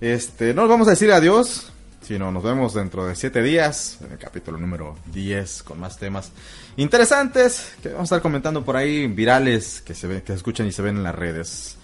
Este, 0.00 0.52
no 0.52 0.62
nos 0.62 0.70
vamos 0.70 0.88
a 0.88 0.90
decir 0.90 1.12
adiós, 1.12 1.72
sino 2.02 2.30
nos 2.30 2.42
vemos 2.42 2.74
dentro 2.74 3.06
de 3.06 3.16
siete 3.16 3.42
días, 3.42 3.98
en 4.04 4.12
el 4.12 4.18
capítulo 4.18 4.58
número 4.58 4.96
10, 5.12 5.62
con 5.62 5.80
más 5.80 5.96
temas 5.96 6.32
interesantes 6.76 7.74
que 7.82 7.88
vamos 7.88 8.02
a 8.02 8.16
estar 8.16 8.22
comentando 8.22 8.64
por 8.64 8.76
ahí, 8.76 9.06
virales, 9.06 9.80
que 9.80 9.94
se 9.94 10.06
ven, 10.06 10.20
que 10.20 10.32
se 10.32 10.34
escuchan 10.34 10.66
y 10.66 10.72
se 10.72 10.82
ven 10.82 10.96
en 10.96 11.04
las 11.04 11.14
redes. 11.14 11.76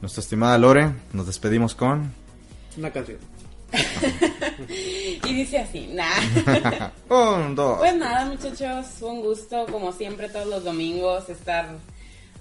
Nuestra 0.00 0.20
estimada 0.20 0.58
Lore, 0.58 0.92
nos 1.12 1.26
despedimos 1.26 1.74
con... 1.74 2.12
Una 2.76 2.90
canción. 2.90 3.18
Y 5.26 5.34
dice 5.34 5.58
así, 5.58 5.88
nah. 5.88 6.90
Un, 7.08 7.54
dos. 7.56 7.78
Pues 7.78 7.96
nada, 7.96 8.24
muchachos, 8.26 8.86
un 9.00 9.20
gusto, 9.20 9.66
como 9.70 9.92
siempre, 9.92 10.28
todos 10.28 10.46
los 10.46 10.62
domingos, 10.62 11.28
estar 11.28 11.76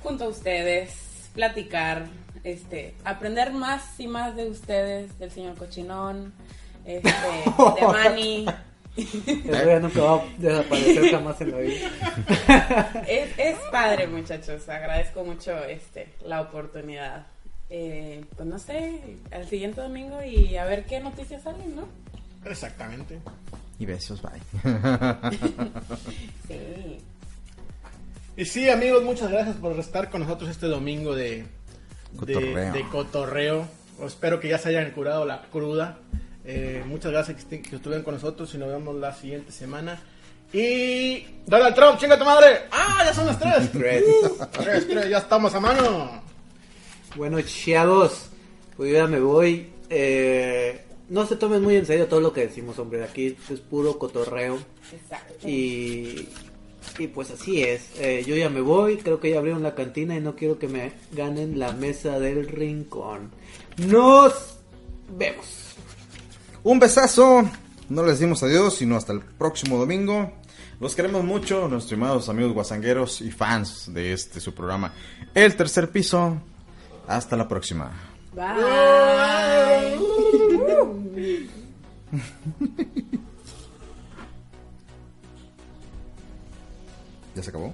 junto 0.03 0.25
a 0.25 0.27
ustedes, 0.27 0.91
platicar, 1.33 2.05
este, 2.43 2.95
aprender 3.03 3.53
más 3.53 3.99
y 3.99 4.07
más 4.07 4.35
de 4.35 4.49
ustedes, 4.49 5.17
del 5.19 5.31
señor 5.31 5.55
Cochinón, 5.55 6.33
este, 6.85 7.09
de 7.09 7.87
Manny. 7.87 8.45
Ya 8.95 9.79
nunca 9.79 10.01
va 10.01 10.21
a 10.21 10.25
desaparecer 10.37 11.09
jamás 11.09 11.41
en 11.41 11.51
la 11.51 11.57
vida. 11.57 11.89
Es, 13.07 13.39
es 13.39 13.57
padre, 13.71 14.05
muchachos, 14.05 14.69
agradezco 14.69 15.23
mucho 15.23 15.63
este, 15.63 16.13
la 16.23 16.41
oportunidad. 16.41 17.25
Eh, 17.71 18.23
pues 18.35 18.47
no 18.47 18.59
sé, 18.59 19.17
al 19.31 19.47
siguiente 19.47 19.81
domingo 19.81 20.23
y 20.23 20.57
a 20.57 20.65
ver 20.65 20.85
qué 20.85 20.99
noticias 20.99 21.41
salen, 21.41 21.75
¿no? 21.75 21.87
Exactamente. 22.45 23.19
Y 23.79 23.85
besos, 23.87 24.21
bye. 24.21 24.39
Sí. 26.47 26.99
Y 28.35 28.45
sí, 28.45 28.69
amigos, 28.69 29.03
muchas 29.03 29.31
gracias 29.31 29.55
por 29.57 29.77
estar 29.79 30.09
con 30.09 30.21
nosotros 30.21 30.49
este 30.49 30.67
domingo 30.67 31.15
de 31.15 31.45
de- 32.13 32.33
Cotorreo. 32.33 32.73
de 32.73 32.87
cotorreo. 32.89 33.67
Espero 34.05 34.39
que 34.39 34.49
ya 34.49 34.57
se 34.57 34.69
hayan 34.69 34.91
curado 34.91 35.25
la 35.25 35.43
cruda. 35.51 35.99
Eh, 36.45 36.83
muchas 36.85 37.11
gracias 37.11 37.45
que, 37.45 37.61
que 37.61 37.75
estuvieron 37.75 38.03
con 38.03 38.15
nosotros 38.15 38.53
y 38.53 38.57
nos 38.57 38.69
vemos 38.69 38.95
la 38.95 39.13
siguiente 39.13 39.51
semana. 39.51 40.01
Y 40.51 41.25
Donald 41.45 41.73
Trump, 41.75 41.99
chinga 41.99 42.17
tu 42.17 42.25
madre. 42.25 42.63
Ah, 42.71 43.03
ya 43.05 43.13
son 43.13 43.25
las 43.27 43.39
tres. 43.39 43.71
Tres. 43.71 44.03
Uh, 44.03 44.45
tres, 44.51 44.87
tres, 44.87 45.09
ya 45.09 45.17
estamos 45.19 45.53
a 45.55 45.59
mano. 45.59 46.21
Bueno, 47.15 47.39
chavos, 47.41 48.27
pues 48.75 48.91
yo 48.91 48.97
ya 48.97 49.07
me 49.07 49.19
voy. 49.19 49.69
Eh, 49.89 50.85
no 51.09 51.25
se 51.25 51.35
tomen 51.35 51.61
muy 51.61 51.75
en 51.75 51.85
serio 51.85 52.07
todo 52.07 52.19
lo 52.21 52.33
que 52.33 52.41
decimos, 52.47 52.77
hombre. 52.79 53.03
Aquí 53.03 53.35
es 53.51 53.59
puro 53.61 53.97
cotorreo. 53.97 54.59
Exacto. 54.91 55.47
Y 55.47 56.27
Y 56.97 57.07
pues 57.07 57.31
así 57.31 57.63
es. 57.63 57.89
Eh, 57.99 58.23
yo 58.25 58.35
ya 58.35 58.49
me 58.49 58.61
voy. 58.61 58.97
Creo 58.97 59.19
que 59.19 59.31
ya 59.31 59.39
abrieron 59.39 59.63
la 59.63 59.75
cantina 59.75 60.15
y 60.15 60.21
no 60.21 60.35
quiero 60.35 60.59
que 60.59 60.67
me 60.67 60.93
ganen 61.11 61.59
la 61.59 61.73
mesa 61.73 62.19
del 62.19 62.47
rincón. 62.47 63.31
Nos 63.77 64.57
vemos. 65.17 65.75
Un 66.63 66.79
besazo. 66.79 67.43
No 67.89 68.03
les 68.03 68.19
decimos 68.19 68.41
adiós, 68.43 68.75
sino 68.75 68.95
hasta 68.95 69.13
el 69.13 69.21
próximo 69.21 69.77
domingo. 69.77 70.31
Los 70.79 70.95
queremos 70.95 71.23
mucho, 71.23 71.59
nuestros 71.61 71.83
estimados 71.85 72.29
amigos 72.29 72.53
guasangueros 72.53 73.21
y 73.21 73.31
fans 73.31 73.93
de 73.93 74.13
este 74.13 74.39
su 74.39 74.53
programa. 74.53 74.93
El 75.33 75.55
tercer 75.55 75.89
piso. 75.89 76.37
Hasta 77.07 77.35
la 77.35 77.47
próxima. 77.47 77.91
Bye. 78.33 79.99
¿Ya 87.35 87.41
se 87.41 87.49
acabó? 87.49 87.73